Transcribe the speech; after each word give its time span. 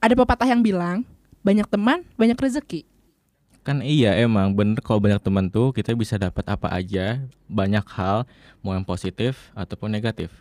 ada 0.00 0.16
pepatah 0.16 0.48
yang 0.48 0.64
bilang 0.64 1.04
banyak 1.44 1.68
teman 1.68 2.02
banyak 2.16 2.36
rezeki. 2.36 2.88
Kan 3.60 3.84
iya 3.84 4.16
emang 4.16 4.56
bener 4.56 4.80
kalau 4.80 5.04
banyak 5.04 5.20
teman 5.20 5.52
tuh 5.52 5.76
kita 5.76 5.92
bisa 5.92 6.16
dapat 6.16 6.48
apa 6.48 6.72
aja, 6.72 7.20
banyak 7.44 7.84
hal, 7.92 8.24
mau 8.64 8.72
yang 8.72 8.88
positif 8.88 9.52
ataupun 9.52 9.92
negatif. 9.92 10.32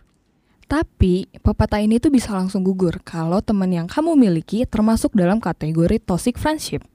Tapi 0.70 1.28
pepatah 1.44 1.84
ini 1.84 2.00
tuh 2.00 2.14
bisa 2.14 2.32
langsung 2.32 2.64
gugur 2.64 3.02
kalau 3.04 3.44
teman 3.44 3.68
yang 3.74 3.88
kamu 3.90 4.16
miliki 4.16 4.64
termasuk 4.64 5.12
dalam 5.18 5.44
kategori 5.44 5.99
toxic 5.99 6.39
friendship. 6.39 6.85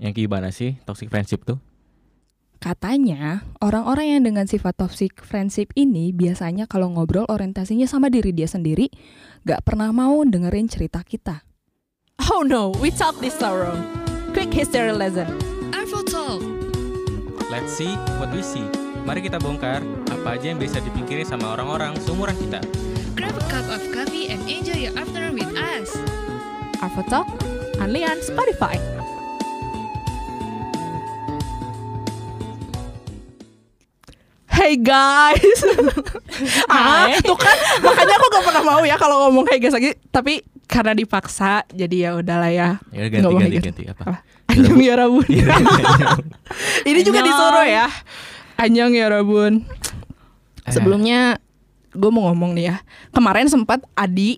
Yang 0.00 0.26
gimana 0.26 0.48
sih 0.50 0.80
toxic 0.82 1.12
friendship 1.12 1.46
tuh? 1.46 1.60
Katanya, 2.58 3.46
orang-orang 3.62 4.18
yang 4.18 4.22
dengan 4.26 4.50
sifat 4.50 4.74
toxic 4.74 5.22
friendship 5.22 5.70
ini 5.78 6.10
biasanya 6.10 6.66
kalau 6.66 6.90
ngobrol 6.90 7.22
orientasinya 7.30 7.86
sama 7.86 8.10
diri 8.10 8.34
dia 8.34 8.50
sendiri, 8.50 8.90
gak 9.46 9.62
pernah 9.62 9.94
mau 9.94 10.26
dengerin 10.26 10.66
cerita 10.66 11.06
kita. 11.06 11.47
Oh 12.32 12.42
no, 12.42 12.70
we 12.80 12.90
talk 12.90 13.18
this 13.20 13.34
sorrow. 13.38 13.74
Quick 14.32 14.52
history 14.52 14.92
lesson. 14.92 15.26
Arvo 15.72 16.02
Talk 16.04 16.42
Let's 17.50 17.72
see 17.72 17.94
what 18.20 18.28
we 18.34 18.42
see. 18.42 18.64
Mari 19.06 19.24
kita 19.24 19.40
bongkar 19.40 19.80
apa 20.12 20.36
aja 20.36 20.52
yang 20.52 20.60
bisa 20.60 20.84
dipikirin 20.84 21.24
sama 21.24 21.56
orang-orang 21.56 21.96
seumuran 22.04 22.36
kita. 22.36 22.60
Grab 23.16 23.32
a 23.32 23.44
cup 23.48 23.64
of 23.72 23.80
coffee 23.94 24.28
and 24.28 24.44
enjoy 24.44 24.76
your 24.76 24.92
afternoon 25.00 25.38
with 25.38 25.48
us. 25.56 25.94
Arvo 26.84 27.00
Talk, 27.08 27.26
only 27.80 28.04
on 28.04 28.20
Spotify. 28.20 28.76
Hey 34.48 34.74
guys, 34.74 35.58
ah, 36.68 37.08
tuh 37.24 37.38
kan 37.38 37.56
makanya 37.80 38.14
aku 38.20 38.26
gak 38.28 38.44
pernah 38.44 38.62
mau 38.66 38.82
ya 38.84 38.98
kalau 39.00 39.30
ngomong 39.30 39.46
hey 39.48 39.62
guys 39.62 39.72
lagi, 39.72 39.94
tapi 40.10 40.42
karena 40.68 40.92
dipaksa, 40.92 41.64
jadi 41.72 41.96
ya 41.96 42.10
udahlah 42.20 42.52
ya. 42.52 42.68
Ya 42.92 43.08
ganti 43.08 43.24
mau 43.24 43.40
ganti 43.40 43.56
gitu. 43.56 43.66
ganti 43.72 43.82
apa? 43.88 44.02
Apa? 44.04 44.14
Anyong 44.52 44.80
ya 44.84 44.94
Rabun. 45.00 45.28
Ini 46.88 47.00
juga 47.00 47.20
disuruh 47.24 47.64
ya. 47.64 47.88
Anyong 48.60 48.92
ya 48.92 49.06
Rabun. 49.08 49.64
Eh, 50.68 50.72
Sebelumnya 50.72 51.40
gue 51.96 52.10
mau 52.12 52.28
ngomong 52.28 52.52
nih 52.52 52.68
ya. 52.68 52.76
Kemarin 53.16 53.48
sempat 53.48 53.80
Adi, 53.96 54.36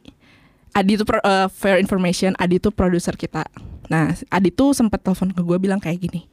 Adi 0.70 0.94
itu 0.94 1.02
pro- 1.02 1.22
eh, 1.22 1.50
fair 1.50 1.82
information, 1.82 2.38
Adi 2.38 2.62
itu 2.62 2.70
produser 2.70 3.18
kita. 3.18 3.42
Nah, 3.90 4.14
Adi 4.30 4.54
tuh 4.54 4.70
sempat 4.70 5.02
telepon 5.02 5.34
ke 5.34 5.42
gue 5.42 5.58
bilang 5.58 5.82
kayak 5.82 5.98
gini. 5.98 6.30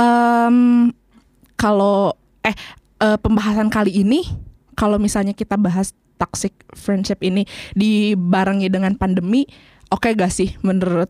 Em 0.00 0.88
kalau 1.60 2.16
eh 2.40 2.56
eh, 3.04 3.18
pembahasan 3.20 3.68
kali 3.68 4.00
ini 4.00 4.24
kalau 4.72 4.96
misalnya 4.96 5.36
kita 5.36 5.60
bahas 5.60 5.92
toxic 6.20 6.52
friendship 6.70 7.18
ini 7.20 7.48
dibarengi 7.72 8.68
dengan 8.68 8.92
pandemi, 8.94 9.48
oke 9.88 10.12
gak 10.12 10.28
sih 10.28 10.52
menurut 10.60 11.08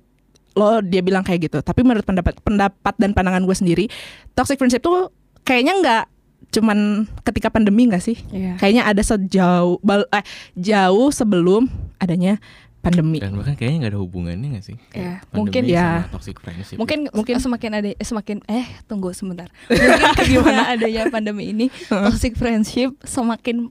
lo 0.53 0.79
dia 0.81 0.99
bilang 0.99 1.23
kayak 1.23 1.51
gitu. 1.51 1.59
Tapi 1.59 1.83
menurut 1.83 2.03
pendapat 2.03 2.39
pendapat 2.39 2.95
dan 2.95 3.11
pandangan 3.11 3.43
gue 3.43 3.57
sendiri, 3.57 3.85
toxic 4.33 4.55
friendship 4.57 4.81
tuh 4.81 5.11
kayaknya 5.43 5.75
nggak 5.77 6.05
cuman 6.51 6.79
ketika 7.23 7.47
pandemi 7.49 7.87
nggak 7.87 8.03
sih? 8.03 8.19
Iya. 8.31 8.55
Kayaknya 8.57 8.83
ada 8.85 9.03
sejauh 9.05 9.79
bal- 9.81 10.11
eh, 10.11 10.25
jauh 10.55 11.11
sebelum 11.11 11.71
adanya 11.97 12.43
pandemi. 12.81 13.21
Dan 13.23 13.37
bahkan 13.37 13.55
kayaknya 13.55 13.79
nggak 13.79 13.93
ada 13.93 14.01
hubungannya 14.01 14.49
nggak 14.57 14.65
sih? 14.65 14.77
Kayak 14.91 14.99
Ya, 14.99 15.13
pandemi 15.23 15.37
mungkin 15.39 15.63
sama 15.63 15.71
ya. 15.71 15.89
toxic 16.11 16.37
friendship. 16.41 16.77
Mungkin 16.77 16.99
Mungkin- 17.07 17.15
mungkin 17.15 17.35
semakin 17.39 17.71
ada 17.77 17.89
eh, 17.93 18.03
semakin 18.03 18.37
eh 18.49 18.67
tunggu 18.89 19.15
sebentar. 19.15 19.47
Mungkin 19.69 20.27
gimana 20.35 20.63
adanya 20.67 21.07
pandemi 21.07 21.55
ini 21.55 21.67
toxic 21.87 22.35
friendship 22.35 22.99
semakin 23.05 23.71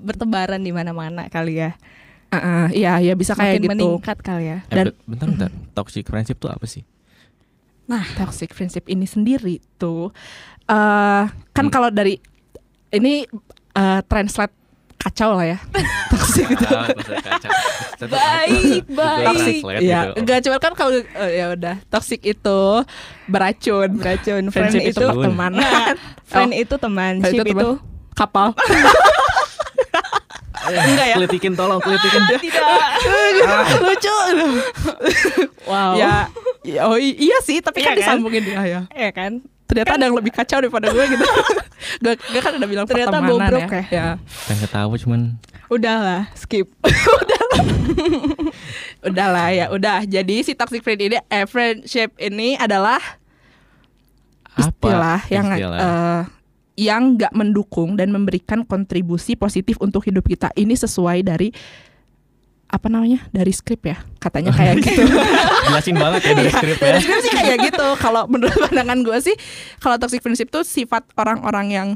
bertebaran 0.00 0.58
di 0.58 0.70
mana-mana 0.70 1.28
kali 1.28 1.58
ya. 1.58 1.76
Heeh, 2.30 2.66
iya, 2.76 2.92
ya 3.00 3.12
bisa 3.12 3.34
kayak 3.34 3.58
gitu. 3.58 3.70
meningkat 3.70 4.18
kali 4.20 4.44
ya. 4.46 4.58
Eh, 4.64 4.76
dan- 4.76 4.86
be- 4.88 4.98
bentar 5.04 5.26
bentar. 5.28 5.50
Toxic 5.72 6.04
friendship 6.04 6.38
tuh 6.38 6.48
apa 6.48 6.62
sih? 6.64 6.86
Nah, 7.84 8.06
toxic 8.14 8.50
friendship 8.50 8.86
ini 8.86 9.02
sendiri 9.02 9.58
tuh 9.74 10.14
eh 10.64 11.24
kan 11.50 11.64
Hmm. 11.66 11.72
kalau 11.72 11.90
dari 11.90 12.22
ini 12.88 13.26
eh, 13.70 14.00
translate 14.04 14.54
kacau 14.96 15.34
lah 15.34 15.46
ya. 15.48 15.58
toxic 16.12 16.46
itu. 16.46 16.66
Ah. 16.66 16.86
Satu- 17.96 18.14
Baik, 18.14 18.86
Itu 18.86 18.94
baik. 18.94 19.62
Iya, 19.82 20.00
gitu. 20.06 20.10
enggak 20.16 20.38
cuma 20.40 20.56
kan 20.58 20.72
kalau 20.72 20.92
eh, 20.94 21.30
ya 21.34 21.50
udah 21.50 21.82
toxic 21.88 22.22
itu 22.22 22.60
beracun. 23.26 23.90
Beracun. 23.92 24.42
Friend 24.46 24.70
Friendship 24.70 24.82
itu 24.86 24.94
itu 24.94 25.04
pertemanan. 25.04 25.58
Nah, 25.58 25.98
friend 26.24 26.52
itu 26.54 26.74
teman, 26.76 27.12
ship 27.26 27.42
itu 27.42 27.42
itu, 27.48 27.68
teman. 27.74 28.14
kapal. 28.14 28.54
Enggak 30.72 31.06
ya? 31.06 31.16
Kelitikin 31.16 31.52
tolong, 31.54 31.78
kelitikin. 31.78 32.22
tidak. 32.38 32.88
Lucu. 33.80 34.16
Wow. 35.64 35.92
Ya, 35.94 36.26
ya, 36.62 36.80
oh 36.84 36.96
iya 36.96 37.38
sih, 37.40 37.58
tapi 37.58 37.80
Iya 37.80 37.86
kan 37.86 37.92
kan? 37.92 37.98
disambungin 38.00 38.42
dia 38.42 38.62
ya. 38.62 38.80
ya 38.88 39.10
kan? 39.10 39.38
Ternyata 39.64 39.92
ada 39.94 40.04
yang 40.04 40.18
lebih 40.18 40.32
kacau 40.34 40.58
daripada 40.58 40.90
gue 40.90 41.04
gitu. 41.08 41.24
Gak, 42.04 42.20
gak 42.20 42.42
kan 42.42 42.52
udah 42.54 42.68
bilang 42.68 42.84
Ternyata 42.84 43.08
pertemanan 43.14 43.50
bobrok 43.50 43.70
ya. 43.72 43.82
ya. 43.88 44.06
Pengen 44.44 44.60
ketawa 44.60 44.94
cuman 44.94 45.20
Udahlah, 45.66 46.22
skip. 46.34 46.66
Udahlah 49.00 49.48
ya, 49.58 49.66
udah. 49.70 50.04
Jadi 50.04 50.42
si 50.42 50.52
toxic 50.52 50.82
friend 50.82 51.00
ini, 51.00 51.16
eh, 51.22 51.46
friendship 51.46 52.12
ini 52.18 52.54
adalah 52.54 53.00
istilah 54.52 55.22
apa? 55.22 55.30
yang 55.30 55.46
Istilah. 55.48 55.78
eh, 55.78 56.20
yang 56.80 57.14
nggak 57.14 57.32
mendukung 57.32 57.92
dan 57.94 58.08
memberikan 58.08 58.64
kontribusi 58.64 59.36
positif 59.36 59.76
untuk 59.78 60.00
hidup 60.02 60.24
kita. 60.24 60.48
Ini 60.54 60.72
sesuai 60.74 61.20
dari 61.22 61.52
apa 62.66 62.86
namanya 62.86 63.26
dari 63.28 63.50
skrip 63.50 63.82
ya 63.82 63.98
katanya 64.16 64.54
kayak 64.54 64.78
gitu 64.86 65.02
Jelasin 65.66 65.98
banget 65.98 66.22
ya 66.22 66.32
dari 66.32 66.50
skrip 66.54 66.78
ya. 66.78 66.86
dari 66.86 66.98
skrip 67.02 67.18
sih 67.20 67.32
kayak 67.34 67.58
gitu 67.66 67.86
kalau 67.98 68.30
menurut 68.30 68.54
pandangan 68.54 68.94
gue 69.02 69.18
sih 69.20 69.34
kalau 69.76 69.98
toxic 69.98 70.22
friendship 70.22 70.46
tuh 70.48 70.62
sifat 70.62 71.02
orang-orang 71.16 71.66
yang 71.68 71.88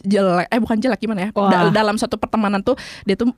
jelek 0.00 0.48
eh 0.48 0.56
bukan 0.56 0.78
jelek 0.78 0.96
gimana 0.98 1.28
ya 1.28 1.30
Wah. 1.34 1.50
Da- 1.50 1.74
dalam 1.74 2.00
suatu 2.00 2.16
pertemanan 2.16 2.62
tuh 2.62 2.72
dia 3.04 3.14
tuh 3.14 3.28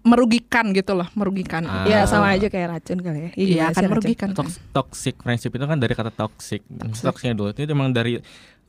merugikan 0.00 0.72
gitu 0.72 0.92
loh 0.92 1.06
merugikan 1.12 1.60
Ah. 1.62 1.84
Ya 1.84 2.02
sama 2.04 2.32
aja 2.32 2.48
kayak 2.48 2.80
racun 2.80 2.98
kali 2.98 3.18
ya. 3.20 3.30
iya 3.36 3.64
gimana 3.66 3.74
kan 3.74 3.82
merugikan 3.86 4.28
kan. 4.30 4.36
Tox- 4.38 4.60
toxic 4.72 5.14
friendship 5.18 5.52
itu 5.52 5.62
kan 5.62 5.76
dari 5.76 5.92
kata 5.92 6.08
toxic. 6.08 6.64
Toxicnya 6.94 7.32
dulu 7.32 7.52
itu 7.52 7.62
emang 7.64 7.92
dari 7.92 8.16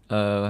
eh, 0.10 0.48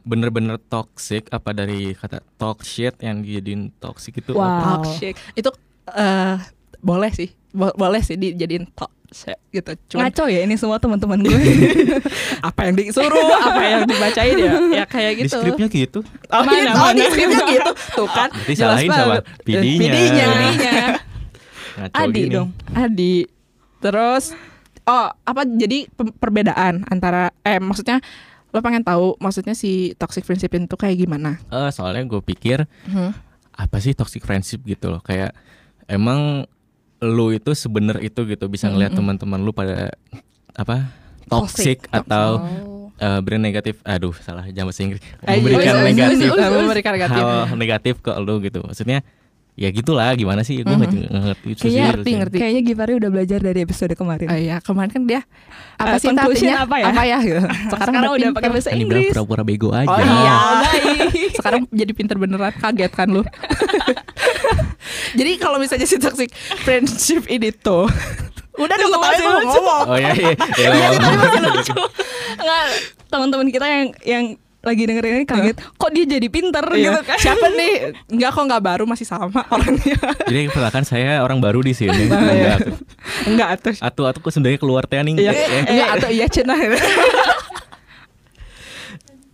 bener-bener 0.00 0.56
toxic 0.62 1.28
apa 1.28 1.52
dari 1.52 1.92
kata 1.92 2.24
talk 2.34 2.62
shit 2.62 2.96
yang 2.98 3.20
dijadiin 3.20 3.68
toxic 3.76 4.16
itu 4.16 4.32
Wow. 4.32 4.40
apa? 4.40 4.62
toxic 4.80 5.14
itu 5.34 5.50
eh 5.90 6.36
boleh 6.80 7.10
sih 7.10 7.28
Bo- 7.50 7.74
boleh 7.74 8.00
sih 8.00 8.14
dijadiin 8.14 8.64
toxic 8.70 9.36
gitu 9.50 9.70
cuman 9.90 10.08
Ngaco 10.08 10.24
ya 10.24 10.40
ini 10.40 10.54
semua 10.54 10.78
teman-teman 10.78 11.18
gue. 11.18 11.34
apa 12.48 12.60
yang 12.62 12.74
disuruh 12.76 13.10
apa 13.36 13.60
yang 13.60 13.82
dibacain 13.84 14.36
ya 14.38 14.52
ya 14.72 14.84
kayak 14.84 15.12
Di 15.12 15.20
gitu 15.20 15.36
skripnya 15.36 15.66
gitu. 15.68 16.00
oh, 16.30 16.40
Mana, 16.40 16.54
iya, 16.56 16.70
oh, 16.72 16.90
di 16.90 17.02
mana? 17.02 17.10
skripnya 17.10 17.42
gitu 17.50 17.70
tuh 17.98 18.08
kan 18.08 18.28
Berarti 18.30 18.52
jelas 18.54 18.70
salahin 18.72 18.88
sama 18.88 19.04
banget. 19.10 19.24
PD-nya. 19.42 19.90
PD-nya. 19.92 20.72
Ngaco 21.76 21.94
Adi 21.96 22.20
gini. 22.20 22.32
dong. 22.32 22.48
Adi 22.70 23.14
terus 23.78 24.24
oh 24.82 25.06
apa 25.20 25.42
jadi 25.44 25.78
perbedaan 26.14 26.84
antara 26.86 27.34
eh 27.42 27.58
maksudnya 27.58 27.98
lo 28.50 28.58
pengen 28.60 28.82
tahu 28.82 29.14
maksudnya 29.16 29.52
si 29.52 29.94
toxic 29.94 30.22
friendship 30.22 30.50
itu 30.50 30.74
kayak 30.74 30.96
gimana? 30.96 31.38
Eh, 31.46 31.70
soalnya 31.70 32.02
gue 32.02 32.18
pikir 32.20 32.66
apa 33.50 33.76
sih 33.78 33.92
toxic 33.92 34.20
friendship 34.20 34.62
gitu 34.62 34.88
loh? 34.88 35.00
Kayak 35.00 35.34
emang 35.84 36.46
lu 36.98 37.30
itu 37.30 37.54
sebener 37.54 37.96
itu 37.98 38.20
gitu 38.24 38.44
bisa 38.46 38.68
ngeliat 38.68 38.90
Mm-mm. 38.90 39.16
teman-teman 39.16 39.40
lu 39.40 39.50
pada 39.50 39.88
apa 40.52 40.92
Toxic. 41.24 41.78
toxic 41.80 41.94
atau 41.94 42.28
Oh. 42.60 42.90
eh, 42.98 43.20
beri 43.20 43.38
negatif. 43.38 43.80
Aduh 43.82 44.12
salah 44.14 44.44
jangan 44.46 44.68
bahasa 44.68 44.82
Inggris. 44.82 45.00
Memberikan 45.22 45.74
negatif. 45.80 46.28
memberikan 46.34 46.92
negatif. 46.92 47.22
Hal 47.22 47.56
negatif 47.56 47.94
ke 48.00 48.10
lu 48.18 48.34
gitu. 48.40 48.60
Maksudnya 48.60 49.00
ya 49.52 49.68
gitulah 49.68 50.08
gimana 50.12 50.40
sih 50.40 50.56
gue 50.56 50.66
Mhm. 50.66 50.80
nggak 51.04 51.22
ngerti 51.26 51.46
itu 51.46 51.60
sih 51.60 51.68
Kayaknya 51.70 51.84
ngerti, 51.90 52.10
ngerti. 52.14 52.36
Kayaknya 52.38 52.62
Gifari 52.64 52.92
udah 52.94 53.10
belajar 53.10 53.38
dari 53.40 53.60
episode 53.60 53.92
kemarin. 53.92 54.26
Oh 54.26 54.38
iya, 54.38 54.56
kemarin 54.58 54.88
kan 54.88 55.02
dia 55.04 55.20
apa 55.76 55.90
Eh, 55.90 55.98
sih 55.98 56.08
artinya? 56.08 56.56
apa 56.62 56.76
ya? 56.76 56.86
Apa 56.88 57.02
ya? 57.02 57.18
gitu. 57.20 57.40
Sekarang, 57.68 57.68
Sekarang 57.90 58.10
udah 58.10 58.18
pinter. 58.22 58.36
pakai 58.36 58.50
bahasa 58.50 58.68
kan 58.68 58.78
Inggris. 58.78 59.10
pura-pura 59.10 59.42
bego 59.42 59.68
aja 59.70 59.86
Oh 59.86 59.98
iya, 59.98 60.32
Oh, 60.32 60.54
baik. 60.64 61.30
Sekarang 61.34 61.60
jadi 61.68 61.92
pinter 61.92 62.16
beneran, 62.16 62.52
kaget 62.52 62.90
kan 62.90 63.08
lu. 63.08 63.22
jadi 65.12 65.30
kalau 65.36 65.56
misalnya 65.56 65.84
si 65.84 65.96
toxic 65.96 66.30
friendship 66.60 67.26
ini 67.26 67.50
tuh 67.52 67.86
udah 68.52 68.76
dong 68.76 68.92
mau 68.92 69.00
lucu. 69.00 69.24
ngomong. 69.56 69.84
oh 69.86 69.96
iya 69.96 70.12
iya, 70.12 70.32
iya, 70.58 70.68
Iya, 70.68 70.88
tadi 70.94 71.16
masih 71.16 71.40
lucu. 71.42 71.74
Enggak, 72.34 72.64
teman-teman 73.08 73.46
kita 73.48 73.66
yang 73.66 73.84
yang 74.04 74.24
lagi 74.60 74.82
dengerin 74.82 75.14
ini 75.14 75.24
kaget. 75.24 75.56
Kok 75.72 75.90
dia 75.90 76.04
jadi 76.06 76.28
pinter 76.28 76.64
Iya. 76.70 76.92
gitu 76.92 77.00
kan? 77.02 77.16
Siapa 77.18 77.46
nih? 77.50 77.74
Enggak 78.08 78.30
kok 78.30 78.44
enggak 78.44 78.62
baru 78.62 78.84
masih 78.84 79.04
sama 79.04 79.40
orangnya. 79.48 79.96
jadi 80.24 80.46
perkenalkan 80.46 80.84
saya 80.84 81.20
orang 81.20 81.38
baru 81.38 81.60
di 81.60 81.72
sini 81.72 82.06
iya. 82.06 82.60
Enggak, 82.60 82.60
Enggak 83.24 83.48
atuh. 83.50 83.74
atau 83.78 84.02
atau 84.06 84.20
kok 84.20 84.30
sebenarnya 84.30 84.56
keluar 84.56 84.84
teh 84.84 84.98
nih 84.98 85.16
Iya, 85.18 85.32
Eh, 85.32 85.62
enggak 85.66 85.88
atau 85.96 86.08
iya 86.08 86.26
cenah. 86.26 86.58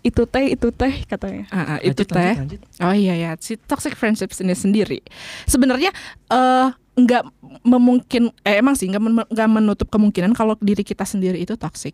Itu 0.01 0.23
teh, 0.25 0.47
itu 0.49 0.71
teh 0.71 1.03
katanya. 1.05 1.51
Ah, 1.51 1.59
ah, 1.67 1.79
itu 1.83 1.99
lanjut, 1.99 2.07
teh. 2.09 2.35
lanjut, 2.39 2.39
lanjut. 2.39 2.61
Oh 2.79 2.95
iya 2.95 3.15
ya, 3.17 3.31
si 3.37 3.59
toxic 3.59 3.93
friendships 3.93 4.39
ini 4.39 4.55
sendiri. 4.55 5.03
Sebenarnya 5.45 5.91
eh 6.29 6.69
nggak 6.97 7.23
memungkin 7.63 8.31
eh 8.41 8.57
emang 8.57 8.73
sih 8.73 8.87
nggak 8.87 9.03
men- 9.03 9.27
nggak 9.27 9.49
menutup 9.51 9.89
kemungkinan 9.91 10.33
kalau 10.33 10.55
diri 10.59 10.81
kita 10.81 11.03
sendiri 11.03 11.37
itu 11.37 11.53
toxic 11.53 11.93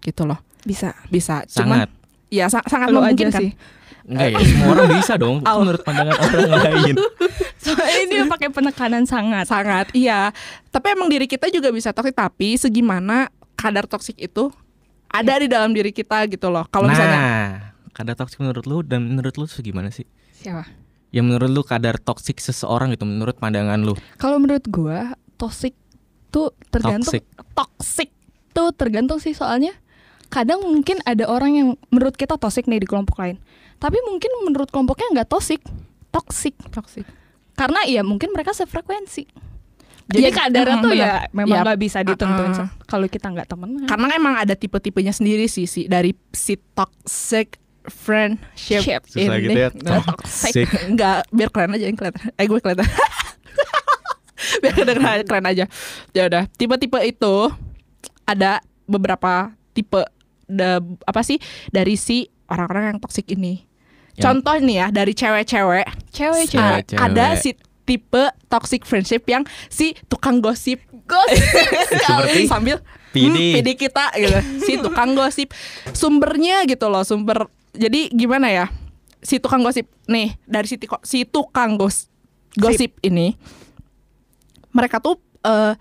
gitu 0.00 0.24
loh 0.24 0.40
Bisa. 0.62 0.96
bisa 1.06 1.44
cuman 1.44 1.84
Sangat. 1.84 1.90
Ya 2.28 2.46
sa- 2.52 2.64
sangat 2.64 2.92
Lu 2.92 3.00
aja 3.00 3.12
memungkinkan 3.12 3.42
sih. 3.42 3.50
Enggak 4.08 4.28
ya, 4.32 4.38
semua 4.40 4.68
orang 4.72 4.88
bisa 4.96 5.14
dong. 5.20 5.36
Au. 5.48 5.60
menurut 5.60 5.82
pandangan 5.84 6.16
orang 6.16 6.50
lain. 6.64 6.94
Soalnya 7.64 7.98
ini 8.08 8.16
pakai 8.24 8.48
penekanan 8.48 9.04
sangat. 9.04 9.44
sangat 9.50 9.86
iya 9.92 10.32
tapi 10.72 10.94
emang 10.96 11.12
diri 11.12 11.28
kita 11.28 11.52
juga 11.52 11.68
bisa 11.68 11.92
toxic 11.92 12.16
tapi 12.16 12.56
segimana 12.56 13.28
kadar 13.58 13.84
toxic 13.84 14.16
itu 14.16 14.48
ada 15.10 15.34
di 15.42 15.50
dalam 15.50 15.74
diri 15.74 15.90
kita 15.92 16.24
gitu 16.30 16.48
loh 16.48 16.64
kalau 16.70 16.86
nah, 16.88 16.92
misalnya 16.94 17.20
kadar 17.98 18.14
toksik 18.14 18.38
menurut 18.38 18.64
lu 18.70 18.86
dan 18.86 19.02
menurut 19.10 19.34
lu 19.34 19.44
tuh 19.50 19.58
gimana 19.58 19.90
sih? 19.90 20.06
Siapa? 20.38 20.70
Ya 21.10 21.20
menurut 21.24 21.50
lu 21.50 21.66
kadar 21.66 21.98
toksik 21.98 22.38
seseorang 22.38 22.94
itu 22.94 23.02
menurut 23.02 23.34
pandangan 23.42 23.82
lu. 23.82 23.98
Kalau 24.22 24.38
menurut 24.38 24.62
gua 24.70 25.18
toxic 25.34 25.74
tuh 26.30 26.54
tergantung 26.70 27.10
toxic 27.56 28.14
tuh 28.54 28.70
tergantung 28.76 29.18
sih 29.18 29.32
soalnya 29.34 29.74
kadang 30.28 30.60
mungkin 30.60 31.00
ada 31.04 31.24
orang 31.28 31.52
yang 31.56 31.68
menurut 31.88 32.16
kita 32.16 32.36
toxic 32.36 32.68
nih 32.68 32.84
di 32.84 32.88
kelompok 32.88 33.16
lain. 33.20 33.40
Tapi 33.78 33.96
mungkin 34.04 34.30
menurut 34.44 34.68
kelompoknya 34.68 35.22
nggak 35.22 35.28
toxic, 35.30 35.60
toxic. 36.10 36.54
toxic 36.72 37.04
Karena 37.54 37.82
ya 37.88 38.06
mungkin 38.06 38.30
mereka 38.30 38.54
sefrekuensi. 38.54 39.26
Jadi 40.08 40.24
Iya, 40.24 40.32
kadarnya 40.32 40.76
tuh 40.80 40.92
ya 40.96 41.28
memang 41.36 41.60
nggak 41.60 41.80
bisa 41.84 42.00
ditentuin 42.00 42.56
Uh-uh. 42.56 42.68
kalau 42.88 43.04
kita 43.12 43.28
nggak 43.28 43.44
temenan. 43.44 43.84
karena 43.84 44.08
emang 44.16 44.40
ada 44.40 44.56
tipe-tipenya 44.56 45.12
sendiri 45.12 45.44
sih 45.52 45.68
si 45.68 45.84
dari 45.84 46.16
si 46.32 46.56
toxic 46.72 47.60
friendship 47.84 48.80
Ship. 48.80 49.02
Susah 49.04 49.36
ini. 49.36 49.52
gitu 49.52 49.58
ya. 49.58 49.70
Toxic. 49.72 50.64
Enggak, 50.88 51.28
biar 51.28 51.48
keren 51.52 51.76
aja 51.76 51.84
yang 51.92 51.96
kelihatan. 51.96 52.20
Eh 52.40 52.44
gue 52.48 52.56
kelihatan. 52.56 52.88
biar 54.64 54.72
kedengeran 54.76 55.24
keren 55.28 55.46
aja. 55.48 55.64
Ya 56.16 56.22
udah, 56.24 56.42
tipe-tipe 56.56 56.98
itu 57.04 57.34
ada 58.24 58.64
beberapa 58.88 59.52
tipe 59.76 60.00
da, 60.48 60.80
apa 61.04 61.20
sih 61.20 61.36
dari 61.68 61.94
si 61.94 62.24
orang-orang 62.46 62.90
yang 62.90 62.98
toksik 62.98 63.28
ini. 63.28 63.62
Yang- 64.14 64.42
Contoh 64.42 64.56
nih 64.58 64.76
ya 64.76 64.86
dari 64.88 65.12
cewek-cewek, 65.12 65.86
Cewek 66.10 66.44
Cewek. 66.48 66.82
ah, 66.90 67.06
ada 67.06 67.36
si 67.36 67.54
tipe 67.84 68.20
toxic 68.46 68.82
friendship 68.82 69.22
yang 69.24 69.44
si 69.68 69.92
tukang 70.06 70.40
gosip. 70.40 70.80
Gosip. 71.04 71.40
Seperti 72.02 72.44
sambil 72.44 72.80
PD. 73.08 73.32
hmm, 73.32 73.54
PD 73.54 73.68
kita 73.78 74.12
gitu. 74.14 74.36
Si 74.60 74.76
tukang 74.76 75.12
gosip. 75.12 75.54
Sumbernya 75.90 76.64
gitu 76.64 76.88
loh 76.88 77.00
sumber. 77.00 77.46
Jadi 77.70 78.10
gimana 78.10 78.48
ya? 78.48 78.66
Si 79.18 79.38
tukang 79.38 79.60
gosip. 79.60 79.88
Nih 80.04 80.36
dari 80.44 80.66
si, 80.66 80.76
tiko- 80.76 81.00
si 81.00 81.24
tukang 81.24 81.76
gos 81.76 82.08
gosip 82.54 82.96
ini 83.00 83.36
mereka 84.68 84.98
tuh 84.98 85.16
eh 85.40 85.72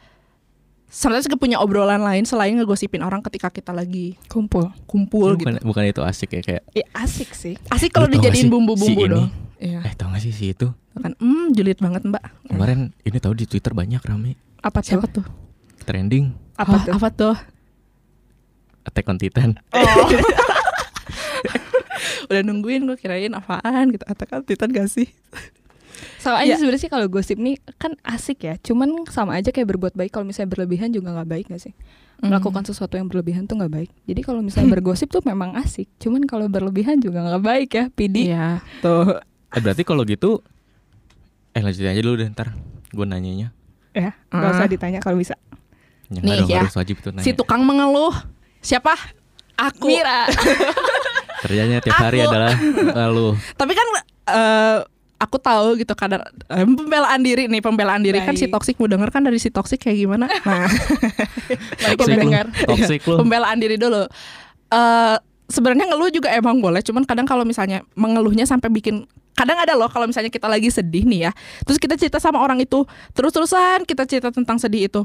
sebenarnya 0.97 1.29
juga 1.29 1.37
punya 1.37 1.57
obrolan 1.57 2.01
lain 2.01 2.25
selain 2.25 2.57
ngegosipin 2.57 2.99
orang 2.99 3.21
ketika 3.21 3.53
kita 3.53 3.69
lagi 3.69 4.17
kumpul. 4.25 4.73
kumpul 4.85 5.37
bukan, 5.37 5.53
gitu. 5.53 5.63
bukan 5.63 5.83
itu 5.85 6.01
asik 6.01 6.29
ya 6.31 6.41
kayak 6.41 6.63
Ya, 6.73 6.85
asik 6.95 7.29
sih. 7.31 7.53
asik 7.69 7.93
kalau 7.93 8.09
dijadiin 8.09 8.49
bumbu-bumbu 8.49 8.97
si 8.97 9.05
dong 9.07 9.29
iya. 9.57 9.81
Eh 9.81 9.93
tau 9.93 10.09
gak 10.09 10.19
sih 10.19 10.29
si 10.29 10.51
itu? 10.51 10.73
Kan 10.95 11.13
hmm 11.15 11.53
julid 11.53 11.77
banget 11.77 12.01
mbak. 12.03 12.25
Kemarin 12.45 12.89
ini 13.01 13.17
tahu 13.17 13.33
di 13.33 13.45
Twitter 13.45 13.69
banyak 13.71 14.01
rame. 14.01 14.33
Apa 14.59 14.81
tuh? 14.81 14.87
siapa 14.87 15.05
tuh? 15.07 15.25
Trending. 15.83 16.33
Apa 16.55 16.71
Oh, 16.71 16.81
tuh? 16.81 16.93
apa 16.93 17.07
tuh? 17.11 17.35
Attack 18.83 19.05
on 19.05 19.17
Titan. 19.17 19.51
Oh. 19.71 20.09
udah 22.27 22.41
nungguin 22.41 22.83
gue 22.83 22.97
kirain 22.97 23.31
apaan 23.31 23.91
gitu. 23.91 24.03
Attack 24.03 24.29
on 24.31 24.43
Titan 24.43 24.69
gak 24.71 24.89
sih 24.89 25.07
Soalnya 26.17 26.53
Ya. 26.53 26.57
sebenarnya 26.57 26.81
sih 26.81 26.89
kalau 26.89 27.05
gosip 27.07 27.37
nih 27.37 27.55
kan 27.75 27.93
asik 28.01 28.43
ya. 28.43 28.55
Cuman 28.57 29.05
sama 29.07 29.33
aja 29.33 29.49
kayak 29.49 29.67
berbuat 29.69 29.93
baik. 29.93 30.09
Kalau 30.09 30.23
misalnya 30.23 30.49
berlebihan 30.49 30.89
juga 30.89 31.11
nggak 31.11 31.27
baik 31.27 31.45
gak 31.49 31.61
sih? 31.61 31.73
Melakukan 32.17 32.63
sesuatu 32.63 32.93
yang 32.93 33.05
berlebihan 33.05 33.45
tuh 33.45 33.55
nggak 33.55 33.69
baik. 33.71 33.89
Jadi 34.03 34.21
kalau 34.21 34.41
misalnya 34.41 34.69
bergosip 34.75 35.07
tuh 35.07 35.21
memang 35.21 35.53
asik. 35.55 35.85
Cuman 35.97 36.23
kalau 36.23 36.45
berlebihan 36.45 36.97
juga 36.97 37.21
nggak 37.21 37.41
baik 37.41 37.69
ya, 37.71 37.83
Pidi. 37.89 38.27
Iya, 38.27 38.61
tuh. 38.79 39.21
Eh 39.47 39.59
berarti 39.59 39.81
kalau 39.81 40.01
gitu 40.01 40.41
eh 41.51 41.61
lanjutin 41.61 41.89
aja 41.89 42.01
dulu 42.01 42.15
deh 42.17 42.29
ntar 42.29 42.53
gue 42.87 43.05
nanyanya. 43.05 43.49
Ya, 43.91 44.13
nggak 44.27 44.45
Ah. 44.45 44.55
usah 44.55 44.67
ditanya 44.67 44.99
kalau 44.99 45.17
bisa. 45.17 45.33
Ya, 46.07 46.21
Nih, 46.21 46.39
dong, 46.39 46.47
ya. 46.47 46.61
harus 46.61 46.73
wajib 46.73 47.01
tuh 47.01 47.09
nanya. 47.11 47.21
Si 47.21 47.33
tukang 47.33 47.61
mengeluh. 47.61 48.13
Siapa? 48.59 48.93
Aku. 49.55 49.89
Mira. 49.89 50.29
Kerjanya 51.43 51.77
tiap 51.79 51.97
hari 51.99 52.17
Aku. 52.19 52.29
adalah 52.29 52.53
lalu. 52.97 53.37
Tapi 53.53 53.73
kan 53.73 53.87
eh, 54.27 54.77
aku 55.17 55.37
tahu 55.41 55.81
gitu 55.81 55.93
kadar 55.97 56.29
eh, 56.29 56.65
pembelaan 56.65 57.21
diri 57.25 57.49
nih, 57.49 57.61
pembelaan 57.61 58.01
diri 58.05 58.21
kan 58.21 58.37
si 58.37 58.45
Baik. 58.45 58.53
toksik 58.53 58.75
mau 58.77 58.89
denger 58.89 59.09
kan 59.09 59.21
dari 59.25 59.41
si 59.41 59.49
toksik 59.49 59.81
kayak 59.81 59.97
gimana? 59.97 60.25
Nah, 60.47 60.69
Mari 61.83 61.95
kita 61.97 62.15
dengar. 62.17 62.45
Lu. 63.09 63.15
pembelaan 63.25 63.57
diri 63.57 63.75
dulu. 63.75 64.05
Eh 64.71 65.17
sebenarnya 65.47 65.87
ngeluh 65.87 66.11
juga 66.11 66.29
emang 66.35 66.59
boleh, 66.59 66.83
cuman 66.83 67.07
kadang 67.07 67.23
kalau 67.23 67.47
misalnya 67.47 67.81
mengeluhnya 67.95 68.43
sampai 68.43 68.67
bikin 68.67 69.07
kadang 69.31 69.55
ada 69.61 69.77
loh 69.77 69.87
kalau 69.87 70.09
misalnya 70.09 70.27
kita 70.33 70.49
lagi 70.49 70.67
sedih 70.67 71.07
nih 71.07 71.29
ya. 71.29 71.31
Terus 71.63 71.77
kita 71.79 71.95
cerita 71.95 72.19
sama 72.19 72.43
orang 72.43 72.59
itu, 72.59 72.83
terus-terusan 73.15 73.87
kita 73.87 74.03
cerita 74.03 74.29
tentang 74.33 74.59
sedih 74.59 74.91
itu. 74.91 75.01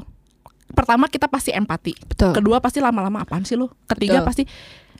Pertama 0.73 1.07
kita 1.07 1.29
pasti 1.29 1.53
empati. 1.53 1.93
Betul. 1.95 2.33
Kedua 2.33 2.57
pasti 2.59 2.81
lama-lama 2.81 3.23
apaan 3.23 3.45
sih 3.45 3.55
lu? 3.55 3.69
Ketiga 3.87 4.19
Betul. 4.21 4.27
pasti 4.27 4.43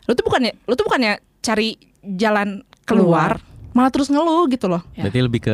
lu 0.03 0.11
tuh 0.15 0.25
bukannya 0.27 0.51
lu 0.67 0.73
tuh 0.75 0.85
bukannya 0.87 1.13
cari 1.43 1.75
jalan 2.03 2.63
keluar, 2.83 3.39
malah 3.73 3.89
terus 3.89 4.07
ngeluh 4.07 4.45
gitu 4.47 4.65
loh. 4.65 4.81
Ya. 4.93 5.05
Berarti 5.05 5.19
lebih 5.19 5.41
ke 5.41 5.53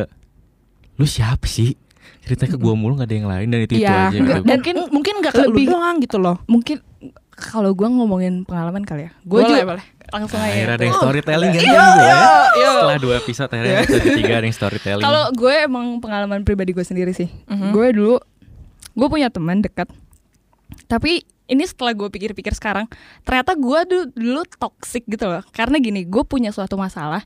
lu 0.94 1.04
siapa 1.04 1.44
sih? 1.44 1.74
Cerita 2.20 2.44
ke 2.44 2.54
gua 2.54 2.72
mulu 2.72 2.96
gak 2.96 3.08
ada 3.08 3.16
yang 3.16 3.26
lain 3.26 3.48
dan 3.48 3.60
itu 3.60 3.74
itu 3.74 3.82
Iya, 3.82 3.96
aja 4.06 4.12
gitu. 4.12 4.32
dan 4.44 4.44
mungkin 4.46 4.74
mungkin 4.92 5.14
gak 5.20 5.32
ke 5.32 5.42
lebih- 5.42 5.66
lu 5.66 5.72
doang 5.72 5.96
gitu 5.98 6.16
loh. 6.16 6.36
Mungkin 6.44 6.76
kalau 7.32 7.72
gua 7.72 7.88
ngomongin 7.88 8.44
pengalaman 8.44 8.84
kali 8.84 9.08
ya. 9.08 9.12
Gua 9.22 9.40
boleh, 9.40 9.50
juga 9.50 9.64
boleh. 9.66 9.84
langsung 10.10 10.36
Akhirnya 10.36 10.66
aja. 10.66 10.74
ada 10.74 10.84
yang 10.84 10.96
storytelling 10.96 11.50
kan 11.50 11.60
Iya, 11.60 11.70
gue 11.70 12.02
ya. 12.02 12.20
iya. 12.52 12.70
Setelah 12.74 12.98
dua 12.98 13.14
episode 13.16 13.46
akhirnya 13.48 13.76
episode 13.80 14.04
ketiga 14.04 14.32
ada 14.34 14.44
yang 14.44 14.56
storytelling. 14.56 15.04
Kalau 15.06 15.24
gue 15.32 15.54
emang 15.60 15.86
pengalaman 15.98 16.40
pribadi 16.42 16.70
gue 16.70 16.82
sendiri 16.82 17.12
sih. 17.12 17.30
Mhm. 17.46 17.70
Gue 17.70 17.86
dulu 17.90 18.16
gue 18.90 19.08
punya 19.08 19.30
teman 19.30 19.62
dekat. 19.62 19.86
Tapi 20.86 21.22
ini 21.46 21.62
setelah 21.64 21.90
gue 21.92 22.06
pikir-pikir 22.06 22.52
sekarang, 22.52 22.86
ternyata 23.22 23.54
gue 23.54 23.78
dulu, 23.84 24.04
dulu 24.12 24.42
toxic 24.52 25.02
gitu 25.04 25.26
loh. 25.26 25.42
Karena 25.48 25.78
gini, 25.78 26.02
gue 26.02 26.22
punya 26.22 26.50
suatu 26.50 26.74
masalah 26.74 27.22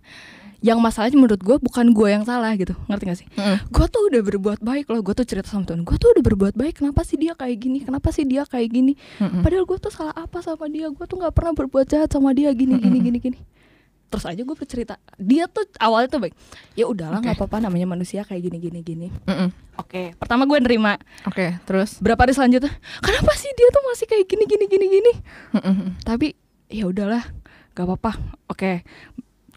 yang 0.64 0.81
masalahnya 0.81 1.20
menurut 1.20 1.44
gue 1.44 1.61
bukan 1.61 1.93
gue 1.93 2.08
yang 2.08 2.25
salah 2.25 2.56
gitu. 2.56 2.72
Ngerti 2.88 3.05
gak 3.05 3.19
sih? 3.20 3.28
Mm-mm. 3.37 3.69
gue 3.69 3.87
tuh 3.93 4.02
udah 4.08 4.22
berbuat 4.25 4.61
baik 4.64 4.88
loh 4.88 5.05
gue 5.05 5.12
tuh 5.12 5.28
cerita 5.28 5.52
sama 5.52 5.69
Tuhan. 5.69 5.84
Gue 5.84 6.00
tuh 6.00 6.16
udah 6.16 6.25
berbuat 6.25 6.56
baik 6.56 6.81
kenapa 6.81 7.05
sih 7.05 7.20
dia 7.20 7.37
kayak 7.37 7.56
gini? 7.61 7.84
Kenapa 7.84 8.08
sih 8.16 8.25
dia 8.25 8.49
kayak 8.49 8.72
gini? 8.72 8.96
Mm-mm. 9.20 9.44
padahal 9.44 9.69
gue 9.69 9.77
tuh 9.77 9.93
salah 9.93 10.17
apa 10.17 10.41
sama 10.41 10.72
dia? 10.72 10.88
Gue 10.88 11.05
tuh 11.05 11.20
nggak 11.20 11.36
pernah 11.36 11.53
berbuat 11.53 11.84
jahat 11.84 12.08
sama 12.08 12.32
dia. 12.32 12.48
Gini 12.56 12.81
gini 12.81 12.96
gini 13.05 13.19
gini. 13.20 13.38
Terus 14.08 14.24
aja 14.24 14.41
gue 14.41 14.56
bercerita. 14.56 14.96
Dia 15.20 15.53
tuh 15.53 15.69
awalnya 15.77 16.08
tuh 16.08 16.24
baik. 16.24 16.32
Ya 16.72 16.88
udahlah 16.88 17.20
nggak 17.20 17.36
apa-apa 17.36 17.60
namanya 17.60 17.84
manusia 17.84 18.24
kayak 18.24 18.48
gini 18.48 18.56
gini 18.56 18.81
gini. 18.81 19.08
Oke 19.77 20.17
pertama 20.17 20.48
gue 20.48 20.58
nerima. 20.65 20.96
Oke, 21.29 21.60
terus? 21.69 22.00
Berapa 22.00 22.24
hari 22.24 22.32
selanjutnya? 22.32 22.72
Kenapa 23.05 23.36
sih 23.36 23.53
dia 23.53 23.69
tuh 23.69 23.84
masih 23.84 24.08
kayak 24.08 24.24
gini 24.24 24.48
gini 24.48 24.65
gini 24.65 24.86
gini? 24.88 25.12
Mm-mm. 25.60 25.88
tapi 26.08 26.32
ya 26.72 26.88
udahlah 26.88 27.20
nggak 27.77 27.84
apa-apa. 27.84 28.17
Oke. 28.48 28.81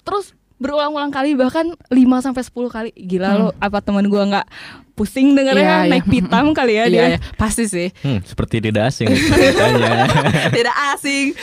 Terus 0.03 0.35
berulang-ulang 0.57 1.09
kali 1.09 1.33
bahkan 1.33 1.69
5 1.85 1.93
sampai 2.19 2.41
10 2.41 2.53
kali 2.67 2.89
gila 2.95 3.27
Hmm. 3.27 3.39
lo 3.39 3.47
apa 3.55 3.77
teman 3.79 4.05
gua 4.05 4.25
nggak 4.25 4.47
pusing 4.93 5.31
dengernya 5.31 5.61
Iya, 5.63 5.77
iya. 5.79 5.91
naik 5.91 6.05
pitam 6.05 6.45
kali 6.51 6.73
ya 6.73 6.83
Iya, 6.83 6.89
dia 6.89 7.05
iya, 7.07 7.19
pasti 7.35 7.65
sih. 7.65 7.93
Hmm, 7.99 8.19
seperti 8.21 8.57
tidak 8.59 8.89
asing 8.89 9.05
ceritanya. 9.07 10.09
Tidak 10.57 10.75
asing. 10.91 11.37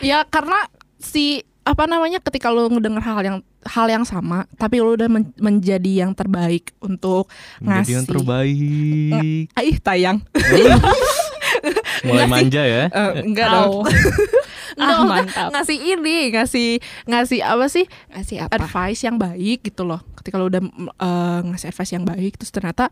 Ya 0.00 0.22
karena 0.24 0.70
si 0.96 1.42
apa 1.60 1.84
namanya 1.84 2.18
ketika 2.18 2.48
lu 2.48 2.66
ngedenger 2.68 3.02
hal 3.02 3.20
yang 3.20 3.38
hal 3.62 3.86
yang 3.86 4.02
sama 4.02 4.48
tapi 4.54 4.78
lu 4.78 4.94
udah 4.94 5.06
men- 5.06 5.36
menjadi 5.36 6.02
yang 6.02 6.14
terbaik 6.14 6.72
untuk 6.78 7.28
Menjadi 7.58 7.68
yang 7.92 8.04
ngasih 8.06 8.08
terbaik. 8.08 9.44
Ih 9.52 9.76
tayang 9.78 10.18
Mulai 12.00 12.12
Enggak 12.16 12.26
sih. 12.26 12.32
manja 12.32 12.62
ya. 12.62 12.82
Eh, 12.86 13.10
enggak 13.22 13.48
dong. 13.50 13.84
Ah 14.72 15.02
Enggak, 15.02 15.02
mantap. 15.04 15.48
Ngasih 15.52 15.76
ini 15.76 16.16
ngasih 16.30 16.68
ngasih 17.04 17.40
apa 17.42 17.66
sih? 17.66 17.84
Ngasih 18.08 18.36
apa? 18.40 18.54
Advice 18.56 19.02
yang 19.02 19.18
baik 19.18 19.66
gitu 19.66 19.82
loh. 19.82 20.00
Ketika 20.14 20.38
lu 20.38 20.46
udah 20.46 20.62
eh, 20.96 21.38
ngasih 21.44 21.68
advice 21.68 21.92
yang 21.92 22.06
baik 22.06 22.38
terus 22.38 22.48
ternyata 22.48 22.88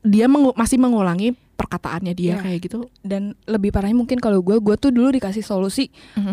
dia 0.00 0.24
mengu- 0.24 0.54
masih 0.54 0.76
mengulangi 0.76 1.32
perkataannya 1.54 2.12
dia 2.12 2.36
Iya. 2.36 2.40
kayak 2.40 2.58
gitu. 2.62 2.78
Dan 3.00 3.36
lebih 3.44 3.70
parahnya 3.70 3.94
mungkin 3.94 4.16
kalau 4.16 4.40
gue 4.40 4.56
gue 4.56 4.76
tuh 4.76 4.88
dulu 4.88 5.10
dikasih 5.10 5.40
solusi 5.40 5.90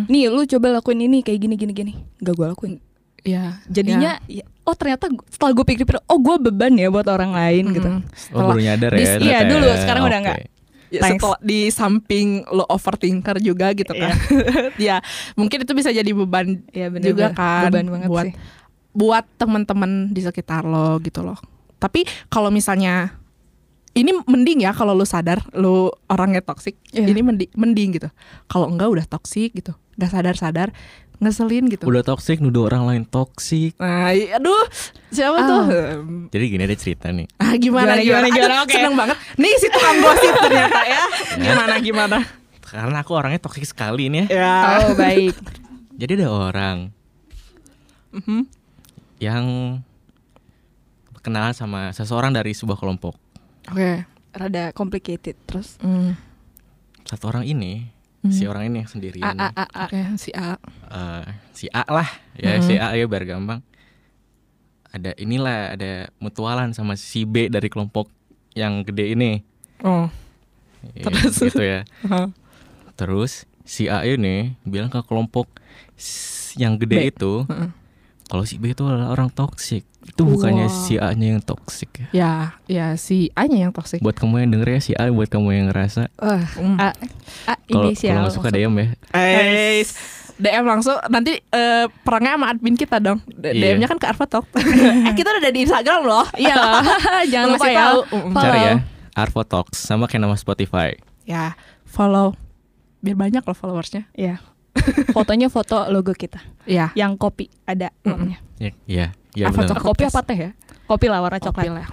nih 0.07 0.27
lu 0.27 0.43
coba 0.45 0.79
lakuin 0.79 1.01
ini 1.01 1.21
kayak 1.21 1.39
gini 1.41 1.55
gini 1.55 1.73
gini. 1.73 1.93
Gak 2.17 2.31
gue 2.33 2.47
lakuin. 2.47 2.73
Ya 3.21 3.61
jadinya 3.65 4.17
ya, 4.25 4.41
oh 4.63 4.73
ternyata 4.73 5.05
setelah 5.27 5.51
gue 5.51 5.61
pikir-pikir 5.63 6.01
oh 6.01 6.17
gue 6.17 6.35
beban 6.41 6.73
ya 6.73 6.87
buat 6.87 7.05
orang 7.05 7.31
lain 7.31 7.63
gitu. 7.71 7.89
Oh 8.31 8.47
baru 8.47 8.59
nyadar 8.59 8.91
ya. 8.93 9.17
Iya, 9.17 9.17
ya. 9.19 9.39
dulu, 9.45 9.67
sekarang 9.75 10.03
udah 10.03 10.19
Oke. 10.23 10.60
Ya, 10.91 11.07
setelah 11.07 11.39
di 11.39 11.71
samping 11.71 12.43
lo 12.51 12.67
overthinker 12.67 13.39
juga 13.39 13.71
gitu 13.71 13.95
kan. 13.95 14.11
ya, 14.75 14.99
mungkin 15.39 15.63
itu 15.63 15.71
bisa 15.71 15.87
jadi 15.87 16.11
beban 16.11 16.59
ya 16.75 16.91
juga 16.91 17.31
kan 17.31 17.71
beban 17.71 17.87
banget 17.87 18.09
buat 18.11 18.25
sih 18.27 18.35
buat 18.91 19.23
teman-teman 19.39 20.11
di 20.11 20.21
sekitar 20.23 20.67
lo 20.67 20.99
gitu 20.99 21.23
loh. 21.23 21.39
Tapi 21.79 22.05
kalau 22.27 22.51
misalnya 22.51 23.15
ini 23.91 24.15
mending 24.23 24.63
ya 24.63 24.71
kalau 24.71 24.95
lu 24.95 25.07
sadar 25.07 25.43
lu 25.55 25.91
orangnya 26.07 26.43
toksik. 26.43 26.75
Iya. 26.91 27.07
Ini 27.07 27.21
mending 27.23 27.51
mending 27.55 27.89
gitu. 27.99 28.09
Kalau 28.47 28.67
enggak 28.71 28.91
udah 28.91 29.05
toksik 29.07 29.55
gitu. 29.55 29.75
Gak 29.99 30.11
sadar-sadar 30.11 30.71
ngeselin 31.21 31.69
gitu. 31.69 31.85
Udah 31.85 32.01
toksik 32.01 32.41
nuduh 32.41 32.65
orang 32.65 32.83
lain 32.83 33.03
toksik. 33.05 33.77
Nah, 33.77 34.09
aduh, 34.09 34.65
siapa 35.07 35.37
Ah. 35.37 35.45
tuh? 35.45 35.61
Jadi 36.27 36.45
gini 36.47 36.63
ada 36.65 36.73
cerita 36.73 37.13
nih. 37.13 37.29
Ah, 37.37 37.53
gimana 37.53 37.95
Gimana, 37.95 38.01
gimana, 38.01 38.27
gimana, 38.27 38.53
Aduh, 38.57 38.65
oke. 38.65 38.73
Seneng 38.73 38.95
banget. 38.95 39.17
Nih 39.37 39.53
si 39.55 39.67
tukang 39.69 39.97
gosip 39.99 40.33
ternyata 40.35 40.81
ya. 40.81 41.03
Gimana 41.45 41.75
gimana? 41.77 42.17
Karena 42.59 42.97
aku 42.99 43.11
orangnya 43.13 43.37
toksik 43.37 43.63
sekali 43.63 44.09
nih 44.09 44.25
ya. 44.25 44.25
Ya. 44.33 44.55
Oh 44.83 44.93
baik. 44.93 45.37
Jadi 46.01 46.11
ada 46.17 46.27
orang 46.27 46.77
Mhm. 48.11 48.41
yang 49.21 49.45
kenalan 51.21 51.53
sama 51.53 51.93
seseorang 51.93 52.33
dari 52.33 52.51
sebuah 52.51 52.75
kelompok. 52.75 53.13
Oke. 53.69 54.09
Rada 54.31 54.71
complicated 54.71 55.37
terus. 55.45 55.77
Hmm. 55.77 56.17
Satu 57.03 57.27
orang 57.27 57.43
ini, 57.43 57.91
Hmm. 58.21 58.29
si 58.29 58.45
orang 58.45 58.69
ini 58.69 58.85
yang 58.85 58.89
sendirian. 58.89 59.33
A 59.33 59.49
a 59.49 59.49
a 59.51 59.65
a. 59.65 59.83
Oke, 59.85 59.97
si 60.15 60.29
A. 60.31 60.53
eh, 60.87 61.25
si 61.51 61.65
A 61.67 61.81
lah, 61.83 62.05
ya 62.35 62.55
Mhm. 62.55 62.63
si 62.63 62.73
A 62.75 62.93
ya 62.93 63.05
biar 63.05 63.25
gampang. 63.25 63.65
Ada 64.87 65.15
inilah 65.15 65.73
ada 65.73 65.91
mutualan 66.17 66.69
sama 66.69 66.93
si 66.93 67.23
B 67.23 67.47
dari 67.47 67.65
kelompok 67.65 68.11
yang 68.53 68.83
gede 68.83 69.15
ini. 69.15 69.31
Oh. 69.81 70.05
Ya, 70.93 71.07
Terus? 71.07 71.33
gitu 71.39 71.61
ya. 71.61 71.81
Terus 72.93 73.45
si 73.63 73.85
A 73.85 74.03
ini 74.03 74.53
bilang 74.61 74.89
ke 74.89 75.01
kelompok 75.01 75.49
yang 76.53 76.75
gede 76.75 76.97
B. 76.99 77.09
itu 77.09 77.33
Heeh. 77.45 77.69
kalau 78.27 78.43
si 78.43 78.57
B 78.57 78.69
itu 78.69 78.83
adalah 78.83 79.09
orang 79.09 79.29
toksik. 79.29 79.87
Itu 80.03 80.25
bukannya 80.25 80.65
Wah. 80.65 80.73
si 80.81 80.97
A-nya 80.97 81.27
yang 81.31 81.41
toksik 81.41 81.89
ya. 81.93 82.07
Ya, 82.11 82.33
ya 82.65 82.85
si 82.95 83.29
A-nya 83.31 83.61
yang 83.61 83.71
toksik. 83.71 83.99
Buat 83.99 84.17
kamu 84.17 84.41
yang 84.41 84.51
denger 84.51 84.69
ya 84.69 84.79
si 84.79 84.91
A, 84.93 85.07
buat 85.07 85.27
kamu 85.27 85.47
yang 85.51 85.65
ngerasa. 85.69 86.09
Wah, 86.15 86.41
Hmm. 86.53 86.75
A, 86.75 86.89
A 87.45 87.53
Kalau 87.61 87.87
inisial. 87.87 88.15
kalau 88.15 88.21
nggak 88.25 88.35
suka 88.35 88.49
DM 88.49 88.73
ya. 88.75 88.87
Eh, 89.13 89.85
DM 90.35 90.65
langsung 90.65 90.97
nanti 91.05 91.37
eh, 91.37 91.85
perangnya 92.01 92.33
sama 92.33 92.47
admin 92.49 92.73
kita 92.73 92.97
dong. 92.97 93.21
D- 93.27 93.53
Iya. 93.53 93.77
DM-nya 93.77 93.87
kan 93.87 93.97
ke 93.97 94.07
Arfa 94.07 94.25
Talk. 94.25 94.49
eh, 94.57 95.13
kita 95.13 95.27
udah 95.29 95.39
ada 95.39 95.51
di 95.51 95.61
Instagram 95.61 96.01
loh. 96.01 96.25
Iya, 96.41 96.57
jangan 97.31 97.47
Lu 97.47 97.55
lupa 97.55 97.67
ya. 97.67 97.77
tahu. 97.79 97.99
Mm. 98.09 98.33
Cari 98.35 98.59
ya. 98.59 98.73
Arvo 99.13 99.41
Talks 99.43 99.77
sama 99.77 100.05
kayak 100.05 100.23
nama 100.23 100.35
Spotify. 100.35 100.97
Ya, 101.23 101.53
follow. 101.85 102.33
Biar 102.99 103.13
banyak 103.15 103.41
loh 103.41 103.53
followersnya. 103.53 104.09
Iya. 104.11 104.41
Fotonya 105.11 105.45
foto 105.47 105.83
logo 105.87 106.11
kita. 106.11 106.41
Ya. 106.63 106.89
Yang 106.93 107.19
kopi 107.19 107.45
ada 107.63 107.91
Mm-mm. 108.01 108.09
uangnya. 108.09 108.37
Ya, 108.57 108.65
iya, 108.65 108.73
iya 108.87 109.05
Arvo 109.33 109.57
benar. 109.57 109.69
Talk. 109.71 109.83
Kopi 109.85 110.03
apa 110.03 110.19
teh 110.21 110.37
ya? 110.37 110.51
Kopi 110.83 111.05
lah 111.07 111.19
warna 111.19 111.37
Coklat 111.37 111.65
coklat. 111.65 111.77
lah. 111.77 111.87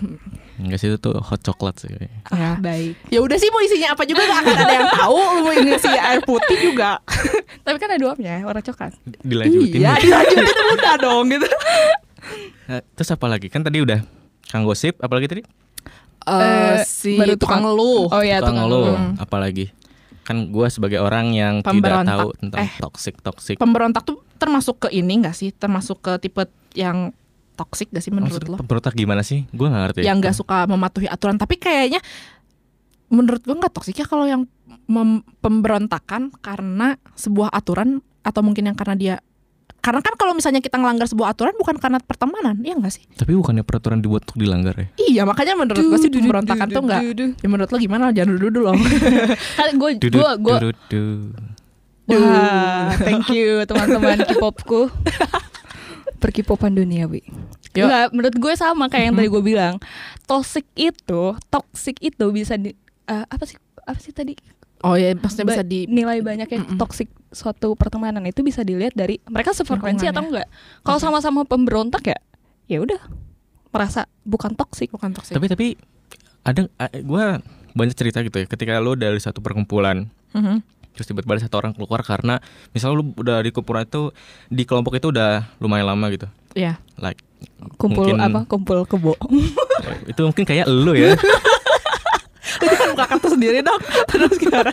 Enggak 0.58 0.78
sih 0.78 0.88
itu 0.88 0.98
tuh 0.98 1.14
hot 1.16 1.38
chocolate 1.38 1.78
sih. 1.78 1.88
kayaknya. 1.88 2.18
Ya. 2.28 2.50
Baik. 2.58 2.92
Ya 3.08 3.18
udah 3.20 3.36
sih 3.36 3.46
mau 3.48 3.60
isinya 3.60 3.94
apa 3.94 4.02
juga 4.02 4.22
gak 4.22 4.38
akan 4.40 4.54
ada 4.56 4.74
yang 4.74 4.90
tahu. 4.92 5.16
Lu 5.16 5.40
mau 5.40 5.52
ngisi 5.54 5.88
air 5.88 6.20
putih 6.20 6.58
juga. 6.60 6.98
Tapi 7.64 7.76
kan 7.76 7.88
ada 7.88 8.02
uapnya 8.04 8.42
warna 8.42 8.58
coklat. 8.60 8.90
Dilanjutin. 9.20 9.78
Iya, 9.78 9.92
dilanjutin 9.96 10.66
udah 10.74 10.94
dong 10.98 11.24
gitu. 11.28 11.46
Nah, 12.66 12.80
terus 12.92 13.08
apa 13.08 13.26
lagi? 13.26 13.46
Kan 13.46 13.62
tadi 13.62 13.78
udah 13.78 14.02
Kang 14.44 14.66
Gosip, 14.66 14.98
apalagi 14.98 15.26
tadi? 15.26 15.42
Eh, 16.26 16.34
Eh, 16.74 16.82
si 16.82 17.14
baru 17.14 17.36
tukang 17.36 17.62
tukang- 17.62 17.78
lu. 17.78 18.10
Oh 18.10 18.20
iya, 18.20 18.42
Tukang 18.42 18.58
tukang 18.58 18.68
lu. 18.68 18.82
apalagi? 19.16 19.66
Kan 20.20 20.50
gua 20.50 20.68
sebagai 20.68 20.98
orang 20.98 21.32
yang 21.32 21.62
tidak 21.62 21.72
Pemberontak. 21.72 22.18
tahu 22.18 22.28
tentang 22.36 22.58
Eh. 22.60 22.70
toxic 22.78 23.14
toxic. 23.22 23.56
Pemberontak 23.56 24.02
tuh 24.02 24.20
termasuk 24.36 24.82
ke 24.82 24.88
ini 24.90 25.22
gak 25.22 25.32
sih? 25.32 25.48
Termasuk 25.50 26.02
ke 26.02 26.18
tipe 26.18 26.44
yang 26.74 27.14
toksik 27.58 27.90
gak 27.90 27.98
sih 27.98 28.08
menurut 28.08 28.38
Maksudnya 28.38 28.54
lo? 28.54 28.58
pemberontak 28.58 28.94
gimana 28.94 29.20
sih? 29.20 29.50
Gua 29.50 29.66
nggak 29.66 29.82
ngerti. 29.84 30.00
yang 30.02 30.16
nggak 30.16 30.32
suka 30.32 30.64
mematuhi 30.64 31.04
aturan 31.04 31.34
tapi 31.34 31.56
kayaknya 31.56 31.98
menurut 33.08 33.40
gue 33.40 33.52
nggak 33.52 33.72
toksik 33.72 33.96
ya 33.96 34.04
kalau 34.04 34.24
yang 34.24 34.44
mem- 34.84 35.24
pemberontakan 35.38 36.28
karena 36.38 36.94
sebuah 37.14 37.48
aturan 37.50 37.98
atau 38.20 38.40
mungkin 38.40 38.68
yang 38.68 38.76
karena 38.76 38.94
dia 38.94 39.14
karena 39.78 39.98
kan 39.98 40.12
kalau 40.12 40.34
misalnya 40.34 40.58
kita 40.58 40.76
ngelanggar 40.76 41.06
sebuah 41.06 41.32
aturan 41.32 41.56
bukan 41.56 41.78
karena 41.78 41.96
pertemanan 41.98 42.60
iya 42.60 42.74
nggak 42.74 42.90
sih 42.90 43.08
Tapi 43.10 43.32
bukannya 43.32 43.62
peraturan 43.62 43.98
dibuat 43.98 44.28
untuk 44.28 44.36
dilanggar 44.36 44.74
ya? 44.74 44.86
iya 45.00 45.22
makanya 45.24 45.56
menurut 45.56 45.80
gue 45.80 45.98
sih 45.98 46.10
pemberontakan 46.10 46.68
tuh 46.68 46.82
nggak 46.82 47.00
ya 47.32 47.48
menurut 47.48 47.70
lo 47.70 47.78
gimana 47.78 48.10
jangan 48.10 48.28
dulu 48.30 48.46
dulu 48.50 48.60
loh 48.66 48.74
Kan 49.56 49.72
gue 49.72 49.90
gue 49.98 50.30
gue. 50.36 50.56
Wah, 52.08 52.88
thank 52.98 53.28
you 53.28 53.60
teman-teman 53.64 54.24
K-popku. 54.26 54.88
Perkipopan 56.18 56.72
duniawi. 56.72 57.22
Enggak, 57.72 58.10
menurut 58.10 58.34
gue 58.34 58.54
sama 58.54 58.86
kayak 58.86 59.04
yang 59.04 59.16
tadi 59.16 59.28
gue 59.28 59.42
bilang. 59.44 59.74
Toxic 60.24 60.66
itu, 60.74 61.22
toxic 61.46 61.96
itu 62.00 62.24
bisa 62.28 62.54
di 62.54 62.74
eh, 63.04 63.24
apa 63.24 63.42
sih? 63.42 63.56
Apa 63.80 63.98
sih 63.98 64.10
tadi? 64.10 64.34
oh 64.78 64.94
ya 64.94 65.10
maksudnya 65.12 65.46
bisa 65.48 65.62
di 65.64 65.90
nilai 65.90 66.22
banyak 66.22 66.46
ya 66.46 66.58
Mm-mm. 66.60 66.78
toxic 66.78 67.10
suatu 67.28 67.74
pertemanan 67.74 68.22
itu 68.22 68.46
bisa 68.46 68.62
dilihat 68.62 68.94
dari 68.94 69.18
mereka 69.26 69.50
sefrekuensi 69.50 70.06
atau 70.06 70.22
Lingkungannya. 70.22 70.46
enggak. 70.46 70.86
Kalau 70.86 70.98
sama-sama 71.00 71.42
pemberontak 71.42 72.06
ya, 72.06 72.18
ya 72.68 72.78
udah 72.78 73.02
merasa 73.68 74.06
bukan 74.22 74.54
toxic. 74.54 74.86
bukan 74.88 75.10
toksik 75.10 75.34
Tapi 75.34 75.46
tapi 75.48 75.66
ada 76.42 76.70
a- 76.76 76.94
gua 77.02 77.42
banyak 77.74 77.90
cerita 77.92 78.22
gitu 78.22 78.38
ya. 78.38 78.46
Ketika 78.46 78.78
lo 78.78 78.94
dari 78.94 79.18
satu 79.18 79.38
perkumpulan 79.38 80.06
Mhm. 80.30 80.62
Terus 80.98 81.06
tiba-tiba 81.06 81.32
ada 81.32 81.42
satu 81.44 81.56
orang 81.56 81.70
keluar 81.70 82.02
karena 82.02 82.42
misalnya 82.68 82.98
lu 82.98 83.14
udah 83.14 83.38
di 83.38 83.48
kumpulan 83.48 83.86
itu 83.86 84.10
di 84.46 84.62
kelompok 84.62 84.92
itu 84.92 85.08
udah 85.08 85.46
lumayan 85.56 85.86
lama 85.86 86.10
gitu. 86.10 86.26
Iya 86.52 86.82
Like 86.96 87.22
Kumpul 87.72 88.10
mungkin- 88.10 88.18
apa? 88.18 88.40
Kumpul 88.44 88.82
kebo. 88.82 89.14
itu 90.10 90.20
mungkin 90.20 90.42
kayak 90.42 90.66
lu 90.66 90.90
ya. 90.92 91.14
itu 92.58 92.74
kan 92.74 92.88
buka 92.90 93.04
kartu 93.06 93.28
sendiri 93.30 93.60
dong 93.60 93.78
terus 94.06 94.34
gimana 94.34 94.72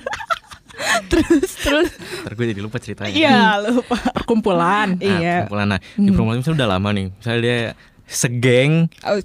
terus 1.12 1.52
terus 1.60 1.90
Ntar 2.24 2.34
gue 2.34 2.46
jadi 2.50 2.60
lupa 2.60 2.78
ceritanya. 2.78 3.12
iya 3.12 3.40
lupa. 3.62 3.96
perkumpulan 4.12 4.96
Nah, 4.96 5.06
iya. 5.14 5.36
perkumpulan. 5.44 5.68
Nah, 5.70 5.80
di 5.80 5.88
Hmm. 5.96 6.06
perkumpulan 6.10 6.38
misalnya 6.40 6.58
udah 6.58 6.70
lama 6.70 6.90
nih. 6.92 7.06
Misalnya 7.14 7.40
dia 7.40 7.58
segeng. 8.06 8.72
Oh, 9.02 9.18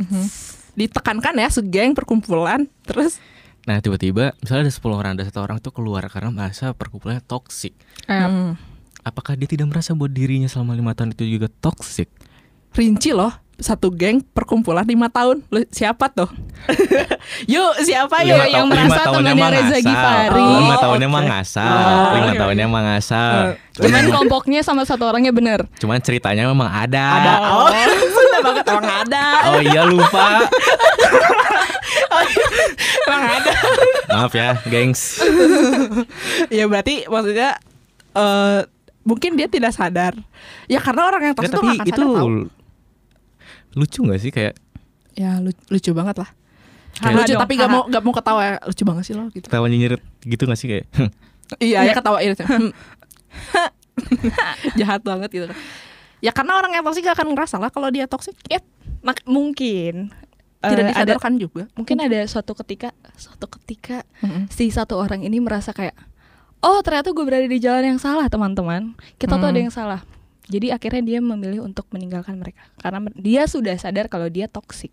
ditekankan 0.72 1.34
ya 1.36 1.48
segeng 1.48 1.90
perkumpulan 1.92 2.64
terus 2.82 3.18
Nah, 3.70 3.78
tiba-tiba 3.78 4.34
misalnya 4.42 4.66
ada 4.66 4.74
10 4.74 4.82
orang, 4.90 5.12
ada 5.14 5.22
satu 5.30 5.46
orang 5.46 5.62
tuh 5.62 5.70
keluar 5.70 6.02
karena 6.10 6.34
merasa 6.34 6.74
perkumpulannya 6.74 7.22
toksik. 7.22 7.70
Hmm. 8.10 8.58
Apakah 9.06 9.38
dia 9.38 9.46
tidak 9.46 9.70
merasa 9.70 9.94
bahwa 9.94 10.10
dirinya 10.10 10.50
selama 10.50 10.74
lima 10.74 10.90
tahun 10.98 11.14
itu 11.14 11.38
juga 11.38 11.46
toksik? 11.46 12.10
rinci 12.74 13.10
loh 13.10 13.34
satu 13.60 13.88
geng 13.88 14.24
perkumpulan 14.26 14.82
lima 14.82 15.06
tahun 15.06 15.44
Lu 15.46 15.60
siapa 15.68 16.08
tuh 16.08 16.28
yuk 17.52 17.72
siapa 17.80 18.20
yuk 18.22 18.40
yang 18.46 18.66
merasa 18.66 19.06
tahunnya 19.06 19.32
temannya 19.32 19.34
mah 19.34 19.50
Reza 19.50 19.68
ngasal. 19.70 19.82
Gifari. 19.82 20.42
Lima 20.42 20.68
Oh, 20.70 20.80
tahunnya 20.80 21.08
mah 21.08 21.18
oke. 21.18 21.30
ngasal. 21.30 21.72
Oh, 21.72 22.12
Lima 22.12 22.32
tahunnya 22.34 22.66
mah 22.66 22.82
ngasal. 22.86 23.34
Cuman 23.72 24.02
kelompoknya 24.06 24.60
sama 24.60 24.82
satu 24.82 25.04
orangnya 25.04 25.30
bener. 25.30 25.64
Cuman 25.76 25.98
ceritanya 25.98 26.44
memang 26.46 26.68
ada. 26.68 27.04
ada 27.16 27.32
oh 27.54 27.68
sudah 28.16 28.40
banget 28.42 28.64
emang 28.66 28.88
ada 28.98 29.24
Oh 29.46 29.60
iya 29.62 29.82
lupa. 29.84 30.26
emang 33.06 33.24
ada 33.34 33.52
Maaf 34.10 34.32
ya, 34.32 34.50
gengs. 34.64 35.22
ya 36.48 36.64
berarti 36.66 37.06
maksudnya 37.06 37.56
eh 38.12 38.60
mungkin 39.00 39.32
dia 39.32 39.46
tidak 39.46 39.72
sadar 39.72 40.12
ya 40.66 40.76
karena 40.76 41.02
orang 41.04 41.22
yang 41.24 41.34
toksik 41.34 41.50
tapi 41.52 41.66
nggak 41.66 41.78
akan 41.78 41.88
itu 41.88 42.02
sadar 42.02 42.18
tau. 42.18 42.28
Lucu 43.72 44.00
nggak 44.00 44.18
sih 44.18 44.30
kayak 44.30 44.54
ya 45.12 45.38
lu- 45.38 45.64
lucu 45.68 45.90
banget 45.90 46.16
lah. 46.18 46.30
Kayak- 46.92 47.16
lucu 47.16 47.32
dong, 47.32 47.40
tapi 47.40 47.52
gak 47.54 47.68
mau 47.68 47.82
gak 47.86 48.02
mau 48.02 48.12
ketawa 48.12 48.42
lucu 48.60 48.82
banget 48.82 49.04
sih 49.04 49.14
lo 49.14 49.30
gitu. 49.30 49.46
Ketawa 49.46 49.66
nyinyir 49.66 49.96
gitu 50.20 50.42
nggak 50.44 50.56
sih 50.56 50.68
kayak? 50.68 50.86
Iya 51.58 51.82
ya 51.82 51.90
Iya. 51.90 51.92
ketawa 51.94 52.18
ini 52.22 52.34
jahat 54.76 55.02
banget 55.02 55.30
gitu. 55.30 55.46
Ya 56.20 56.30
karena 56.30 56.54
orang 56.54 56.72
yang 56.72 56.84
toksik 56.84 57.02
gak 57.02 57.16
akan 57.16 57.32
ngerasa 57.32 57.56
lah 57.56 57.68
kalau 57.68 57.88
dia 57.88 58.04
toksik 58.04 58.36
Ya, 58.46 58.60
mak 59.00 59.24
mungkin. 59.24 60.12
Tidak 60.60 60.68
eh, 60.68 60.76
ada 60.76 60.84
disadarkan 60.86 61.32
juga. 61.36 61.64
mungkin 61.72 61.96
ada 61.98 62.20
suatu 62.26 62.52
ketika 62.54 62.92
suatu 63.16 63.48
ketika 63.50 64.04
Mm-mm. 64.20 64.44
si 64.46 64.68
satu 64.68 64.94
orang 64.94 65.24
ini 65.24 65.40
merasa 65.40 65.72
kayak 65.72 65.96
oh 66.60 66.84
ternyata 66.84 67.10
gue 67.10 67.24
berada 67.24 67.42
di 67.42 67.56
jalan 67.56 67.96
yang 67.96 67.98
salah 67.98 68.28
teman-teman. 68.28 68.92
Kita 69.16 69.34
tuh 69.34 69.42
Hmm. 69.42 69.52
ada 69.52 69.58
yang 69.58 69.72
salah 69.72 70.00
jadi 70.50 70.74
akhirnya 70.74 71.02
dia 71.06 71.18
memilih 71.18 71.62
untuk 71.62 71.86
meninggalkan 71.88 72.36
mereka 72.36 72.60
karena 72.76 73.06
dia 73.14 73.46
sudah 73.46 73.74
sadar 73.74 74.06
kalau 74.06 74.26
dia 74.26 74.44
toksik 74.44 74.90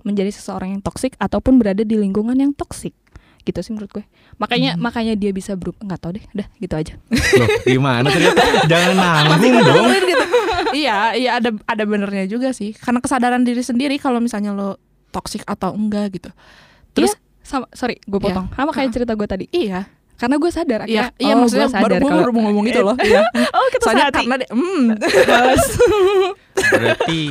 menjadi 0.00 0.30
seseorang 0.30 0.72
yang 0.72 0.82
toksik 0.82 1.18
ataupun 1.18 1.58
berada 1.58 1.82
di 1.82 1.94
lingkungan 1.94 2.34
yang 2.34 2.54
toksik 2.54 2.94
gitu 3.42 3.58
sih 3.58 3.72
menurut 3.72 3.90
gue 3.92 4.04
makanya 4.36 4.76
Hmm. 4.76 4.84
makanya 4.84 5.14
dia 5.14 5.32
bisa 5.32 5.52
berubah 5.52 5.80
nggak 5.82 5.98
tahu 5.98 6.12
deh 6.14 6.24
udah 6.32 6.46
gitu 6.54 6.74
aja 6.74 6.94
loh 7.34 7.48
gimana 7.64 8.06
ternyata 8.06 8.42
jangan 8.64 8.92
nanggung 9.00 9.56
dong. 9.58 9.86
Gitu. 9.88 10.24
iya, 10.76 11.16
iya 11.16 11.30
ada 11.36 11.50
ada 11.64 11.82
benernya 11.82 12.28
juga 12.28 12.52
sih. 12.52 12.76
Karena 12.76 13.00
kesadaran 13.00 13.40
diri 13.40 13.64
sendiri 13.64 13.96
kalau 13.96 14.20
misalnya 14.20 14.52
lo 14.52 14.76
toksik 15.08 15.40
atau 15.42 15.72
enggak 15.72 16.12
gitu. 16.12 16.28
Terus 16.92 17.16
Iya, 17.16 17.24
sama 17.40 17.66
sorry 17.72 17.96
gue 17.98 18.20
Iya. 18.20 18.26
potong 18.28 18.46
sama 18.52 18.70
kayak 18.70 18.90
cerita 18.92 19.16
gue 19.16 19.24
tadi 19.24 19.46
iya, 19.48 19.88
karena 20.18 20.34
gue 20.34 20.50
sadar 20.50 20.80
iya, 20.90 21.14
akhirnya, 21.14 21.22
iya 21.22 21.32
oh, 21.32 21.38
maksudnya 21.38 21.68
gue 21.70 21.74
sadar 21.78 21.90
baru, 21.94 22.06
kalau- 22.10 22.20
baru 22.26 22.30
mau 22.34 22.42
ngomong 22.50 22.64
gitu 22.66 22.80
loh. 22.82 22.96
Iya. 22.98 23.22
oh 23.56 23.66
kita 23.70 23.84
Soalnya 23.86 24.04
sehati. 24.10 24.18
karena 24.26 24.36
dia, 24.42 24.48
hmm, 24.50 24.84
Berarti 26.74 27.22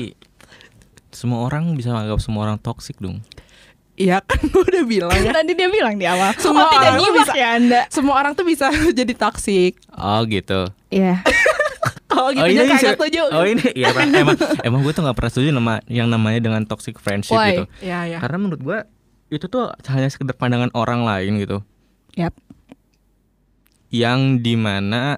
semua 1.12 1.40
orang 1.44 1.64
bisa 1.76 1.92
menganggap 1.92 2.20
semua 2.24 2.42
orang 2.48 2.58
toksik 2.64 2.96
dong. 3.04 3.20
Iya 3.98 4.22
kan 4.22 4.40
gue 4.40 4.62
udah 4.62 4.84
bilang 4.86 5.20
ya. 5.20 5.34
Tadi 5.42 5.52
dia 5.58 5.68
bilang 5.68 5.98
di 5.98 6.06
awal. 6.06 6.32
Semua 6.38 6.64
oh, 6.64 6.72
tidak 6.72 6.90
orang 6.96 7.14
bisa- 7.18 7.36
ya 7.36 7.48
Anda. 7.58 7.82
Semua 7.90 8.16
orang 8.22 8.32
tuh 8.38 8.46
bisa 8.46 8.70
jadi 8.94 9.14
toxic. 9.18 9.76
Oh 9.92 10.22
gitu. 10.24 10.70
Iya. 10.94 11.20
Oh 12.14 12.32
gitu 12.32 12.40
oh 12.40 12.48
oh, 12.48 12.66
kagak 12.72 12.80
se- 12.80 12.94
setuju. 12.96 13.22
Oh 13.36 13.44
ini 13.44 13.68
ya 13.76 13.92
emang 13.92 14.10
emang, 14.16 14.38
emang 14.64 14.80
gue 14.86 14.94
tuh 14.96 15.04
gak 15.04 15.18
pernah 15.18 15.32
setuju 15.34 15.50
nama 15.52 15.84
yang 15.92 16.08
namanya 16.08 16.40
dengan 16.40 16.64
toxic 16.64 17.02
friendship 17.04 17.36
Why? 17.36 17.52
gitu. 17.52 17.64
Iya 17.84 18.00
iya. 18.16 18.18
Karena 18.24 18.38
menurut 18.40 18.62
gue 18.64 18.80
itu 19.28 19.44
tuh 19.52 19.76
hanya 19.92 20.08
sekedar 20.08 20.38
pandangan 20.40 20.72
orang 20.72 21.04
lain 21.04 21.42
gitu. 21.42 21.60
Yap. 22.16 22.32
Yang 23.90 24.20
di 24.42 24.54
mana 24.54 25.18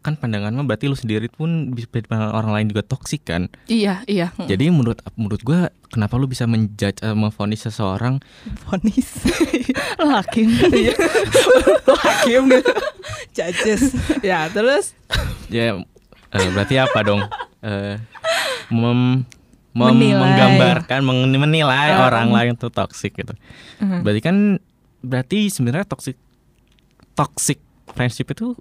kan 0.00 0.16
pandangan 0.16 0.48
mah 0.50 0.64
berarti 0.64 0.88
lu 0.88 0.96
sendiri 0.96 1.28
pun 1.28 1.76
bisa 1.76 1.84
orang 2.32 2.50
lain 2.50 2.66
juga 2.66 2.80
toksik 2.80 3.20
kan. 3.22 3.52
Iya 3.66 4.00
iya. 4.06 4.32
Jadi 4.34 4.72
menurut 4.72 4.96
menurut 5.12 5.42
gue 5.42 5.60
kenapa 5.86 6.16
lu 6.16 6.24
bisa 6.24 6.48
menjudge 6.48 6.98
atau 6.98 7.12
memvonis 7.12 7.60
seseorang 7.62 8.16
Vonis. 8.64 9.28
Lo 10.00 10.08
hakim. 10.16 10.48
Lo 11.84 11.94
hakim 12.08 12.48
gitu. 12.48 12.72
Judges. 13.30 13.92
ya 14.20 14.48
terus. 14.48 14.96
ya 15.48 15.76
eh, 16.32 16.48
berarti 16.48 16.80
apa 16.80 16.98
dong? 17.02 17.20
Eh, 17.60 18.00
mem, 18.70 19.28
mem- 19.70 19.92
Menilai. 19.92 20.16
menggambarkan 20.16 21.00
meng- 21.04 21.28
menilai 21.36 21.92
Ah. 21.92 22.08
orang 22.08 22.32
lain 22.32 22.52
tuh 22.56 22.72
toksik 22.72 23.20
gitu. 23.20 23.36
Mhm. 23.78 24.00
Berarti 24.00 24.20
kan 24.24 24.36
berarti 25.00 25.52
sebenarnya 25.52 25.84
toxic 25.84 26.16
toxic 27.20 27.60
friendship 27.90 28.30
itu 28.30 28.56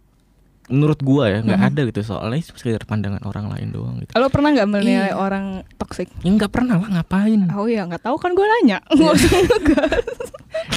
menurut 0.67 0.99
gua 0.99 1.25
ya 1.27 1.39
nggak 1.39 1.57
Mhm. 1.57 1.67
ada 1.67 1.81
gitu 1.83 2.01
soalnya 2.05 2.37
itu 2.37 2.53
sekedar 2.53 2.83
pandangan 2.83 3.23
orang 3.23 3.49
lain 3.49 3.71
doang 3.71 3.95
gitu. 3.97 4.13
Lo 4.13 4.27
pernah 4.27 4.51
nggak 4.51 4.67
menilai 4.67 5.09
Iya. 5.09 5.17
orang 5.17 5.45
toxic? 5.75 6.11
Ya 6.19 6.29
nggak 6.29 6.51
pernah 6.51 6.77
lah 6.77 6.89
ngapain. 6.91 7.49
Oh 7.51 7.65
ya 7.65 7.87
nggak 7.87 8.03
tahu 8.03 8.15
kan 8.15 8.31
gue 8.31 8.45
nanya. 8.45 8.77
Usah 8.91 9.33
ngegas. 9.39 10.05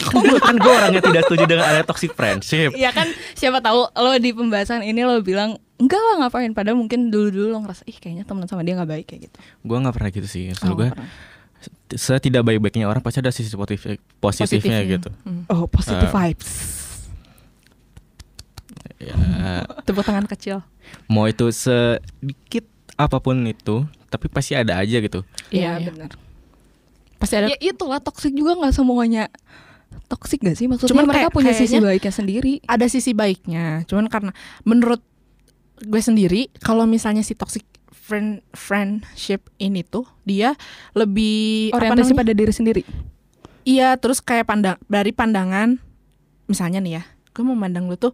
Kok 0.07 0.21
gua 0.23 0.41
kan 0.41 0.57
gua 0.57 0.73
orangnya 0.79 1.03
tidak 1.03 1.23
setuju 1.27 1.45
dengan 1.45 1.67
ada 1.67 1.83
toxic 1.83 2.13
friendship. 2.13 2.73
Ya 2.75 2.89
kan 2.89 3.05
siapa 3.35 3.59
tahu 3.59 3.85
lo 3.85 4.17
di 4.17 4.31
pembahasan 4.31 4.81
ini 4.81 5.03
lo 5.03 5.21
bilang 5.21 5.61
enggak 5.77 6.01
lah 6.01 6.25
ngapain 6.25 6.53
padahal 6.53 6.79
mungkin 6.79 7.11
dulu-dulu 7.11 7.51
lo 7.51 7.59
ngerasa 7.61 7.85
ih 7.85 7.93
kayaknya 7.95 8.25
temenan 8.25 8.47
sama 8.47 8.63
dia 8.63 8.73
nggak 8.75 8.89
baik 8.89 9.05
kayak 9.07 9.29
gitu. 9.29 9.37
Gua 9.61 9.77
nggak 9.79 9.93
pernah 9.93 10.09
gitu 10.11 10.25
sih. 10.27 10.49
Maksud 10.49 10.67
Oh, 10.67 10.73
gua 10.75 10.89
pernah. 10.89 11.09
setidak 11.93 12.43
baik-baiknya 12.43 12.89
orang 12.89 12.99
pasti 12.99 13.21
ada 13.21 13.29
sisi 13.29 13.53
positif 13.53 14.01
positifnya 14.17 14.81
gitu. 14.89 15.13
Hmm. 15.23 15.45
Oh 15.47 15.69
positive 15.69 16.09
Ah. 16.09 16.17
vibes. 16.25 16.81
Ya, 19.03 19.17
Tepuk 19.83 20.03
tangan 20.03 20.25
kecil. 20.25 20.63
mau 21.07 21.27
itu 21.27 21.51
sedikit 21.51 22.63
apa 22.95 23.19
pun 23.19 23.35
itu, 23.43 23.83
tapi 24.07 24.27
pasti 24.27 24.53
ada 24.53 24.77
aja 24.77 24.97
gitu. 24.97 25.27
Iya 25.49 25.77
Iya, 25.77 25.79
iya. 25.79 25.89
benar. 25.89 26.11
Pasti 27.17 27.35
ada 27.35 27.47
Ya 27.49 27.59
itulah 27.61 27.99
toxic 27.99 28.31
juga 28.31 28.55
nggak 28.55 28.73
semuanya 28.73 29.27
toxic 30.07 30.41
gak 30.41 30.55
sih 30.55 30.67
maksudnya 30.67 30.91
Cuman 30.91 31.05
mereka 31.07 31.29
kayak- 31.29 31.35
punya 31.35 31.53
sisi 31.53 31.77
baiknya 31.79 32.13
sendiri. 32.13 32.53
ada 32.65 32.87
sisi 32.87 33.13
baiknya. 33.13 33.85
Cuman 33.85 34.07
karena 34.07 34.31
menurut 34.63 35.01
gue 35.79 36.01
sendiri 36.01 36.47
kalau 36.59 36.85
misalnya 36.85 37.21
si 37.21 37.33
toxic 37.33 37.65
friend 37.93 38.43
friendship 38.53 39.49
ini 39.57 39.83
tuh 39.83 40.05
dia 40.23 40.55
lebih 40.93 41.73
Orientasi 41.73 42.13
pada 42.13 42.31
diri 42.31 42.51
sendiri. 42.51 42.83
Iya, 43.63 43.95
terus 43.95 44.19
kayak 44.19 44.47
pandang 44.47 44.77
dari 44.85 45.11
pandangan 45.11 45.79
misalnya 46.45 46.79
nih 46.79 46.93
ya, 46.93 47.03
gue 47.31 47.43
memandang 47.43 47.87
lu 47.87 47.95
tuh 47.95 48.11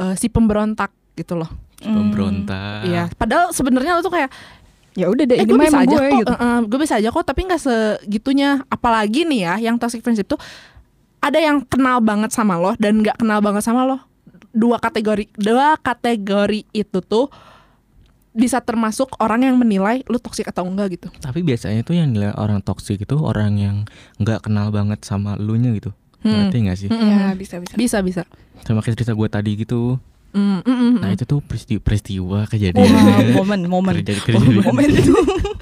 eh, 0.00 0.14
si 0.16 0.32
pemberontak 0.32 0.90
gitu 1.14 1.36
loh. 1.36 1.50
Pemberontak. 1.80 2.88
Iya, 2.88 3.12
padahal 3.16 3.52
sebenarnya 3.52 3.96
lu 3.96 4.04
tuh 4.04 4.12
kayak 4.12 4.32
Ya 4.98 5.06
udah 5.06 5.22
deh 5.22 5.38
eh, 5.38 5.46
ini 5.46 5.54
gue 5.54 5.60
bisa 5.62 5.86
aja 5.86 5.94
gue 5.94 6.02
kok, 6.02 6.18
gitu. 6.26 6.34
eh, 6.34 6.42
eh, 6.42 6.58
gue 6.66 6.78
bisa 6.82 6.94
aja 6.98 7.08
kok, 7.14 7.22
tapi 7.22 7.40
nggak 7.46 7.62
segitunya. 7.62 8.66
Apalagi 8.66 9.22
nih 9.22 9.40
ya, 9.46 9.54
yang 9.70 9.78
toxic 9.78 10.02
friendship 10.02 10.26
tuh 10.26 10.40
ada 11.22 11.38
yang 11.38 11.62
kenal 11.62 12.02
banget 12.02 12.34
sama 12.34 12.58
lo 12.58 12.74
dan 12.80 12.98
nggak 12.98 13.22
kenal 13.22 13.38
banget 13.38 13.62
sama 13.62 13.86
lo. 13.86 14.02
Dua 14.50 14.82
kategori, 14.82 15.30
dua 15.38 15.78
kategori 15.78 16.66
itu 16.74 16.98
tuh 17.06 17.30
bisa 18.34 18.58
termasuk 18.62 19.14
orang 19.22 19.46
yang 19.46 19.56
menilai 19.58 20.02
lu 20.10 20.18
toxic 20.18 20.50
atau 20.50 20.66
enggak 20.66 20.98
gitu. 20.98 21.06
Tapi 21.22 21.46
biasanya 21.46 21.86
tuh 21.86 21.94
yang 21.94 22.10
nilai 22.10 22.34
orang 22.34 22.58
toksik 22.62 23.02
itu 23.02 23.14
orang 23.18 23.58
yang 23.62 23.76
nggak 24.18 24.42
kenal 24.42 24.74
banget 24.74 25.06
sama 25.06 25.38
elunya 25.38 25.70
gitu. 25.74 25.94
Hmm. 26.20 26.32
Ngerti 26.46 26.56
nggak 26.60 26.76
sih? 26.76 26.88
Mm-mm. 26.88 27.08
Ya 27.08 27.32
bisa 27.32 27.56
bisa. 27.56 27.74
Bisa 27.74 27.98
bisa. 28.00 28.22
Sama 28.60 28.80
kayak 28.80 28.94
cerita 28.94 29.12
gue 29.12 29.26
tadi 29.26 29.52
gitu. 29.56 29.96
Mm, 30.30 30.60
mm, 30.60 30.62
mm, 30.62 30.92
Nah 30.96 31.08
mm. 31.08 31.16
itu 31.16 31.24
tuh 31.24 31.40
peristiwa, 31.40 31.80
peristiwa 31.80 32.38
kejadian. 32.46 32.86
momen 33.34 33.60
momen. 33.66 33.98
Kejadian. 33.98 34.62
momen 34.62 34.86
itu. 34.86 35.10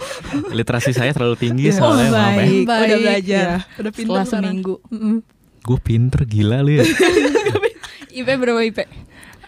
Literasi 0.53 0.93
saya 0.93 1.11
terlalu 1.11 1.37
tinggi 1.37 1.71
Iya. 1.71 1.79
soalnya 1.79 2.05
Oh, 2.05 2.13
maaf 2.13 2.29
ya. 2.29 2.37
baik. 2.37 2.65
Udah 2.67 2.99
belajar. 3.01 3.45
ya. 3.47 3.57
Udah 3.77 3.93
pintar 3.93 4.05
Setelah 4.13 4.25
sekarang. 4.27 4.45
seminggu. 4.45 4.75
Mm-mm. 4.89 5.17
Gue 5.61 5.79
pinter 5.79 6.21
gila 6.23 6.59
lu 6.61 6.73
ya. 6.75 6.85
IP 8.19 8.29
berapa 8.29 8.61
IP? 8.63 8.79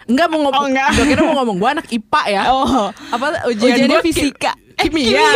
Enggak 0.07 0.27
mau 0.27 0.41
ngomong. 0.43 0.57
Oh, 0.57 0.69
enggak. 0.69 0.89
Gue 0.93 1.07
kira 1.07 1.21
mau 1.23 1.35
ngomong 1.37 1.57
gue 1.59 1.71
anak 1.71 1.87
IPA 1.89 2.23
ya. 2.29 2.43
Oh, 2.49 2.89
Apa 3.11 3.25
ujian 3.47 3.77
ujiannya 3.77 3.87
gua 3.89 4.01
ki- 4.01 4.07
fisika. 4.09 4.53
kimia. 4.77 5.11
Kimia. 5.13 5.27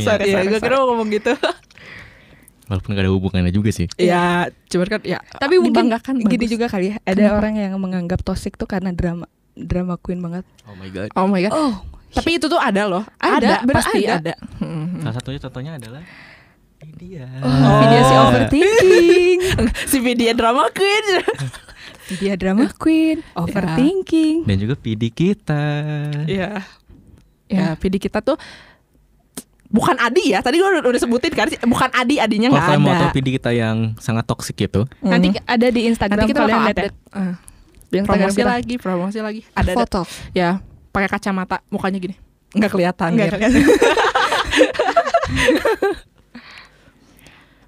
sorry, 0.00 0.26
Sorry, 0.26 0.46
gue 0.48 0.58
sorry. 0.58 0.64
kira 0.64 0.74
mau 0.74 0.86
ngomong 0.90 1.08
gitu. 1.10 1.32
Walaupun 2.70 2.94
gak 2.94 3.04
ada 3.04 3.12
hubungannya 3.12 3.52
juga 3.52 3.70
sih. 3.74 3.90
ya, 3.98 4.48
cuman 4.70 4.86
kan 4.86 5.00
ya. 5.02 5.18
Tapi 5.36 5.58
mungkin 5.58 5.92
gini 6.26 6.46
bagus. 6.46 6.50
juga 6.50 6.66
kali 6.70 6.94
ya. 6.94 6.96
Ada 7.02 7.18
Kenapa? 7.18 7.38
orang 7.42 7.54
yang 7.58 7.72
menganggap 7.82 8.20
toxic 8.22 8.54
tuh 8.54 8.70
karena 8.70 8.94
drama 8.94 9.26
drama 9.52 9.98
queen 9.98 10.22
banget. 10.22 10.44
Oh 10.64 10.74
my 10.78 10.88
god. 10.88 11.08
Oh 11.18 11.26
my 11.28 11.40
god. 11.42 11.52
Oh, 11.52 11.74
Tapi 12.12 12.36
itu 12.36 12.46
tuh 12.46 12.60
ada 12.60 12.86
loh. 12.88 13.04
Ada, 13.16 13.64
bener 13.64 13.76
pasti 13.80 14.04
ada. 14.04 14.20
ada. 14.20 14.34
Hmm. 14.60 15.00
Salah 15.00 15.14
satunya 15.16 15.40
contohnya 15.40 15.72
adalah 15.80 16.02
dia. 16.98 17.26
oh. 17.40 17.78
video 17.82 18.00
si 18.02 18.14
overthinking. 18.14 19.38
si 19.90 19.96
video 20.02 20.30
drama 20.34 20.68
queen. 20.74 21.06
Dia 22.18 22.34
drama 22.36 22.68
queen, 22.76 23.22
overthinking. 23.40 24.44
Dan 24.44 24.56
juga 24.58 24.74
PD 24.76 25.08
kita. 25.08 25.64
Iya. 26.26 26.60
Ya. 27.48 27.70
Ya, 27.72 27.76
PD 27.76 28.00
kita 28.00 28.24
tuh 28.24 28.36
bukan 29.72 29.96
Adi 29.96 30.30
ya. 30.30 30.38
Tadi 30.38 30.54
gue 30.54 30.68
udah, 30.68 30.84
udah 30.84 31.00
sebutin 31.00 31.32
kan, 31.32 31.48
bukan 31.64 31.88
Adi, 31.90 32.16
Adinya 32.16 32.46
Kalau 32.46 32.54
nggak 32.54 32.68
kalian 32.68 32.82
mau 32.82 32.92
ada. 32.92 33.00
tahu 33.02 33.16
PD 33.16 33.28
kita 33.34 33.50
yang 33.50 33.96
sangat 33.96 34.24
toksik 34.24 34.60
itu, 34.60 34.84
Nanti 35.00 35.32
Hmm. 35.32 35.42
ada 35.48 35.66
di 35.66 35.80
Instagram 35.86 36.18
nanti 36.18 36.30
kita 36.30 36.40
kalian 36.42 36.60
lihat 36.62 36.76
ya. 36.76 36.92
Instagram 37.92 38.06
promosi 38.06 38.36
kita. 38.38 38.48
lagi, 38.48 38.74
promosi 38.76 39.18
lagi. 39.18 39.40
Ada, 39.50 39.60
ada 39.64 39.72
foto. 39.74 40.00
ya 40.32 40.60
pakai 40.88 41.08
kacamata, 41.08 41.64
mukanya 41.66 41.96
gini. 41.98 42.16
Nggak 42.52 42.70
kelihatan. 42.70 43.08
Nggak 43.10 43.26
Mir. 43.26 43.32
kelihatan. 43.34 43.64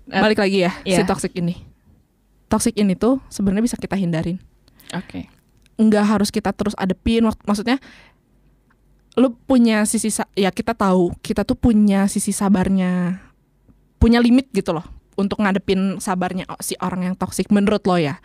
Balik 0.05 0.39
lagi 0.39 0.59
ya, 0.61 0.73
si 0.79 0.93
Iya. 0.95 1.05
toxic 1.05 1.33
ini. 1.35 1.65
Toxic 2.47 2.77
ini 2.77 2.93
tuh 2.95 3.19
sebenarnya 3.27 3.65
bisa 3.65 3.77
kita 3.77 3.97
hindarin. 3.97 4.37
Oke. 4.93 5.33
nggak 5.75 6.07
harus 6.07 6.31
kita 6.31 6.55
terus 6.55 6.71
adepin 6.79 7.27
Mak- 7.27 7.43
maksudnya 7.43 7.83
lu 9.15 9.31
punya 9.47 9.87
sisi 9.87 10.11
ya 10.35 10.51
kita 10.51 10.75
tahu 10.75 11.15
kita 11.23 11.47
tuh 11.47 11.55
punya 11.55 12.11
sisi 12.11 12.35
sabarnya 12.35 13.23
punya 14.03 14.19
limit 14.19 14.51
gitu 14.51 14.75
loh 14.75 14.85
untuk 15.15 15.39
ngadepin 15.43 16.03
sabarnya 16.03 16.45
si 16.59 16.75
orang 16.83 17.11
yang 17.11 17.15
toksik 17.15 17.49
menurut 17.55 17.83
lo 17.87 17.97
ya. 17.99 18.19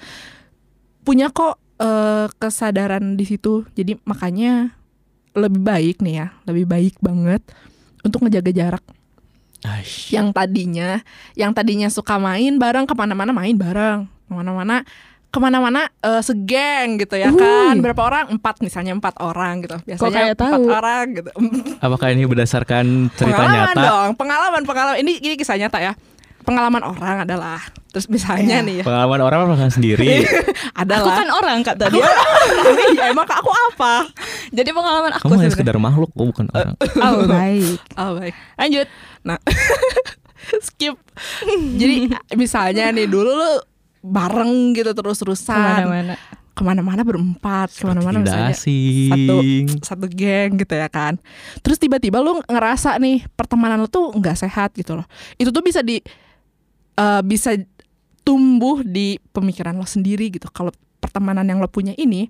Punya 1.06 1.30
kok 1.30 1.62
eh, 1.78 2.28
kesadaran 2.42 3.16
di 3.16 3.26
situ. 3.26 3.66
Jadi 3.78 3.98
makanya 4.04 4.74
lebih 5.38 5.62
baik 5.62 6.02
nih 6.02 6.26
ya 6.26 6.28
lebih 6.50 6.66
baik 6.66 6.96
banget 7.00 7.46
untuk 8.04 8.26
ngejaga 8.26 8.52
jarak. 8.52 8.86
Aish. 9.60 10.08
yang 10.08 10.32
tadinya 10.32 11.04
yang 11.36 11.52
tadinya 11.52 11.92
suka 11.92 12.16
main 12.16 12.56
bareng 12.56 12.88
ke 12.88 12.96
mana-mana 12.96 13.36
main 13.36 13.56
bareng. 13.60 14.08
Ke 14.08 14.32
mana-mana 14.32 14.88
ke 15.30 15.38
mana-mana 15.38 15.86
eh, 15.96 16.22
segeng 16.22 16.98
gitu 16.98 17.14
ya 17.14 17.30
kan 17.30 17.78
berapa 17.78 18.02
orang 18.02 18.26
empat 18.32 18.60
misalnya 18.60 18.92
empat 18.92 19.14
orang 19.20 19.62
gitu 19.62 19.78
biasanya 19.84 20.34
empat 20.34 20.42
tahu? 20.52 20.64
orang 20.68 21.06
gitu 21.14 21.32
Apakah 21.86 22.08
ini 22.10 22.26
berdasarkan 22.26 22.86
cerita 23.14 23.38
pengalaman 23.38 23.70
nyata? 23.70 23.82
dong 23.84 24.10
pengalaman 24.16 24.62
pengalaman 24.64 24.98
ini 24.98 25.18
ini 25.18 25.36
kisah 25.36 25.54
nyata 25.56 25.78
ya 25.80 25.94
pengalaman 26.40 26.82
orang 26.82 27.30
adalah 27.30 27.62
terus 27.88 28.06
misalnya 28.06 28.58
Iya. 28.58 28.66
nih 28.66 28.76
ya 28.76 28.84
Pengalaman 28.84 29.20
orang 29.20 29.40
pengalaman 29.46 29.70
sendiri. 29.70 30.08
Aku 30.74 30.82
adalah 30.82 31.14
kan 31.16 31.30
orang 31.30 31.58
kata 31.62 31.84
Aku 31.86 31.94
dia. 31.94 32.06
kan 32.06 32.16
orang, 32.16 32.90
iya, 32.90 33.04
emang 33.10 33.28
aku 33.28 33.50
apa 33.52 33.94
Jadi 34.50 34.70
pengalaman 34.72 35.12
aku 35.12 35.24
Kamu 35.24 35.32
hanya 35.32 35.46
sebenarnya. 35.46 35.54
sekedar 35.54 35.78
makhluk, 35.78 36.10
oh 36.12 36.26
bukan 36.26 36.46
orang. 36.50 36.74
Oh, 36.98 37.22
baik. 37.28 37.78
oh 37.96 38.12
baik 38.16 38.34
Lanjut. 38.56 38.88
Nah, 39.22 39.38
skip. 40.66 40.96
Jadi 41.76 42.10
misalnya 42.34 42.90
nih 42.90 43.06
dulu 43.06 43.30
lu 43.30 43.52
bareng 44.00 44.72
gitu 44.74 44.92
terus-terusan 44.92 45.56
Ke 45.56 45.84
mana-mana. 45.84 46.14
ke 46.50 46.62
mana-mana 46.62 47.02
berempat, 47.04 47.72
ke 47.72 47.88
mana-mana 47.88 48.20
misalnya 48.20 48.52
asing. 48.52 49.80
satu 49.80 50.06
geng 50.08 50.60
gitu 50.60 50.76
ya 50.76 50.92
kan. 50.92 51.16
Terus 51.60 51.80
tiba-tiba 51.80 52.20
lu 52.20 52.44
ngerasa 52.44 53.00
nih 53.00 53.24
pertemanan 53.32 53.80
lu 53.80 53.88
tuh 53.88 54.12
nggak 54.12 54.36
sehat 54.36 54.76
gitu 54.76 55.00
loh. 55.00 55.08
Itu 55.36 55.52
tuh 55.52 55.64
bisa 55.64 55.80
di 55.80 56.04
eh, 56.96 57.22
bisa 57.24 57.56
tumbuh 58.24 58.84
di 58.84 59.16
pemikiran 59.32 59.72
lo 59.74 59.88
sendiri 59.88 60.28
gitu. 60.30 60.52
Kalau 60.52 60.70
pertemanan 61.00 61.48
yang 61.48 61.64
lo 61.64 61.72
punya 61.72 61.96
ini 61.96 62.28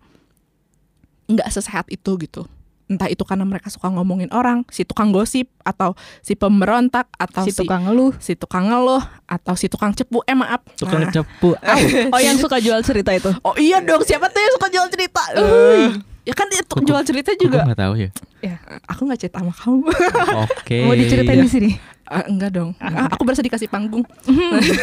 nggak 1.25 1.49
sesehat 1.49 1.89
itu 1.89 2.17
gitu. 2.21 2.45
Entah 2.89 3.05
itu 3.05 3.21
karena 3.21 3.45
mereka 3.45 3.69
suka 3.69 3.87
ngomongin 3.87 4.27
orang, 4.29 4.65
si 4.67 4.81
tukang 4.81 5.09
gosip 5.09 5.45
atau 5.61 5.93
si 6.19 6.33
pemberontak 6.33 7.05
atau 7.13 7.43
si 7.43 7.53
si 7.53 7.61
tukang 7.61 7.85
ngeluh. 7.85 8.11
si 8.17 8.33
tukang 8.33 8.65
ngeluh 8.65 8.97
atau 9.23 9.53
si 9.53 9.65
tukang 9.65 9.93
cepu 9.93 10.19
eh 10.23 10.33
maaf 10.33 10.65
Tukang 10.73 10.99
Nah. 10.99 11.13
cepu. 11.13 11.53
Oh 12.09 12.17
yang 12.17 12.35
suka 12.35 12.57
jual 12.57 12.81
cerita 12.81 13.11
itu. 13.11 13.29
oh 13.39 13.53
iya 13.55 13.77
dong 13.79 14.01
siapa 14.01 14.25
tuh 14.27 14.39
yang 14.39 14.53
suka 14.53 14.67
jual 14.67 14.87
cerita 14.87 15.21
Eh, 15.31 15.93
ya 16.23 16.33
kan 16.33 16.45
dia 16.47 16.61
tuh 16.61 16.81
Kok- 16.81 16.87
jual 16.87 17.01
cerita 17.03 17.29
juga 17.35 17.61
nggak 17.63 17.77
tahu 17.79 17.93
ya. 17.95 18.09
Ya. 18.41 18.55
aku 18.83 19.05
nggak 19.05 19.19
cerita 19.19 19.37
sama 19.37 19.53
kamu 19.53 19.85
Oke. 20.49 20.77
Mau 20.81 20.95
diceritain 20.95 21.39
di 21.39 21.47
sini. 21.47 21.71
Ah, 22.03 22.25
enggak 22.25 22.49
dong 22.51 22.73
Ah, 22.75 23.05
aku 23.07 23.21
berasa 23.21 23.39
dikasih 23.39 23.69
panggung 23.69 24.01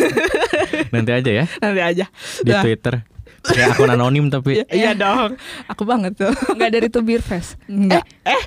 Nanti 0.94 1.10
aja 1.10 1.30
ya 1.32 1.44
nanti 1.58 1.80
aja 1.80 2.06
di 2.38 2.50
Dah. 2.50 2.62
Twitter. 2.62 3.02
Ya 3.52 3.70
akun 3.70 3.86
anonim 3.86 4.26
tapi. 4.26 4.58
Iya, 4.58 4.66
iya 4.68 4.90
dong 4.92 5.38
aku 5.64 5.82
banget 5.82 6.16
tuh 6.16 6.32
Enggak 6.50 6.70
dari 6.72 6.88
To 6.88 7.00
Beer 7.00 7.20
Fest. 7.20 7.54
enggak 7.64 8.02
eh 8.22 8.42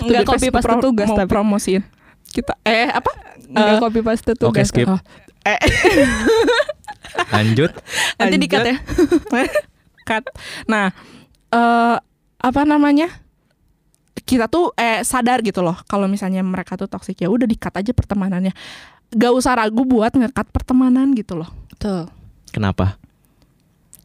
Enggak 0.00 0.24
copy 0.30 0.48
paste 0.48 0.74
tugas 0.78 1.06
mau 1.06 1.18
tapi. 1.18 1.28
promosiin 1.28 1.82
kita 2.26 2.56
eh 2.62 2.88
apa 2.88 3.10
Enggak 3.44 3.76
Eh, 3.76 3.80
copy 3.80 4.00
paste 4.00 4.32
tugas. 4.32 4.48
Oke 4.48 4.62
skip. 4.62 4.86
oh, 4.86 5.00
eh 5.42 5.58
Lanjut. 7.32 7.74
Nanti 8.16 8.36
di-cut 8.38 8.62
ya. 8.62 8.76
cut. 10.08 10.24
Nah, 10.64 10.94
eh 11.48 11.96
apa 12.38 12.62
namanya? 12.62 13.10
Kita 14.14 14.46
tuh 14.46 14.70
eh 14.72 15.02
sadar 15.02 15.42
gitu 15.42 15.58
loh 15.58 15.74
kalau 15.84 16.06
misalnya 16.06 16.38
mereka 16.40 16.78
tuh 16.78 16.86
toksik 16.86 17.18
ya 17.18 17.26
udah 17.26 17.44
di-cut 17.44 17.74
aja 17.74 17.90
pertemanannya. 17.90 18.54
Gak 19.10 19.32
usah 19.34 19.58
ragu 19.58 19.82
buat 19.82 20.14
nge-cut 20.14 20.48
pertemanan 20.48 21.10
gitu 21.12 21.34
loh. 21.34 21.50
Betul. 21.68 22.06
Kenapa? 22.48 22.99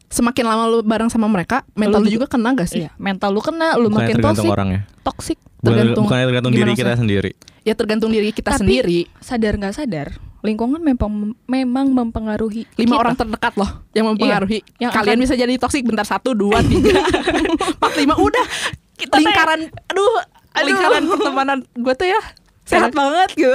Semakin 0.06 0.44
lama 0.44 0.64
lu 0.66 0.78
bareng 0.80 1.08
sama 1.08 1.26
mereka, 1.26 1.66
mental 1.72 1.98
Lu 1.98 2.06
lu 2.06 2.14
juga 2.14 2.26
kena 2.26 2.54
gak 2.54 2.66
sih? 2.66 2.82
Iya, 2.82 2.90
mental 2.96 3.30
lu 3.30 3.40
kena, 3.40 3.74
lu 3.74 3.86
Bukannya 3.86 3.96
makin 3.96 4.14
tergantung 4.16 4.36
toxic, 4.38 4.54
orangnya. 4.54 4.80
toxic. 5.02 5.38
Bukan, 5.38 5.66
Tergantung- 5.66 6.04
bukannya 6.04 6.24
tergantung 6.26 6.52
gimana 6.52 6.62
diri 6.62 6.72
kita 6.72 6.84
maksudnya? 6.84 7.00
sendiri. 7.02 7.30
Ya 7.60 7.74
tergantung 7.74 8.10
diri 8.10 8.28
kita 8.30 8.50
Tapi- 8.50 8.60
sendiri. 8.60 8.98
Sadar 9.18 9.52
nggak 9.56 9.74
sadar, 9.74 10.08
lingkungan 10.40 10.78
memang 10.78 11.10
memang 11.44 11.86
mempengaruhi 11.90 12.70
Lima 12.72 12.86
kita. 12.88 13.00
orang 13.00 13.14
terdekat 13.16 13.52
loh 13.56 13.70
yang 13.90 14.06
mempengaruhi. 14.06 14.62
yang 14.78 14.90
Kalian 14.90 15.18
akan- 15.18 15.24
bisa 15.24 15.34
jadi 15.34 15.52
toksik 15.56 15.82
bentar 15.82 16.04
satu, 16.04 16.32
dua, 16.32 16.62
tiga, 16.62 17.02
empat, 17.74 17.92
lima, 17.96 18.14
udah. 18.14 18.46
Kita 18.94 19.18
lingkaran, 19.18 19.60
aduh, 19.84 20.06
Aduh. 20.54 20.64
lingkaran 20.64 21.02
pertemanan 21.04 21.58
gue 21.68 21.94
tuh 21.94 22.06
ya 22.06 22.20
sehat 22.66 22.90
banget 22.90 23.28
gitu. 23.32 23.54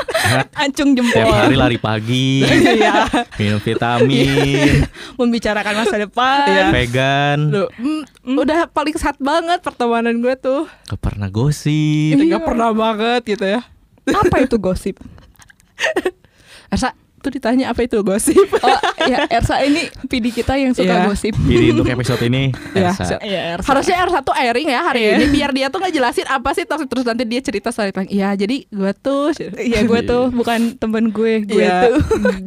ancung 0.62 0.92
jempol. 0.92 1.16
Tiap 1.16 1.28
hari 1.28 1.56
lari 1.56 1.78
pagi, 1.78 2.44
Iya. 2.44 3.08
minum 3.34 3.58
vitamin, 3.58 4.84
membicarakan 5.16 5.74
masa 5.74 5.96
depan. 5.98 6.46
Iya. 6.46 6.64
vegan, 6.70 7.38
Loh, 7.48 7.68
mm, 7.74 8.36
udah 8.36 8.68
paling 8.68 8.94
sehat 8.94 9.16
banget 9.18 9.58
pertemanan 9.60 10.20
gue 10.20 10.34
tuh. 10.36 10.68
gak 10.86 11.00
pernah 11.00 11.26
gosip. 11.26 12.14
Gak 12.14 12.44
pernah 12.44 12.70
banget 12.70 13.22
gitu 13.26 13.44
ya. 13.48 13.60
Apa 14.04 14.44
itu 14.44 14.56
gosip? 14.56 15.00
Ersa 16.72 16.92
tuh 17.22 17.30
ditanya 17.30 17.70
apa 17.70 17.80
itu 17.80 18.02
gosip? 18.02 18.34
Oh, 18.62 18.78
ya 19.02 19.26
Ersa 19.28 19.58
ini 19.60 19.86
PD 20.04 20.30
kita 20.30 20.54
yang 20.54 20.70
suka 20.72 20.90
Iya. 20.92 21.06
gosip. 21.06 21.34
Jadi 21.36 21.66
untuk 21.70 21.86
episode 21.88 22.22
ini, 22.22 22.50
Iya. 22.74 22.90
Elsa. 22.90 23.16
Iya, 23.18 23.40
Ersa. 23.54 23.66
Harusnya 23.68 23.96
Ersa 23.98 24.18
tuh 24.20 24.30
airing 24.32 24.68
ya 24.68 24.80
hari 24.82 25.00
Iya. 25.04 25.12
ini 25.16 25.26
biar 25.30 25.50
dia 25.50 25.66
tuh 25.66 25.78
ngejelasin 25.78 26.26
apa 26.26 26.50
sih 26.52 26.62
toxic 26.62 26.86
terus 26.86 27.02
nanti 27.02 27.22
dia 27.22 27.38
cerita 27.38 27.70
storytelling. 27.70 28.06
Iya, 28.08 28.34
jadi 28.34 28.66
gue 28.66 28.92
tuh 28.96 29.30
Iya, 29.70 29.80
gue 29.82 30.00
tuh 30.02 30.30
bukan 30.30 30.74
temen 30.76 31.08
gue, 31.08 31.42
gue 31.44 31.58
Iya. 31.58 31.88
tuh 31.88 31.94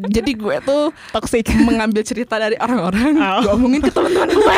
jadi 0.07 0.31
gue 0.33 0.55
tuh 0.61 0.83
toxic. 1.11 1.47
mengambil 1.57 2.01
cerita 2.01 2.35
dari 2.35 2.55
orang-orang, 2.55 3.15
Oh. 3.15 3.39
gue 3.41 3.51
omongin 3.53 3.79
ke 3.79 3.89
teman-teman 3.89 4.27
gue. 4.29 4.55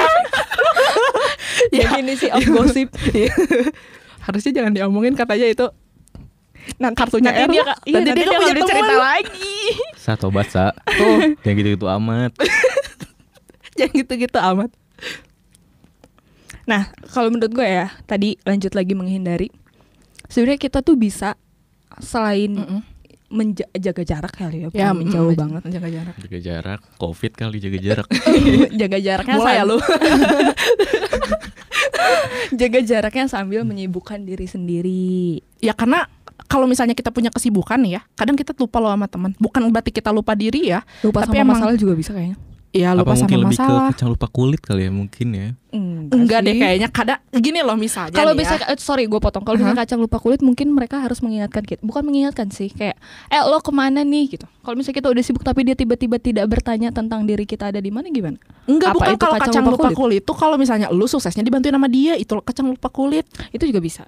ya, 1.72 1.88
Definisi 1.88 2.28
of 2.30 2.44
gosip. 2.48 2.90
Iya. 3.10 3.34
Harusnya 4.20 4.52
jangan 4.54 4.74
diomongin 4.74 5.14
katanya 5.14 5.48
itu 5.48 5.66
Nanti, 6.76 6.98
kartunya 7.00 7.32
nanti 7.32 7.56
dia, 7.56 7.64
iya, 7.88 7.96
nanti, 8.04 8.12
dia, 8.12 8.26
nggak 8.28 8.28
nggak 8.28 8.52
punya 8.52 8.66
cerita 8.68 8.96
lagi. 9.00 9.56
Sa 10.04 10.14
tobat 10.20 10.48
sa. 10.52 10.76
Tuh, 10.84 11.40
yang 11.48 11.56
gitu-gitu 11.56 11.88
amat. 11.88 12.32
Jangan 13.78 13.94
gitu-gitu 13.96 14.40
amat. 14.40 14.72
Nah, 16.68 16.92
kalau 17.16 17.32
menurut 17.32 17.52
gue 17.56 17.68
ya, 17.68 17.88
tadi 18.04 18.36
lanjut 18.44 18.76
lagi 18.76 18.94
menghindari. 18.96 19.48
Sebenarnya 20.28 20.60
kita 20.60 20.84
tuh 20.84 21.00
bisa 21.00 21.40
selain 22.04 22.84
menjaga 23.28 24.04
jarak 24.08 24.34
kali 24.36 24.68
ya, 24.68 24.70
Ya, 24.72 24.90
menjauh 24.96 25.36
mm, 25.36 25.40
banget. 25.40 25.62
Jaga 25.68 25.90
jarak. 25.92 26.16
Jaga 26.20 26.40
jarak, 26.40 26.80
covid 26.96 27.32
kali 27.36 27.58
jaga 27.60 27.80
jarak. 27.80 28.08
jaga 28.82 28.98
jaraknya 29.04 29.36
Mulai 29.36 29.56
ya 29.60 29.64
lu. 29.68 29.78
jaga 32.60 32.80
jaraknya 32.80 33.26
sambil 33.28 33.68
menyibukkan 33.68 34.24
diri 34.24 34.48
sendiri. 34.48 35.44
Ya 35.60 35.76
karena 35.76 36.08
kalau 36.46 36.64
misalnya 36.64 36.94
kita 36.94 37.10
punya 37.10 37.28
kesibukan 37.28 37.82
nih 37.82 37.98
ya, 37.98 38.02
kadang 38.14 38.34
kita 38.34 38.54
lupa 38.54 38.78
loh 38.78 38.90
sama 38.90 39.06
teman. 39.06 39.32
Bukan 39.36 39.62
berarti 39.68 39.90
kita 39.90 40.10
lupa 40.10 40.32
diri 40.32 40.70
ya. 40.70 40.86
Lupa 41.02 41.26
Tapi 41.26 41.34
sama 41.34 41.44
emang- 41.44 41.58
masalah 41.58 41.74
juga 41.74 41.94
bisa 41.94 42.14
kayaknya. 42.14 42.38
Iya 42.68 42.94
Apa 42.94 43.00
lupa 43.00 43.14
mungkin 43.16 43.26
sama 43.32 43.42
lebih 43.42 43.58
masalah. 43.58 43.80
ke 43.80 43.90
kacang 43.96 44.10
lupa 44.12 44.28
kulit 44.28 44.62
kali 44.62 44.82
ya 44.84 44.92
mungkin 44.92 45.28
ya. 45.32 45.48
Enggak 46.08 46.40
deh 46.44 46.56
kayaknya 46.58 46.90
kadang 46.90 47.20
gini 47.32 47.64
loh 47.64 47.74
misalnya 47.74 48.12
Kalau 48.12 48.36
nih 48.36 48.44
bisa 48.44 48.54
ya. 48.56 48.68
eh, 48.68 48.78
sorry 48.78 49.08
gue 49.08 49.18
potong. 49.18 49.42
Kalau 49.42 49.56
misalnya 49.56 49.80
kacang 49.80 49.98
lupa 49.98 50.20
kulit 50.20 50.44
mungkin 50.44 50.72
mereka 50.72 51.00
harus 51.00 51.20
mengingatkan 51.20 51.64
kita. 51.64 51.80
Bukan 51.80 52.04
mengingatkan 52.04 52.48
sih 52.50 52.68
kayak 52.70 53.00
eh 53.30 53.42
lo 53.42 53.58
ke 53.60 53.72
mana 53.72 54.04
nih 54.04 54.36
gitu. 54.36 54.46
Kalau 54.62 54.76
misalnya 54.76 54.94
kita 54.96 55.10
udah 55.10 55.24
sibuk 55.24 55.42
tapi 55.42 55.64
dia 55.64 55.74
tiba-tiba 55.74 56.20
tidak 56.20 56.46
bertanya 56.46 56.92
tentang 56.92 57.24
diri 57.24 57.44
kita 57.44 57.72
ada 57.72 57.80
di 57.80 57.88
mana 57.88 58.08
gimana? 58.08 58.36
Enggak 58.66 58.92
Apa 58.92 58.96
bukan 58.96 59.10
itu 59.10 59.18
kalau 59.18 59.34
kacang 59.34 59.48
kacang, 59.48 59.64
lupa 59.64 59.72
lupa 59.74 59.88
kulit? 59.88 59.98
kulit. 59.98 60.22
tuh 60.24 60.36
kalau 60.36 60.56
misalnya 60.56 60.88
lu 60.90 61.06
suksesnya 61.06 61.42
dibantuin 61.42 61.72
sama 61.72 61.88
dia 61.88 62.14
itu 62.14 62.36
kacang 62.38 62.68
lupa 62.68 62.90
kulit. 62.90 63.26
Itu 63.50 63.64
juga 63.64 63.80
bisa. 63.80 64.04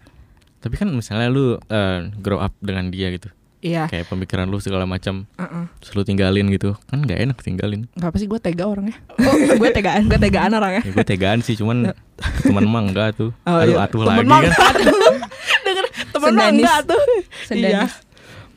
Tapi 0.59 0.75
kan 0.75 0.87
misalnya 0.89 1.27
lu 1.27 1.45
eh, 1.61 1.99
grow 2.15 2.37
up 2.37 2.51
dengan 2.59 2.87
dia 2.87 3.09
gitu. 3.09 3.31
Iya. 3.59 3.87
Kayak 3.87 4.07
pemikiran 4.07 4.47
lu 4.47 4.55
segala 4.57 4.83
macam 4.83 5.27
Heeh. 5.33 5.63
terus 5.77 5.91
lu 5.93 6.03
tinggalin 6.03 6.47
gitu. 6.47 6.79
Kan 6.85 7.03
gak 7.03 7.19
enak 7.19 7.37
tinggalin. 7.39 7.91
Enggak 7.91 8.09
apa 8.09 8.17
sih 8.17 8.27
gue 8.27 8.39
tega 8.39 8.63
orangnya. 8.65 8.95
Oh, 9.17 9.35
gue 9.35 9.69
tegaan. 9.69 10.07
Gue 10.07 10.15
tegaan 10.15 10.51
orangnya. 10.53 10.79
Ya 10.79 10.91
gue 10.93 11.03
tegaan 11.05 11.39
sih 11.39 11.55
cuman 11.55 11.91
teman 12.47 12.63
emang 12.63 12.87
enggak 12.87 13.15
tuh. 13.15 13.35
Oh, 13.43 13.59
Aduh 13.59 13.75
iya. 13.75 13.83
atuh 13.83 13.99
Temen 14.01 14.23
lagi 14.23 14.47
kan. 14.49 14.73
Denger 15.65 15.85
temen 15.91 16.31
mah 16.31 16.39
Sendanis. 16.39 16.55
enggak 16.57 16.79
tuh. 16.85 17.03
Sendanis. 17.43 17.67
Iya. 17.67 17.81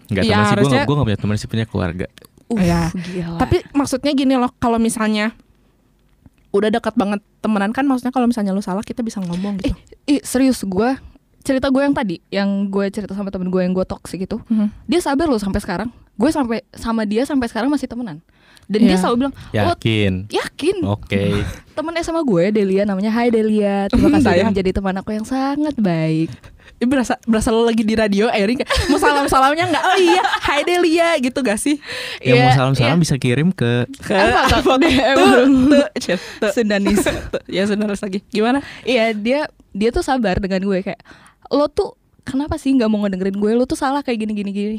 Enggak 0.06 0.22
Iya, 0.22 0.30
teman 0.30 0.38
sih 0.38 0.46
gue 0.46 0.54
harusnya- 0.54 0.84
gue 0.84 0.94
gak 0.94 1.06
punya 1.08 1.18
teman 1.18 1.36
sih 1.36 1.48
punya 1.48 1.66
keluarga. 1.66 2.06
Uh, 2.46 2.58
Iya. 2.58 2.82
gila. 2.94 3.38
Tapi 3.38 3.56
maksudnya 3.72 4.12
gini 4.12 4.34
loh, 4.36 4.54
kalau 4.56 4.78
misalnya 4.78 5.34
udah 6.52 6.68
dekat 6.68 6.94
banget 6.94 7.18
temenan 7.40 7.72
kan 7.72 7.82
maksudnya 7.82 8.12
kalau 8.12 8.28
misalnya 8.28 8.52
lu 8.52 8.60
salah 8.60 8.84
kita 8.84 9.00
bisa 9.00 9.18
ngomong 9.18 9.58
gitu. 9.58 9.74
Ih, 10.04 10.20
serius 10.22 10.62
gue 10.62 10.94
cerita 11.42 11.68
gue 11.68 11.82
yang 11.82 11.92
tadi 11.92 12.16
yang 12.28 12.48
gue 12.66 12.86
cerita 12.88 13.12
sama 13.12 13.28
temen 13.28 13.46
gue 13.46 13.60
yang 13.60 13.70
gue 13.70 13.82
toxic 13.82 14.22
itu 14.22 14.38
Mhm. 14.44 14.70
dia 14.84 14.98
sabar 14.98 15.26
loh 15.26 15.36
sampai 15.36 15.58
sekarang 15.58 15.88
gue 16.12 16.30
sampai 16.30 16.62
sama 16.70 17.02
dia 17.02 17.22
sampai 17.22 17.46
sekarang 17.46 17.66
masih 17.66 17.84
temenan 17.84 18.22
dan 18.64 18.80
dia 18.80 18.94
Iya. 18.94 19.00
selalu 19.00 19.16
bilang 19.18 19.34
lo 19.34 19.74
Yakin. 19.74 20.12
yakin 20.28 20.76
Oke. 20.84 21.42
temen 21.76 21.92
sama 21.98 22.22
gue 22.22 22.44
Delia 22.50 22.82
namanya 22.82 23.10
Hai 23.10 23.28
Delia 23.28 23.86
terima 23.86 24.06
kasih 24.12 24.22
udah 24.22 24.32
Sayang. 24.32 24.48
menjadi 24.48 24.70
teman 24.72 24.94
aku 24.96 25.10
yang 25.10 25.24
sangat 25.24 25.74
baik 25.76 26.30
Ini 26.74 26.86
berasa 26.88 27.14
berasa 27.22 27.48
lo 27.48 27.62
lagi 27.62 27.80
di 27.80 27.94
radio 27.94 28.26
airing 28.26 28.58
kayak 28.58 28.70
mau 28.88 28.98
salam 28.98 29.26
salamnya 29.26 29.66
nggak? 29.66 29.84
Oh 29.84 29.96
iya, 29.96 30.18
Hai 30.40 30.62
Delia 30.62 31.14
gitu 31.16 31.38
gak 31.38 31.54
sih? 31.56 31.78
Yang 32.18 32.34
mau 32.34 32.42
Iya, 32.42 32.56
salam-salam 32.56 32.98
bisa 32.98 33.14
kirim 33.16 33.48
ke 33.50 33.86
Ke 34.00 34.18
Apa, 34.18 34.58
apa 34.58 34.74
DM. 34.80 35.14
tuh, 35.14 35.46
tuh, 35.70 35.86
chat, 35.96 36.18
tuh. 36.38 36.50
Sendanis 36.50 37.06
Tuh, 37.06 37.38
Ya 37.46 37.62
sebenarnya 37.64 37.94
lagi. 37.96 38.26
Gimana? 38.26 38.66
Iya 38.82 39.10
dia 39.12 39.40
dia 39.70 39.88
tuh 39.88 40.02
sabar 40.02 40.36
dengan 40.36 40.58
gue 40.60 40.78
kayak 40.82 40.98
lo 41.52 41.68
tuh 41.68 41.94
kenapa 42.22 42.56
sih 42.56 42.72
nggak 42.72 42.88
mau 42.88 43.00
ngedengerin 43.00 43.34
gue 43.34 43.50
lo 43.52 43.64
tuh 43.64 43.76
salah 43.76 44.00
kayak 44.00 44.18
gini 44.18 44.32
gini 44.32 44.50
gini 44.50 44.78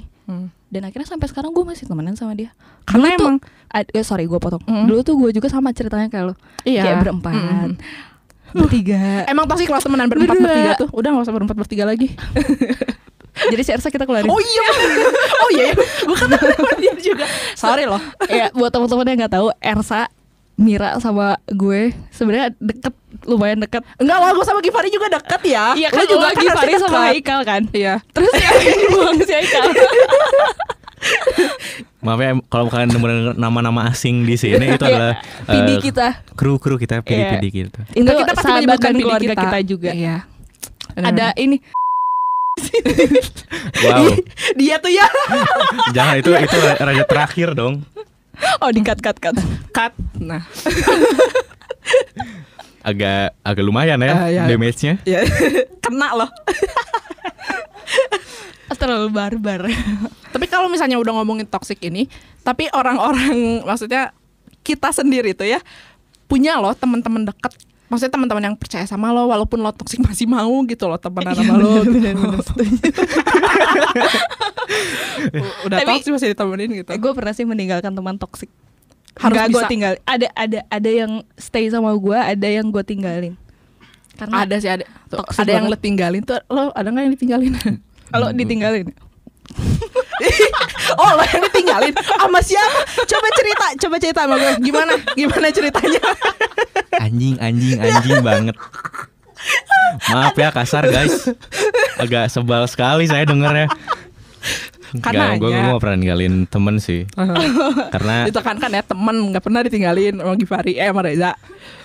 dan 0.68 0.82
akhirnya 0.84 1.06
sampai 1.06 1.28
sekarang 1.28 1.52
gue 1.52 1.62
masih 1.62 1.86
temenan 1.86 2.16
sama 2.16 2.34
dia 2.34 2.50
Karena 2.84 3.06
Dulu 3.06 3.14
tuh- 3.14 3.22
emang 3.22 3.36
ad- 3.70 3.92
eh, 3.92 4.02
sorry 4.02 4.26
gue 4.26 4.38
potong 4.38 4.64
Mm. 4.64 4.88
dulu 4.88 5.00
tuh 5.02 5.16
gue 5.16 5.30
juga 5.32 5.48
sama 5.48 5.70
ceritanya 5.70 6.08
kayak 6.08 6.26
lo 6.26 6.36
iya. 6.64 6.82
kayak 6.84 6.98
berempat 7.04 7.34
Mm. 7.36 7.72
bertiga 8.54 9.04
Emang 9.32 9.46
toksik 9.46 9.68
kalau 9.68 9.82
temenan 9.82 10.08
berempat 10.08 10.34
Berdua. 10.34 10.46
bertiga 10.48 10.72
tuh. 10.76 10.90
Udah 10.92 11.10
gak 11.12 11.24
usah 11.24 11.34
berempat 11.34 11.56
bertiga 11.56 11.84
lagi. 11.84 12.14
jadi 13.52 13.62
si 13.62 13.72
Ersa 13.72 13.90
kita 13.90 14.06
keluarin 14.06 14.26
Oh 14.26 14.38
iya. 14.38 14.68
oh 15.36 15.50
iya. 15.52 15.66
iya. 15.66 15.74
Gue 16.06 16.16
kan 16.16 16.30
dia 16.78 16.94
juga. 16.96 17.26
Sorry 17.54 17.84
loh. 17.84 17.98
ya 18.28 18.50
buat 18.52 18.70
teman-teman 18.70 19.06
yang 19.08 19.18
nggak 19.20 19.34
tahu 19.34 19.50
Ersa 19.58 20.06
Mira 20.64 20.96
sama 20.98 21.36
gue 21.46 21.92
sebenarnya 22.10 22.56
deket 22.56 22.96
lumayan 23.24 23.60
deket 23.60 23.84
Enggak 23.98 24.18
lo 24.18 24.32
gue 24.34 24.46
sama 24.46 24.60
Givari 24.60 24.88
juga 24.88 25.12
deket 25.12 25.42
ya. 25.46 25.76
iya 25.76 25.88
Lo 25.88 26.00
kan 26.00 26.06
juga 26.08 26.26
lagi 26.26 26.40
harusnya 26.42 26.56
Fari 26.58 26.74
sama. 26.80 27.00
Haikal 27.10 27.40
kan 27.44 27.62
Iya. 27.70 27.96
terus 28.10 28.32
ya 28.34 28.50
buang 28.94 29.18
si 29.20 29.34
Haikal 29.34 29.66
Maaf 32.00 32.20
ya 32.20 32.32
kalau 32.48 32.68
kalian 32.68 32.90
denger 32.90 33.12
nama-nama 33.34 33.88
asing 33.88 34.24
di 34.24 34.36
sini 34.36 34.60
itu 34.70 34.80
adalah 34.82 35.20
PD 35.46 35.70
eh, 35.70 35.80
kita 35.82 36.08
kru-kru 36.34 36.76
kita 36.76 37.00
Iya. 37.00 37.04
PD-PD 37.04 37.46
kita. 37.50 37.82
itu 37.94 38.10
kita 38.10 38.32
pasti 38.34 38.52
menyebutkan 38.54 38.94
keluarga 38.94 39.34
kita, 39.38 39.58
juga 39.64 39.92
Iya. 39.92 40.24
ada 40.96 41.32
ini 41.36 41.60
Wow. 43.82 44.14
Dia 44.60 44.78
tuh 44.78 44.88
ya. 44.88 45.10
Jangan 45.90 46.16
itu 46.16 46.30
itu 46.30 46.58
raja 46.80 47.04
terakhir 47.04 47.58
dong. 47.58 47.82
Oh 48.62 48.70
di 48.72 48.82
cut 48.82 49.00
cut 49.00 49.18
cut 49.20 49.36
Cut. 49.74 49.94
Nah. 50.20 50.44
agak 52.84 53.32
agak 53.40 53.64
lumayan 53.64 53.96
ya 54.04 54.12
Ah, 54.14 54.28
iya. 54.28 54.44
damage-nya. 54.46 55.00
Ya, 55.08 55.24
kena 55.84 56.14
loh. 56.14 56.30
Terlalu 58.84 59.16
barbar. 59.16 59.72
Tapi 60.36 60.46
kalau 60.52 60.68
misalnya 60.68 61.00
udah 61.00 61.16
ngomongin 61.16 61.48
toxic 61.48 61.80
ini, 61.88 62.12
tapi 62.44 62.68
orang-orang 62.76 63.64
maksudnya 63.64 64.12
kita 64.60 64.92
sendiri 64.92 65.32
tuh 65.32 65.48
ya 65.48 65.64
punya 66.28 66.60
loh 66.60 66.76
teman-teman 66.76 67.24
dekat. 67.24 67.56
Maksudnya 67.88 68.12
teman-teman 68.12 68.44
yang 68.44 68.56
percaya 68.58 68.88
sama 68.88 69.12
lo 69.12 69.28
walaupun 69.28 69.60
lo 69.60 69.70
toxic 69.72 70.00
masih 70.08 70.26
mau 70.26 70.52
gitu 70.66 70.88
loh 70.88 70.98
temenan 70.98 71.36
sama 71.36 71.54
lo. 71.58 71.84
udah 75.68 75.78
Tapi- 75.82 75.90
toxic 76.00 76.12
masih 76.14 76.30
ditemenin 76.34 76.70
gitu. 76.84 76.90
gue 76.90 77.12
pernah 77.14 77.34
sih 77.34 77.46
meninggalkan 77.46 77.94
teman 77.94 78.18
toksik. 78.18 78.50
Harus 79.14 79.38
Harus 79.38 79.54
gue 79.54 79.62
bisa. 79.62 79.70
tinggal. 79.70 79.94
Ada 80.10 80.28
ada 80.34 80.60
ada 80.68 80.90
yang 80.90 81.22
stay 81.38 81.70
sama 81.70 81.94
gue, 81.94 82.18
ada 82.18 82.48
yang 82.50 82.74
gue 82.74 82.82
tinggalin. 82.82 83.38
Karena 84.14 84.46
Ada 84.46 84.56
sih 84.58 84.70
ada. 84.70 84.86
Tuh, 85.10 85.22
ada 85.22 85.52
yang 85.52 85.66
lo 85.70 85.78
tinggalin 85.78 86.22
tuh 86.22 86.38
lo 86.50 86.70
ada 86.74 86.88
nggak 86.90 87.04
yang 87.06 87.14
ditinggalin? 87.14 87.54
kalau 88.14 88.30
ditinggalin, 88.30 88.90
oh 91.02 91.12
lo 91.18 91.24
yang 91.26 91.44
ditinggalin 91.50 91.94
sama 91.96 92.40
siapa? 92.42 92.80
Coba 93.06 93.28
cerita, 93.36 93.66
coba 93.88 93.96
cerita 94.00 94.20
sama 94.26 94.36
gue. 94.40 94.54
Gimana? 94.64 94.94
Gimana 95.14 95.48
ceritanya? 95.50 96.04
Anjing 97.04 97.36
anjing 97.42 97.78
anjing 97.82 98.20
banget. 98.22 98.56
Maaf 100.14 100.38
ya 100.38 100.50
kasar 100.54 100.88
guys. 100.88 101.28
Agak 101.98 102.30
sebal 102.32 102.64
sekali 102.70 103.10
saya 103.10 103.26
dengernya. 103.26 103.68
Karena 105.02 105.36
gue 105.42 105.50
gue 105.50 105.78
pernah 105.82 105.98
ninggalin 105.98 106.46
temen 106.46 106.78
sih. 106.78 107.10
Karena 107.90 108.30
itu 108.30 108.40
kan 108.46 108.62
kan 108.62 108.70
ya 108.70 108.86
temen 108.86 109.34
nggak 109.34 109.44
pernah 109.44 109.66
ditinggalin 109.66 110.22
sama 110.22 110.36
Givari 110.38 110.78
eh 110.78 110.88
sama 110.90 111.02
Reza. 111.02 111.34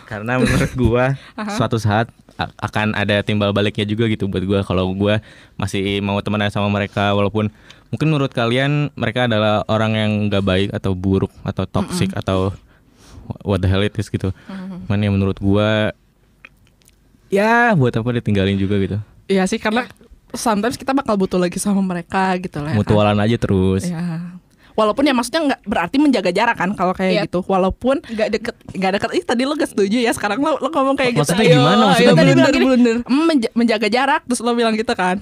karena 0.09 0.41
menurut 0.41 0.73
gua 0.73 1.21
suatu 1.53 1.77
saat 1.77 2.09
akan 2.39 2.95
ada 2.95 3.19
timbal 3.27 3.51
baliknya 3.51 3.83
juga 3.83 4.07
gitu 4.07 4.31
buat 4.31 4.45
gua 4.47 4.61
kalau 4.63 4.95
gua 4.95 5.19
masih 5.59 5.99
mau 5.99 6.23
temenan 6.23 6.55
sama 6.55 6.71
mereka 6.71 7.11
walaupun 7.11 7.51
mungkin 7.91 8.09
menurut 8.09 8.31
kalian 8.31 8.95
mereka 8.95 9.27
adalah 9.27 9.67
orang 9.67 9.93
yang 9.99 10.11
nggak 10.31 10.45
baik 10.47 10.69
atau 10.71 10.95
buruk 10.95 11.35
atau 11.43 11.67
toxic 11.67 12.15
atau 12.15 12.55
what 13.43 13.59
the 13.59 13.67
hell 13.67 13.83
it 13.83 13.93
is 13.99 14.07
gitu. 14.07 14.31
Cuman 14.87 15.03
ya 15.03 15.11
menurut 15.11 15.37
gua 15.43 15.91
ya 17.29 17.75
buat 17.75 17.93
apa 17.93 18.09
ditinggalin 18.23 18.57
juga 18.57 18.79
gitu. 18.79 18.97
Iya 19.29 19.45
sih 19.51 19.59
karena 19.61 19.85
sometimes 20.33 20.79
kita 20.79 20.95
bakal 20.95 21.19
butuh 21.19 21.37
lagi 21.43 21.59
sama 21.59 21.83
mereka 21.83 22.39
gitu 22.39 22.63
lah. 22.63 22.73
ya 22.73 22.75
kan. 22.77 22.81
Mutualan 22.81 23.19
aja 23.19 23.37
terus. 23.37 23.83
Iya. 23.85 24.39
Walaupun 24.79 25.03
ya 25.03 25.11
maksudnya 25.11 25.43
nggak 25.45 25.61
berarti 25.65 25.97
menjaga 25.99 26.31
jarak 26.31 26.55
kan 26.55 26.71
kalau 26.73 26.95
kayak 26.95 27.13
Iya. 27.13 27.23
gitu. 27.27 27.43
Walaupun 27.43 27.99
nggak 28.01 28.29
deket. 28.31 28.55
nggak 28.71 28.93
deket. 28.95 29.09
Ih 29.13 29.25
tadi 29.25 29.43
lo 29.43 29.53
gak 29.53 29.69
setuju 29.69 29.99
ya. 29.99 30.15
Sekarang 30.15 30.39
lo, 30.39 30.55
lo 30.57 30.69
ngomong 30.69 30.95
kayak 30.95 31.13
gitu. 31.13 31.27
Maksudnya 31.27 31.47
gimana? 31.51 31.83
Maksudnya 31.91 32.15
tadi 32.15 32.31
blunder, 32.31 32.53
gini, 32.53 32.65
blunder. 32.65 32.97
"Mm, 33.03 33.25
menja- 33.27 33.53
menjaga 33.53 33.89
jarak. 33.89 34.23
Terus 34.25 34.39
lo 34.39 34.55
bilang 34.55 34.73
gitu 34.73 34.95
kan. 34.95 35.19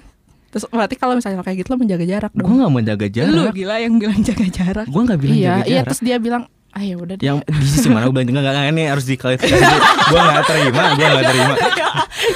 Terus 0.47 0.69
berarti 0.69 0.95
kalau 0.95 1.17
misalnya 1.17 1.37
lo 1.37 1.45
kayak 1.45 1.59
gitu 1.59 1.73
lo 1.73 1.79
menjaga 1.79 2.05
jarak 2.05 2.31
Gua 2.31 2.41
dong. 2.43 2.53
nggak 2.55 2.73
menjaga 2.75 3.07
Lu 3.07 3.11
jarak. 3.11 3.53
gila 3.53 3.77
yang 3.79 3.95
bilang 3.97 4.21
jaga 4.21 4.47
jarak. 4.47 4.87
Gua 4.87 5.03
nggak 5.03 5.19
bilang 5.19 5.37
iya, 5.37 5.45
jaga 5.49 5.57
iya 5.59 5.73
jarak. 5.75 5.87
terus 5.87 6.01
dia 6.01 6.17
bilang, 6.19 6.43
ah 6.71 6.83
ya 6.83 6.95
udah 6.95 7.15
deh. 7.15 7.25
yang 7.25 7.39
di 7.57 7.67
sisi 7.67 7.89
mana 7.89 8.05
gue 8.05 8.15
bilang 8.15 8.29
enggak 8.31 8.53
enggak 8.55 8.69
ini 8.71 8.83
harus 8.87 9.05
diklarifikasi 9.07 9.65
gue 10.07 10.21
nggak 10.23 10.45
terima 10.45 10.83
gue 10.93 11.07
nggak 11.07 11.25
terima 11.27 11.55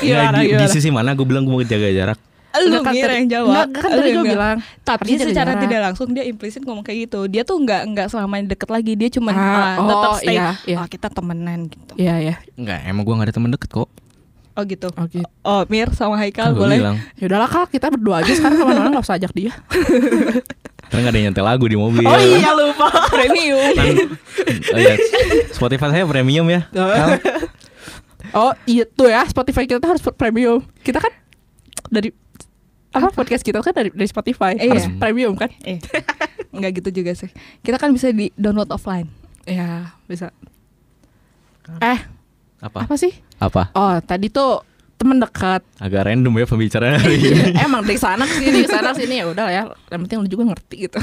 Gimana, 0.01 0.37
di, 0.39 0.47
di 0.55 0.67
sisi 0.67 0.89
mana 0.89 1.13
gue 1.13 1.25
bilang 1.25 1.45
gue 1.45 1.53
mau 1.53 1.61
jaga 1.63 1.89
jarak 1.91 2.19
Lu 2.53 2.67
Enggak, 2.69 2.83
kan 2.83 2.93
tadi- 2.93 3.15
yang 3.17 3.29
jawab. 3.31 3.51
enggak, 3.53 3.67
kan 3.73 3.89
Lu 3.89 3.97
tadi 3.97 4.09
gue 4.09 4.17
nggak. 4.17 4.33
bilang, 4.33 4.57
Tapi 4.81 5.03
harusnya 5.07 5.23
secara 5.25 5.51
jarak. 5.53 5.63
tidak 5.63 5.81
langsung 5.83 6.09
dia 6.11 6.25
implisit 6.25 6.63
ngomong 6.63 6.83
kayak 6.83 6.99
gitu. 7.05 7.21
Dia 7.25 7.43
tuh 7.43 7.57
nggak 7.57 7.83
nggak 7.89 8.07
selamanya 8.09 8.45
deket 8.51 8.69
lagi. 8.69 8.93
Dia 8.95 9.09
cuma 9.09 9.31
Ah, 9.31 9.79
tetap 9.79 10.11
oh, 10.11 10.17
stay. 10.17 10.35
iya, 10.35 10.49
iya. 10.65 10.77
Oh, 10.77 10.87
kita 10.87 11.07
temenan 11.09 11.67
gitu. 11.67 11.93
Iya 11.95 12.15
ya. 12.21 12.35
Enggak 12.55 12.79
emang 12.85 13.03
gue 13.03 13.15
nggak 13.15 13.29
ada 13.29 13.35
teman 13.35 13.51
deket 13.51 13.71
kok 13.73 13.89
Oh 14.51 14.63
gitu. 14.63 14.91
Oke. 14.91 15.23
Oh 15.41 15.63
Mir 15.65 15.89
sama 15.91 16.19
Haikal 16.19 16.51
kan 16.51 16.59
boleh. 16.59 16.77
bilang 16.77 16.99
Ya 17.15 17.25
udahlah 17.25 17.47
kal 17.47 17.65
kita 17.67 17.87
berdua 17.87 18.19
aja 18.21 18.35
sekarang 18.35 18.57
ke 18.57 18.65
mana-mana 18.65 18.91
nggak 18.93 19.07
usah 19.07 19.15
ajak 19.15 19.31
dia. 19.33 19.55
karena 20.91 21.01
nggak 21.01 21.15
ada 21.15 21.21
nyetel 21.23 21.47
lagu 21.47 21.65
di 21.65 21.77
mobil 21.77 22.03
Oh 22.03 22.19
iya 22.19 22.51
lupa 22.51 22.91
premium. 23.15 23.63
Kan, 23.71 23.95
oh 24.67 24.79
iya, 24.81 24.95
Spotify 25.49 25.87
saya 25.89 26.03
premium 26.05 26.43
ya 26.45 26.67
Kal. 26.67 27.15
Oh 28.33 28.53
iya 28.65 28.85
tuh 28.85 29.07
ya 29.07 29.23
Spotify 29.25 29.65
kita 29.65 29.79
tuh 29.79 29.87
harus 29.89 30.03
premium. 30.13 30.63
Kita 30.79 30.99
kan 30.99 31.15
dari 31.89 32.11
apa 32.91 33.09
podcast 33.11 33.41
kita 33.41 33.59
kan 33.59 33.71
dari 33.71 33.89
dari 33.89 34.07
Spotify 34.07 34.55
Iya. 34.55 34.69
harus 34.69 34.87
premium 34.97 35.35
kan? 35.35 35.47
Eh, 35.63 35.79
nggak 36.51 36.71
gitu 36.79 37.03
juga 37.03 37.15
sih. 37.15 37.31
Kita 37.61 37.77
kan 37.77 37.91
bisa 37.91 38.09
di 38.09 38.35
download 38.35 38.69
offline. 38.69 39.07
Ya 39.45 39.95
bisa. 40.05 40.35
Eh 41.79 42.01
apa 42.61 42.85
apa 42.85 42.95
sih? 42.95 43.15
apa 43.37 43.73
Oh 43.73 43.95
tadi 44.01 44.29
tuh 44.29 44.61
temen 44.95 45.17
dekat. 45.17 45.65
agak 45.79 46.03
random 46.05 46.35
ya 46.35 46.45
pembicaraan 46.45 46.99
hari 46.99 47.17
ini 47.17 47.57
Emang 47.65 47.81
dari 47.81 47.97
sana 47.97 48.23
ke 48.23 48.37
sini, 48.37 48.59
ke 48.61 48.69
sana 48.69 48.93
ke 48.93 49.01
sini 49.01 49.15
ya 49.17 49.27
udah 49.27 49.47
ya. 49.49 49.63
Yang 49.89 50.01
penting 50.05 50.19
lu 50.19 50.29
juga 50.29 50.45
ngerti 50.47 50.77
gitu. 50.83 50.99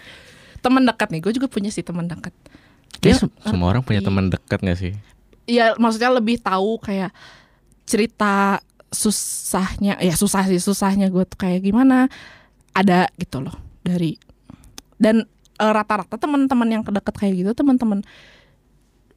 temen 0.64 0.82
dekat 0.82 1.08
nih, 1.10 1.20
gue 1.20 1.32
juga 1.32 1.46
punya 1.46 1.68
sih 1.68 1.82
temen 1.82 2.06
dekat. 2.06 2.32
Kayaknya 2.96 3.02
Dia 3.02 3.14
sem- 3.20 3.34
semua 3.44 3.68
orang 3.68 3.82
punya 3.82 4.00
teman 4.00 4.26
dekat 4.26 4.56
gak 4.58 4.78
sih 4.78 4.96
Iya, 5.44 5.76
maksudnya 5.76 6.10
lebih 6.10 6.40
tahu 6.40 6.80
kayak 6.80 7.12
cerita 7.84 8.58
susahnya, 8.90 9.98
ya 9.98 10.14
susah 10.14 10.46
sih 10.46 10.62
susahnya 10.62 11.10
gue 11.10 11.26
tuh 11.26 11.38
kayak 11.38 11.66
gimana 11.66 12.06
ada 12.70 13.10
gitu 13.18 13.42
loh 13.42 13.54
dari 13.82 14.14
dan 14.96 15.26
eh, 15.58 15.72
rata-rata 15.72 16.16
teman-teman 16.16 16.68
yang 16.70 16.82
kedekat 16.86 17.14
kayak 17.16 17.34
gitu 17.44 17.50
teman-teman 17.52 18.00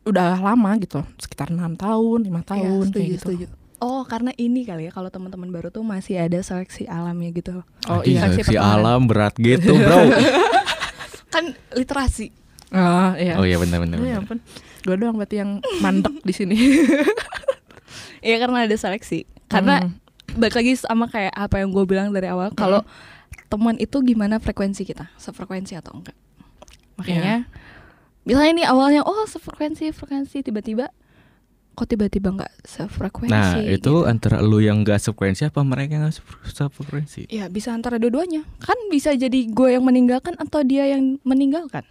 udah 0.07 0.41
lama 0.41 0.71
gitu 0.81 1.05
sekitar 1.21 1.53
enam 1.53 1.77
tahun 1.77 2.25
lima 2.25 2.41
tahun 2.41 2.89
kayak 2.89 3.21
gitu. 3.21 3.45
Oh, 3.79 4.03
karena 4.03 4.35
ini 4.35 4.67
kali 4.67 4.87
ya 4.87 4.91
kalau 4.91 5.07
teman-teman 5.07 5.47
baru 5.55 5.71
tuh 5.71 5.87
masih 5.87 6.19
ada 6.19 6.35
seleksi 6.43 6.83
alamnya 6.83 7.31
gitu. 7.31 7.63
Oh 7.87 8.03
iya, 8.03 8.27
seleksi 8.27 8.51
pertemanan. 8.51 8.75
alam 8.75 9.01
berat 9.07 9.33
gitu 9.39 9.71
bro 9.71 10.11
Kan 11.33 11.55
literasi. 11.71 12.35
Oh 12.75 13.15
iya. 13.15 13.39
oh 13.39 13.45
iya 13.47 13.55
benar 13.55 13.79
benar 13.81 13.97
Oh, 14.03 14.07
ya 14.07 14.19
ampun. 14.19 14.43
Gue 14.83 14.95
doang 14.99 15.15
berarti 15.15 15.39
yang 15.39 15.63
mandek 15.79 16.19
di 16.27 16.33
sini. 16.35 16.55
Iya 18.19 18.35
karena 18.43 18.67
ada 18.67 18.75
seleksi. 18.75 19.23
Karena 19.49 19.81
Hmm. 19.81 19.97
balik 20.37 20.55
lagi 20.61 20.77
sama 20.77 21.09
kayak 21.09 21.33
apa 21.33 21.59
yang 21.59 21.73
gue 21.73 21.83
bilang 21.89 22.13
dari 22.13 22.29
awal 22.29 22.53
kalau 22.53 22.85
teman 23.49 23.75
itu 23.81 23.97
gimana 24.05 24.37
frekuensi 24.37 24.85
kita? 24.85 25.09
Sefrekuensi 25.17 25.73
atau 25.73 25.97
enggak? 25.97 26.15
Makanya 27.01 27.49
misalnya 28.23 28.51
nih 28.61 28.67
awalnya 28.69 29.01
oh 29.01 29.25
sefrekuensi 29.25 29.89
frekuensi 29.89 30.45
tiba-tiba 30.45 30.93
kok 31.73 31.87
tiba-tiba 31.89 32.35
nggak 32.35 32.53
sefrekuensi? 32.67 33.31
Nah 33.31 33.57
itu 33.63 33.79
gitu. 33.79 34.03
antara 34.03 34.43
lu 34.43 34.59
yang 34.59 34.83
gak 34.83 34.99
sefrekuensi 34.99 35.47
apa 35.47 35.63
mereka 35.63 35.95
yang 35.95 36.11
gak 36.11 36.19
sefrekuensi? 36.51 37.31
Ya 37.31 37.47
bisa 37.47 37.71
antara 37.71 37.95
dua-duanya. 37.95 38.43
Kan 38.59 38.75
bisa 38.91 39.15
jadi 39.15 39.47
gue 39.47 39.69
yang 39.73 39.87
meninggalkan 39.87 40.35
atau 40.35 40.59
dia 40.61 40.91
yang 40.91 41.17
meninggalkan. 41.23 41.87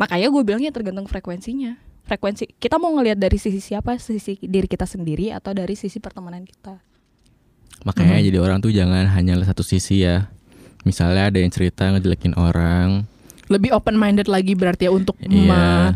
Makanya 0.00 0.32
gue 0.32 0.42
bilangnya 0.42 0.72
tergantung 0.72 1.06
frekuensinya 1.06 1.76
frekuensi. 2.04 2.56
Kita 2.56 2.76
mau 2.76 2.92
ngelihat 2.94 3.16
dari 3.16 3.36
sisi 3.36 3.58
siapa? 3.58 3.96
Sisi 3.96 4.36
diri 4.40 4.68
kita 4.68 4.84
sendiri 4.84 5.32
atau 5.32 5.52
dari 5.52 5.72
sisi 5.74 5.98
pertemanan 5.98 6.44
kita? 6.44 6.76
Makanya 7.84 8.20
Mhm. 8.20 8.26
jadi 8.30 8.38
orang 8.40 8.58
tuh 8.60 8.70
jangan 8.70 9.08
hanya 9.10 9.40
satu 9.42 9.64
sisi 9.64 10.04
ya. 10.04 10.28
Misalnya 10.84 11.32
ada 11.32 11.38
yang 11.40 11.48
cerita 11.48 11.88
ngejelekin 11.90 12.36
orang, 12.36 13.08
Lebih 13.44 13.76
open 13.76 14.00
minded 14.00 14.24
lagi 14.24 14.56
berarti 14.56 14.88
ya 14.88 14.92
untuk 14.92 15.20
Iya. 15.20 15.28
me- 15.28 15.92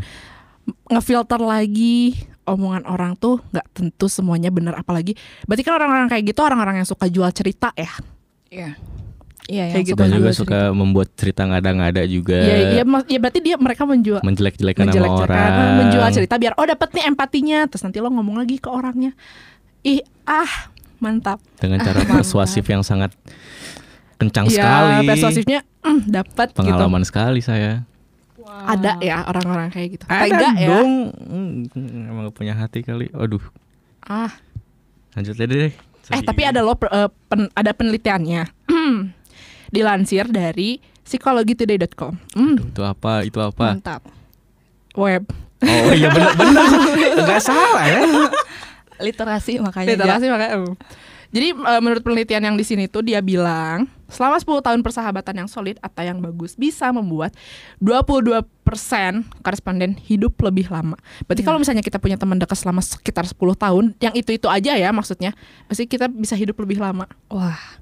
ngefilter 0.93 1.41
lagi 1.41 2.13
omongan 2.45 2.85
orang 2.85 3.17
tuh 3.17 3.41
nggak 3.53 3.67
tentu 3.73 4.05
semuanya 4.05 4.53
benar. 4.53 4.77
Apalagi 4.77 5.17
berarti 5.49 5.65
kan 5.65 5.81
orang-orang 5.81 6.13
kayak 6.13 6.29
gitu 6.29 6.45
orang-orang 6.45 6.85
yang 6.85 6.89
suka 6.89 7.09
jual 7.09 7.29
cerita 7.33 7.73
ya? 7.73 7.89
Iya 8.53 8.77
iya 9.49 9.65
Kayak 9.71 9.85
gitu 9.87 9.93
suka 9.95 10.05
dan 10.05 10.11
juga 10.11 10.21
juga 10.21 10.31
suka 10.37 10.59
membuat 10.71 11.09
cerita 11.13 11.43
ngada-ngada 11.43 12.03
juga, 12.05 12.37
ya, 12.37 12.57
ya, 12.71 12.85
mas- 12.85 13.05
ya 13.05 13.17
berarti 13.17 13.41
dia 13.41 13.57
mereka 13.57 13.83
menjual 13.83 14.21
menjelek-jelekan 14.21 14.85
nama 14.85 14.93
menjelek-jelekan, 14.93 15.49
orang. 15.51 15.71
menjual 15.79 16.09
cerita 16.13 16.35
biar 16.37 16.53
oh 16.55 16.65
dapet 16.65 16.89
nih 16.93 17.05
empatinya 17.07 17.59
terus 17.65 17.81
nanti 17.81 17.97
lo 17.97 18.09
ngomong 18.09 18.37
lagi 18.37 18.57
ke 18.57 18.69
orangnya 18.69 19.17
ih 19.81 19.99
ah 20.23 20.69
mantap 20.99 21.41
dengan 21.57 21.81
cara 21.81 21.97
Mantap. 21.99 22.21
persuasif 22.21 22.61
yang 22.63 22.83
sangat 22.83 23.15
kencang 24.17 24.47
Iya, 24.47 24.59
sekali. 24.59 25.07
persuasifnya 25.07 25.59
mm, 25.81 26.01
dapat 26.07 26.47
gitu 26.51 26.59
Pengalaman 26.61 27.03
sekali 27.03 27.41
saya. 27.41 27.87
ada 28.49 28.99
ya 28.99 29.23
orang-orang 29.25 29.69
kayak 29.69 29.89
gitu 29.93 30.05
Ada 30.05 30.25
Tega 30.25 30.49
ya 30.57 30.69
dong. 30.69 30.93
Hmm, 31.15 31.53
Emang 32.03 32.27
gak 32.27 32.35
punya 32.35 32.53
hati 32.53 32.81
kali. 32.81 33.07
Aduh, 33.13 33.45
ah 34.03 34.33
lanjut 35.13 35.37
aja 35.37 35.47
deh. 35.47 35.71
Eh 36.09 36.23
tapi 36.23 36.43
ada 36.43 36.59
lo 36.59 36.73
eh, 36.75 37.09
pen- 37.29 37.53
ada 37.53 37.71
penelitiannya 37.71 38.43
dilansir 39.69 40.27
dari 40.27 40.81
psikologitoday.com 41.03 42.13
Hmm, 42.35 42.57
Itu 42.69 42.83
apa? 42.83 43.23
Itu 43.23 43.41
apa? 43.41 43.73
mantap 43.73 44.03
web 44.95 45.25
Oh 45.59 45.91
iya 45.91 46.07
benar 46.09 46.39
benar. 46.39 46.67
Enggak 47.19 47.43
salah 47.43 47.83
ya. 47.83 47.99
literasi 48.99 49.59
makanya 49.59 49.95
literasi 49.95 50.27
makanya 50.27 50.53
em. 50.55 50.65
Jadi 51.29 51.53
uh, 51.53 51.77
menurut 51.79 52.01
penelitian 52.01 52.41
yang 52.41 52.57
di 52.57 52.65
sini 52.65 52.89
tuh 52.89 53.05
dia 53.05 53.21
bilang 53.21 53.85
selama 54.09 54.41
10 54.41 54.49
tahun 54.65 54.81
persahabatan 54.81 55.45
yang 55.45 55.49
solid 55.51 55.77
atau 55.79 56.01
yang 56.01 56.17
bagus 56.19 56.57
bisa 56.57 56.89
membuat 56.89 57.37
22% 57.85 58.41
koresponden 59.45 59.93
hidup 59.99 60.33
lebih 60.41 60.73
lama. 60.73 60.97
Berarti 61.29 61.43
kalau 61.45 61.61
misalnya 61.61 61.85
kita 61.85 62.01
punya 62.01 62.17
teman 62.17 62.41
dekat 62.41 62.57
selama 62.57 62.81
sekitar 62.81 63.29
10 63.29 63.37
tahun, 63.37 63.85
yang 64.01 64.17
itu-itu 64.17 64.49
aja 64.49 64.73
ya 64.73 64.89
maksudnya, 64.89 65.37
pasti 65.69 65.85
kita 65.85 66.09
bisa 66.09 66.33
hidup 66.33 66.57
lebih 66.57 66.81
lama. 66.81 67.05
Wah. 67.29 67.78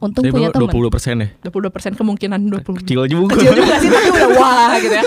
Untung 0.00 0.24
Jadi 0.24 0.32
punya 0.32 0.48
dua 0.48 0.64
teman. 0.64 0.72
puluh 0.72 0.88
persen 0.88 1.14
ya. 1.20 1.28
22% 1.44 1.92
kemungkinan 1.94 2.40
20. 2.64 2.80
Kecil 2.80 3.00
juga. 3.04 3.36
Kecil 3.36 3.52
juga 3.54 3.74
sih 3.76 3.88
tapi 3.88 4.08
udah 4.10 4.28
wah 4.34 4.72
gitu 4.82 4.96
ya. 4.96 5.04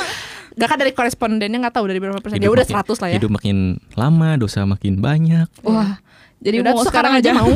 Gak 0.54 0.68
kan 0.70 0.78
dari 0.78 0.94
korespondennya 0.94 1.58
nggak 1.60 1.74
tahu 1.74 1.90
dari 1.90 1.98
berapa 1.98 2.22
persen. 2.22 2.38
Ya 2.38 2.46
Hidup 2.46 2.54
udah 2.54 2.66
makin- 2.70 2.94
100 2.94 3.02
lah 3.02 3.10
ya. 3.10 3.16
Hidup 3.18 3.32
makin 3.34 3.58
lama, 3.94 4.30
dosa 4.38 4.60
makin 4.64 4.94
banyak. 4.98 5.50
Wah. 5.62 5.98
Jadi 6.38 6.60
Yaudah, 6.60 6.72
mau 6.72 6.78
terus 6.78 6.92
sekarang 6.92 7.14
aja 7.16 7.30
mau? 7.34 7.50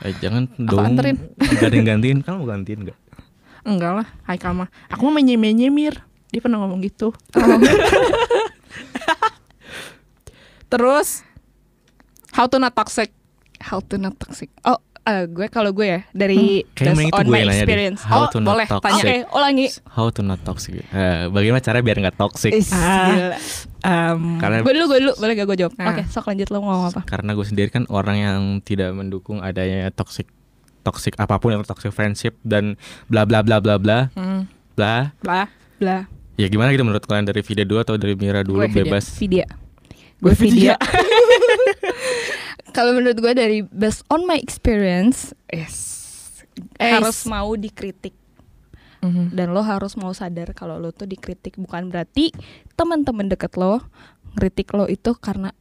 Eh, 0.00 0.16
jangan 0.18 0.48
Aku 0.48 0.64
dong. 0.66 0.82
anterin. 0.82 1.16
Gantiin 1.38 1.84
gantiin, 1.84 2.18
kan 2.20 2.32
mau 2.34 2.48
gantiin 2.48 2.78
enggak? 2.82 2.98
Enggak 3.62 3.92
lah, 3.94 4.06
Haikal 4.24 4.56
mah. 4.56 4.66
Aku 4.88 5.06
mau 5.06 5.14
menyemir. 5.14 5.94
Dia 6.26 6.40
pernah 6.40 6.58
ngomong 6.58 6.80
gitu. 6.80 7.12
Terus 10.68 11.22
how 12.32 12.46
to 12.46 12.56
not 12.56 12.72
toxic. 12.72 13.10
How 13.60 13.84
to 13.84 13.94
not 13.94 14.16
toxic. 14.16 14.48
Oh, 14.62 14.80
eh, 15.10 15.22
gue 15.26 15.46
kalau 15.48 15.70
gue 15.70 15.82
ya 15.84 16.00
dari 16.10 16.62
based 16.70 17.02
itu 17.02 17.10
on 17.10 17.26
gue 17.26 17.34
my 17.34 17.42
nanya 17.42 17.50
deh. 17.50 17.58
experience. 17.60 18.00
How 18.00 18.20
Oh, 18.20 18.26
to 18.28 18.38
not 18.38 18.54
boleh, 18.54 18.66
toxic. 18.66 18.86
tanya. 18.86 19.02
Oke, 19.02 19.16
ulangi. 19.34 19.66
How 19.90 20.06
to 20.08 20.20
not 20.22 20.40
toxic. 20.40 20.72
Eh, 20.80 21.26
bagaimana 21.26 21.58
cara 21.58 21.78
biar 21.80 21.96
nggak 21.98 22.16
toxic? 22.16 22.52
Ah. 22.70 23.34
Um, 23.80 24.36
Karena 24.36 24.60
Gue 24.60 24.72
dulu, 24.72 24.84
gue 24.86 24.98
dulu, 25.00 25.12
boleh 25.16 25.32
gak 25.34 25.46
gue 25.46 25.58
jawab? 25.58 25.72
Nah. 25.74 25.88
Oke, 25.90 26.02
sok 26.06 26.28
lanjut 26.28 26.48
lo 26.48 26.60
mau 26.60 26.68
ngomong 26.70 26.88
apa? 26.90 27.00
karena 27.02 27.32
gue 27.32 27.42
sendiri 27.42 27.68
kan 27.68 27.84
orang 27.88 28.16
yang 28.16 28.40
tidak 28.60 28.92
mendukung 28.92 29.40
adanya 29.40 29.88
toxic 29.90 30.28
toxic 30.80 31.12
apa 31.16 31.36
pun 31.36 31.52
yang 31.52 31.64
toxic 31.64 31.88
friendship 31.90 32.36
dan 32.40 32.76
bla 33.06 33.24
bla 33.24 33.40
bla 33.40 33.56
bla 33.56 33.76
bla 33.76 34.08
hmm, 34.12 34.48
bla 34.72 35.12
lah. 35.20 35.48
Blah. 35.76 36.04
ya 36.36 36.46
gimana 36.46 36.72
gitu 36.72 36.84
menurut 36.84 37.04
kalian 37.04 37.24
dari 37.24 37.40
Vida 37.40 37.64
dulu 37.64 37.80
atau 37.80 37.96
dari 37.96 38.16
Mira 38.16 38.40
dulu 38.40 38.64
Gue 38.64 38.84
bebas 38.84 39.16
Vidya. 39.16 39.44
Gue 40.20 40.32
Vidya. 40.32 40.76
Kalau 42.70 42.94
menurut 42.94 43.18
gue 43.18 43.32
dari 43.32 43.58
based 43.62 44.06
on 44.08 44.24
my 44.24 44.38
experience, 44.38 45.34
yes, 45.50 45.98
Eh, 46.76 46.92
harus 46.92 47.24
mau 47.24 47.54
dikritik 47.54 48.12
Mhm. 49.00 49.32
dan 49.32 49.56
lo 49.56 49.64
harus 49.64 49.96
mau 49.96 50.12
sadar 50.12 50.52
kalau 50.52 50.76
lo 50.76 50.92
tuh 50.92 51.08
dikritik 51.08 51.56
bukan 51.56 51.88
berarti 51.88 52.36
teman-teman 52.76 53.32
deket 53.32 53.56
lo 53.56 53.80
ngeritik 54.36 54.76
lo 54.76 54.84
itu 54.84 55.16
karena 55.16 55.56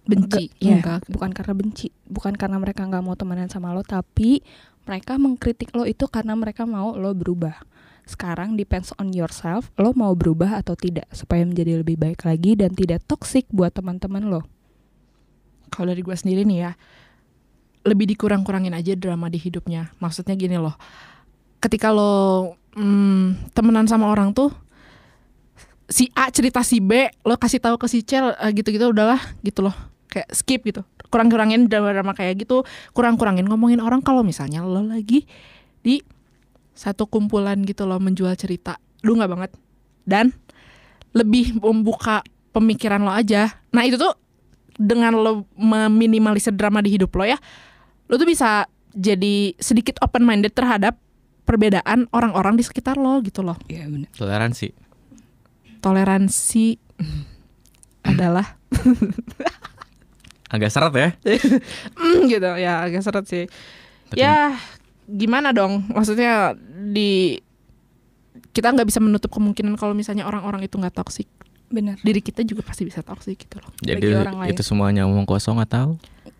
Benci. 0.00 0.50
Enggak, 0.50 0.58
ya, 0.58 0.74
Enggak. 0.74 1.00
bukan 1.06 1.30
karena 1.30 1.54
benci, 1.54 1.86
bukan 2.08 2.34
karena 2.34 2.58
mereka 2.58 2.82
nggak 2.82 3.04
mau 3.04 3.14
temenan 3.14 3.46
sama 3.46 3.70
lo, 3.70 3.86
tapi 3.86 4.42
mereka 4.82 5.14
mengkritik 5.20 5.70
lo 5.70 5.86
itu 5.86 6.10
karena 6.10 6.34
mereka 6.34 6.66
mau 6.66 6.98
lo 6.98 7.14
berubah. 7.14 7.62
Sekarang 8.08 8.58
depends 8.58 8.90
on 8.98 9.14
yourself, 9.14 9.70
lo 9.78 9.94
mau 9.94 10.10
berubah 10.18 10.58
atau 10.58 10.74
tidak 10.74 11.06
supaya 11.14 11.46
menjadi 11.46 11.78
lebih 11.78 11.94
baik 11.94 12.26
lagi 12.26 12.58
dan 12.58 12.74
tidak 12.74 13.06
toxic 13.06 13.46
buat 13.54 13.70
teman-teman 13.70 14.26
lo. 14.26 14.42
Kalau 15.70 15.94
dari 15.94 16.02
gue 16.02 16.12
sendiri 16.12 16.42
nih 16.44 16.58
ya, 16.68 16.72
lebih 17.86 18.10
dikurang-kurangin 18.12 18.76
aja 18.76 18.92
drama 18.98 19.32
di 19.32 19.40
hidupnya. 19.40 19.88
Maksudnya 20.02 20.36
gini 20.36 20.60
loh, 20.60 20.76
ketika 21.62 21.88
lo 21.94 22.54
hmm, 22.76 23.54
temenan 23.56 23.88
sama 23.88 24.12
orang 24.12 24.36
tuh, 24.36 24.52
si 25.88 26.12
A 26.12 26.28
cerita 26.28 26.60
si 26.60 26.78
B, 26.82 27.08
lo 27.24 27.40
kasih 27.40 27.62
tahu 27.62 27.80
ke 27.80 27.86
si 27.88 28.04
C 28.04 28.20
eh, 28.20 28.50
gitu-gitu 28.52 28.92
udahlah 28.92 29.20
gitu 29.40 29.64
loh, 29.64 29.74
kayak 30.12 30.28
skip 30.34 30.60
gitu. 30.66 30.84
Kurang-kurangin 31.10 31.66
drama-drama 31.66 32.14
kayak 32.14 32.46
gitu, 32.46 32.62
kurang-kurangin 32.94 33.48
ngomongin 33.48 33.82
orang 33.82 34.04
kalau 34.04 34.22
misalnya 34.22 34.62
lo 34.62 34.84
lagi 34.84 35.26
di 35.82 35.98
satu 36.76 37.08
kumpulan 37.08 37.60
gitu 37.66 37.88
loh 37.88 37.98
menjual 37.98 38.32
cerita, 38.36 38.78
lu 39.02 39.16
nggak 39.16 39.30
banget. 39.30 39.50
Dan 40.06 40.32
lebih 41.10 41.58
membuka 41.58 42.22
pemikiran 42.54 43.02
lo 43.02 43.10
aja. 43.10 43.50
Nah 43.74 43.82
itu 43.82 43.98
tuh 43.98 44.14
dengan 44.80 45.12
lo 45.12 45.44
meminimalisir 45.52 46.56
drama 46.56 46.80
di 46.80 46.96
hidup 46.96 47.12
lo 47.12 47.28
ya, 47.28 47.36
lo 48.08 48.16
tuh 48.16 48.24
bisa 48.24 48.64
jadi 48.90 49.52
sedikit 49.54 50.00
open 50.00 50.24
minded 50.24 50.50
terhadap 50.50 50.96
perbedaan 51.44 52.08
orang-orang 52.10 52.56
di 52.56 52.64
sekitar 52.64 52.96
lo 52.96 53.20
gitu 53.20 53.44
loh. 53.44 53.60
Iya 53.68 53.84
benar. 53.86 54.08
toleransi 54.16 54.72
Toleransi 55.80 56.66
adalah 58.10 58.56
agak 60.50 60.70
seret 60.72 60.92
ya 60.92 61.08
mm, 62.00 62.20
gitu 62.26 62.50
ya 62.56 62.82
agak 62.82 63.02
seret 63.04 63.24
sih. 63.28 63.44
Tapi- 64.10 64.18
Ya 64.18 64.56
gimana 65.06 65.54
dong? 65.54 65.86
Maksudnya 65.90 66.56
di 66.90 67.38
kita 68.50 68.74
nggak 68.74 68.88
bisa 68.88 68.98
menutup 68.98 69.30
kemungkinan 69.30 69.78
kalau 69.78 69.94
misalnya 69.94 70.26
orang-orang 70.26 70.66
itu 70.66 70.74
nggak 70.74 70.94
toksik. 70.94 71.30
Benar. 71.70 71.96
Diri 72.02 72.18
kita 72.18 72.42
juga 72.42 72.60
pasti 72.60 72.82
bisa 72.82 73.00
toksik 73.00 73.40
gitu 73.40 73.56
loh. 73.56 73.70
jadi 73.78 74.02
Bagi 74.02 74.18
orang 74.18 74.36
lain. 74.42 74.50
itu 74.50 74.62
semuanya 74.62 75.06
omong 75.06 75.24
kosong 75.24 75.56
atau 75.56 75.94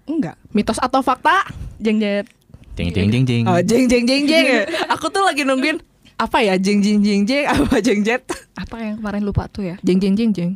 Enggak. 0.04 0.34
Mitos 0.50 0.76
atau 0.76 1.00
fakta? 1.00 1.46
Jeng 1.78 2.02
jet. 2.02 2.26
jeng 2.74 2.90
jeng 2.90 3.08
jeng 3.08 3.24
jeng 3.24 3.44
Oh, 3.46 3.60
jeng 3.60 3.86
jeng 3.86 4.04
jeng 4.04 4.24
jeng. 4.26 4.66
Aku 4.94 5.06
tuh 5.06 5.22
lagi 5.22 5.46
nungguin 5.46 5.78
apa 6.16 6.38
ya 6.40 6.54
jeng 6.54 6.84
jeng 6.84 7.00
jeng 7.00 7.24
jeng 7.24 7.48
apa 7.48 7.80
jeng 7.80 8.04
jet 8.04 8.20
Apa 8.52 8.76
yang 8.76 9.00
kemarin 9.00 9.24
lupa 9.24 9.48
tuh 9.48 9.64
ya? 9.64 9.76
jeng 9.80 9.96
jeng 9.96 10.12
jeng 10.12 10.30
jeng 10.30 10.52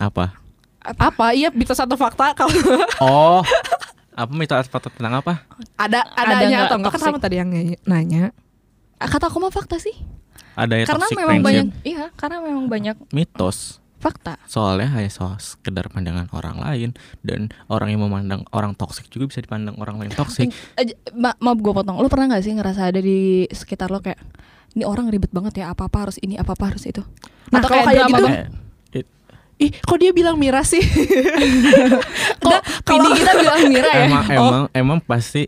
apa 0.00 0.32
apa 0.80 1.36
iya 1.36 1.52
mitos 1.52 1.76
atau 1.76 1.92
fakta 1.92 2.32
kalau 2.38 2.48
oh 3.04 3.44
apa 4.10 4.32
mitos 4.32 4.64
fakta 4.64 4.88
tentang 4.88 5.20
apa 5.20 5.44
ada 5.76 6.00
Ada 6.16 6.32
adanya 6.32 6.48
nggak 6.48 6.64
atau 6.64 6.76
enggak 6.80 6.92
kan 6.96 7.00
sama 7.02 7.18
tadi 7.20 7.36
yang 7.36 7.52
nanya 7.84 8.32
Kata 8.96 9.28
aku 9.28 9.40
mah 9.40 9.48
fakta 9.48 9.76
sih. 9.76 9.96
Ada 10.54 10.74
ya 10.74 10.84
karena 10.84 11.02
toxic 11.02 11.16
memang 11.16 11.28
friendship. 11.36 11.46
banyak 11.46 11.66
iya, 11.82 12.04
karena 12.14 12.36
memang 12.40 12.64
banyak 12.66 12.96
mitos 13.10 13.78
fakta. 13.96 14.40
soalnya 14.44 14.88
hanya 14.90 15.08
soal 15.08 15.36
sekedar 15.36 15.86
pandangan 15.86 16.24
orang 16.30 16.56
lain 16.56 16.90
dan 17.20 17.52
orang 17.66 17.90
yang 17.90 18.00
memandang 18.00 18.48
orang 18.48 18.72
toksik 18.72 19.06
juga 19.06 19.28
bisa 19.28 19.40
dipandang 19.40 19.76
orang 19.76 19.96
lain 19.96 20.08
toksik 20.10 20.48
ma 21.12 21.36
maaf 21.36 21.58
gue 21.58 21.68
potong. 21.70 21.96
Lu 21.96 22.08
pernah 22.08 22.32
gak 22.32 22.40
sih 22.40 22.50
ngerasa 22.50 22.88
ada 22.88 22.98
di 22.98 23.44
sekitar 23.46 23.88
lo 23.88 24.00
kayak 24.00 24.16
ini 24.72 24.82
orang 24.82 25.06
ribet 25.06 25.28
banget 25.28 25.60
ya 25.60 25.68
apa 25.68 25.84
apa 25.84 25.98
harus 26.00 26.16
ini 26.18 26.34
apa 26.34 26.54
apa 26.54 26.64
harus 26.66 26.86
itu. 26.86 27.04
Nah, 27.50 27.60
kalau 27.60 27.82
kayak 27.82 27.96
drama 28.00 28.16
gitu-. 28.16 28.30
Eh, 28.30 28.46
it- 28.96 29.12
ih 29.60 29.72
kok 29.76 29.98
dia 29.98 30.10
bilang 30.10 30.36
Mira 30.36 30.64
sih 30.64 30.80
kok 32.42 32.60
kalau 32.82 33.12
kita 33.12 33.32
bilang 33.36 33.60
Mira 33.68 33.90
ya. 33.90 34.04
emang 34.06 34.24
emang 34.26 34.64
emang 34.72 34.98
pasti 34.98 35.44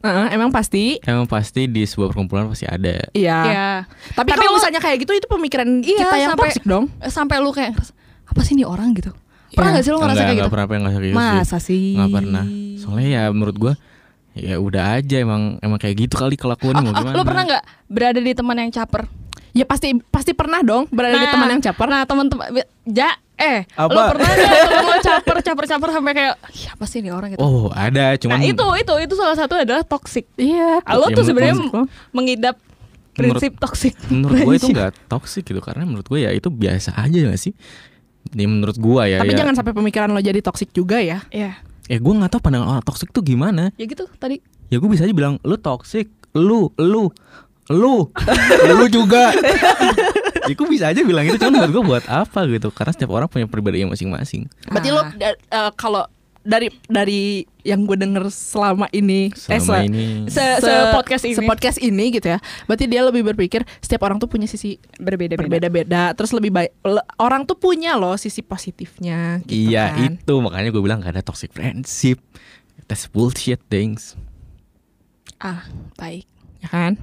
Heeh, 0.00 0.26
emang 0.32 0.48
pasti 0.48 0.96
emang 1.02 1.24
pasti 1.24 1.64
di 1.64 1.84
sebuah 1.84 2.08
perkumpulan 2.08 2.46
pasti 2.46 2.64
ada 2.64 3.04
iya 3.12 3.38
Iya. 3.42 3.68
tapi, 4.14 4.26
Tapi 4.26 4.38
kalau 4.38 4.52
misalnya 4.54 4.80
kayak 4.80 4.96
gitu 4.98 5.12
itu 5.12 5.26
pemikiran 5.26 5.68
Iya, 5.78 5.98
kita 6.02 6.16
yang 6.16 6.30
sampai- 6.32 6.48
toksik 6.48 6.64
dong 6.64 6.84
Sampai 7.04 7.36
lu 7.38 7.50
kayak 7.50 7.76
apa 8.24 8.40
sih 8.40 8.54
nih 8.54 8.64
orang 8.64 8.94
gitu. 8.94 9.12
Pernah 9.50 9.66
Iya. 9.66 9.76
gak 9.76 9.82
sih 9.82 9.90
lu 9.90 9.98
ngerasa 9.98 10.06
Enggak, 10.06 10.22
kayak 10.22 10.30
enggak 10.30 10.40
gitu? 10.40 10.54
pernah 10.54 10.66
pernah 10.66 10.80
ngerasa 10.80 10.98
kayak 10.98 11.10
gitu. 11.10 11.20
Masa 11.20 11.56
sih? 11.58 11.84
Nggak 11.92 12.10
pernah. 12.14 12.44
Soalnya 12.76 13.08
ya 13.10 13.22
menurut 13.28 13.56
gua 13.56 13.72
ya 14.30 14.54
udah 14.56 14.84
aja 14.94 15.16
emang 15.18 15.42
emang 15.58 15.76
kayak 15.76 15.96
gitu 16.00 16.14
kali 16.14 16.34
kelakuannya 16.34 16.80
mau 16.80 16.86
Oh, 16.86 16.94
oh, 16.94 17.02
gimana. 17.02 17.14
lu 17.14 17.22
pernah 17.26 17.42
nggak 17.44 17.64
berada 17.90 18.20
di 18.20 18.32
teman 18.32 18.56
yang 18.56 18.70
caper? 18.70 19.02
Ya 19.52 19.64
pasti 19.64 19.90
pasti 20.04 20.32
pernah 20.32 20.60
dong 20.60 20.86
berada 20.88 21.12
di 21.12 21.22
Nah, 21.22 21.32
teman 21.32 21.48
yang 21.50 21.62
caper 21.62 21.86
Nah, 21.86 22.02
teman-teman 22.02 22.46
ja 22.84 23.10
eh 23.34 23.64
Apa? 23.72 23.88
lu 23.88 24.00
pernah 24.10 24.30
temen 24.30 24.84
lo 24.84 24.96
caper 25.00 25.36
caper 25.40 25.64
caper 25.66 25.88
sampai 25.90 26.12
kayak 26.12 26.34
"Ih, 26.50 26.66
apa 26.68 26.84
sih 26.84 27.00
nih 27.00 27.10
orang 27.10 27.32
gitu. 27.32 27.40
Oh, 27.40 27.68
ada 27.70 28.14
cuman 28.14 28.36
nah, 28.36 28.44
itu 28.44 28.66
itu 28.76 28.94
itu 29.00 29.14
salah 29.14 29.34
satu 29.34 29.56
adalah 29.56 29.80
toxic. 29.82 30.28
iya 30.34 30.78
Lo 30.86 31.08
Ya, 31.08 31.16
tuh 31.16 31.24
menurut- 31.24 31.26
sebenarnya 31.26 31.54
menurut- 31.56 31.88
mengidap 32.10 32.56
prinsip 33.10 33.52
toxic. 33.56 33.94
menurut 34.06 34.38
gue 34.38 34.54
itu 34.56 34.66
nggak 34.68 34.92
toksik 35.06 35.44
gitu 35.46 35.58
karena 35.58 35.82
menurut 35.82 36.06
gue 36.06 36.20
ya 36.20 36.30
itu 36.30 36.48
biasa 36.48 36.94
aja 36.94 37.16
gak 37.26 37.36
sih? 37.38 37.52
Ini 38.30 38.44
menurut 38.44 38.76
gua 38.76 39.04
ya. 39.04 39.18
tapi 39.18 39.32
ya. 39.32 39.40
jangan 39.40 39.56
sampai 39.56 39.72
pemikiran 39.72 40.08
lo 40.08 40.20
jadi 40.20 40.38
toksik 40.38 40.70
juga 40.70 41.00
ya 41.00 41.24
Iya. 41.28 41.56
Eh 41.86 41.96
gue 41.96 42.12
nggak 42.12 42.30
tahu 42.30 42.40
pandangan 42.40 42.68
orang 42.70 42.84
toksik 42.84 43.10
tuh 43.10 43.20
gimana. 43.20 43.72
Ya 43.74 43.84
gitu 43.84 44.04
tadi. 44.14 44.38
Ya 44.68 44.76
gue 44.76 44.86
bisa 44.86 45.02
aja 45.02 45.10
bilang 45.10 45.40
lu 45.40 45.56
toksik, 45.56 46.06
lu, 46.30 46.70
lu, 46.76 47.10
lu, 47.70 48.10
lu 48.74 48.86
juga. 48.86 49.30
ya 50.42 50.52
gue 50.52 50.68
bisa 50.68 50.90
aja 50.90 51.00
bilang 51.00 51.22
itu 51.22 51.36
cuman 51.36 51.62
menurut 51.62 51.72
gue 51.72 51.84
buat 51.88 52.04
apa 52.06 52.42
gitu 52.44 52.68
karena 52.68 52.90
setiap 52.90 53.10
orang 53.10 53.26
punya 53.26 53.46
pribadinya 53.46 53.94
masing-masing. 53.94 54.50
berarti 54.66 54.88
lo 54.88 55.00
Ah. 55.00 55.10
da- 55.12 55.38
eh, 55.38 55.70
kalau 55.74 56.02
dari 56.40 56.66
dari 56.84 57.44
yang 57.60 57.84
gue 57.84 57.94
denger 57.94 58.24
selama 58.26 58.88
ini 58.90 59.28
eh, 59.28 59.36
Selama 59.36 59.60
se- 59.76 59.84
ini 59.84 60.04
Se- 60.26 60.56
se-podcast 60.58 61.22
ini. 61.22 61.36
se-podcast 61.36 61.78
ini 61.78 62.04
gitu 62.10 62.26
ya 62.26 62.38
berarti 62.64 62.88
dia 62.88 63.04
lebih 63.04 63.20
berpikir 63.22 63.60
setiap 63.78 64.02
orang 64.02 64.16
tuh 64.16 64.26
punya 64.26 64.48
sisi 64.48 64.80
Berbeda-beda. 64.96 65.44
berbeda-beda 65.44 66.02
terus 66.10 66.32
lebih 66.32 66.48
baik 66.48 66.72
le- 66.80 67.04
orang 67.18 67.44
tuh 67.44 67.54
punya 67.54 67.94
loh 67.94 68.16
sisi 68.16 68.40
positifnya 68.40 69.44
gitu 69.44 69.68
Iya 69.68 69.84
kan. 69.92 70.16
itu 70.16 70.34
makanya 70.40 70.68
gue 70.70 70.80
bilang 70.80 70.98
gak 70.98 71.12
ada 71.12 71.22
toxic 71.22 71.52
friendship. 71.52 72.18
That's 72.88 73.04
bullshit 73.06 73.60
things. 73.68 74.16
Ah, 75.36 75.68
baik. 75.94 76.24
ya 76.58 76.68
kan 76.68 76.96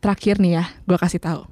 terakhir 0.00 0.38
nih 0.38 0.62
ya 0.62 0.64
gue 0.86 0.98
kasih 0.98 1.22
tahu 1.22 1.46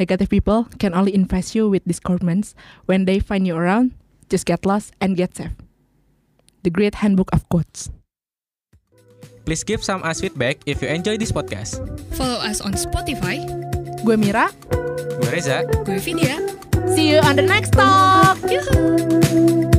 negative 0.00 0.32
people 0.32 0.68
can 0.80 0.96
only 0.96 1.12
invest 1.12 1.52
you 1.52 1.68
with 1.68 1.84
discouragements 1.84 2.56
when 2.88 3.04
they 3.04 3.20
find 3.20 3.44
you 3.44 3.56
around 3.56 3.92
just 4.32 4.48
get 4.48 4.64
lost 4.64 4.96
and 5.00 5.16
get 5.16 5.36
safe 5.36 5.52
The 6.62 6.70
Great 6.70 6.94
Handbook 7.02 7.30
of 7.32 7.48
Quotes. 7.48 7.90
Please 9.44 9.64
give 9.64 9.82
some 9.82 10.02
us 10.06 10.20
feedback 10.20 10.62
if 10.66 10.82
you 10.82 10.88
enjoy 10.88 11.18
this 11.18 11.32
podcast. 11.32 11.82
Follow 12.14 12.38
us 12.38 12.60
on 12.60 12.78
Spotify. 12.78 13.42
Gue 14.06 14.14
Mira. 14.14 14.46
Gue 15.18 15.30
Reza. 15.34 15.66
Gue 15.82 15.98
Vidya. 15.98 16.38
See 16.94 17.10
you 17.10 17.18
on 17.26 17.34
the 17.34 17.42
next 17.42 17.74
talk. 17.74 18.38
Yuhu. 18.46 19.71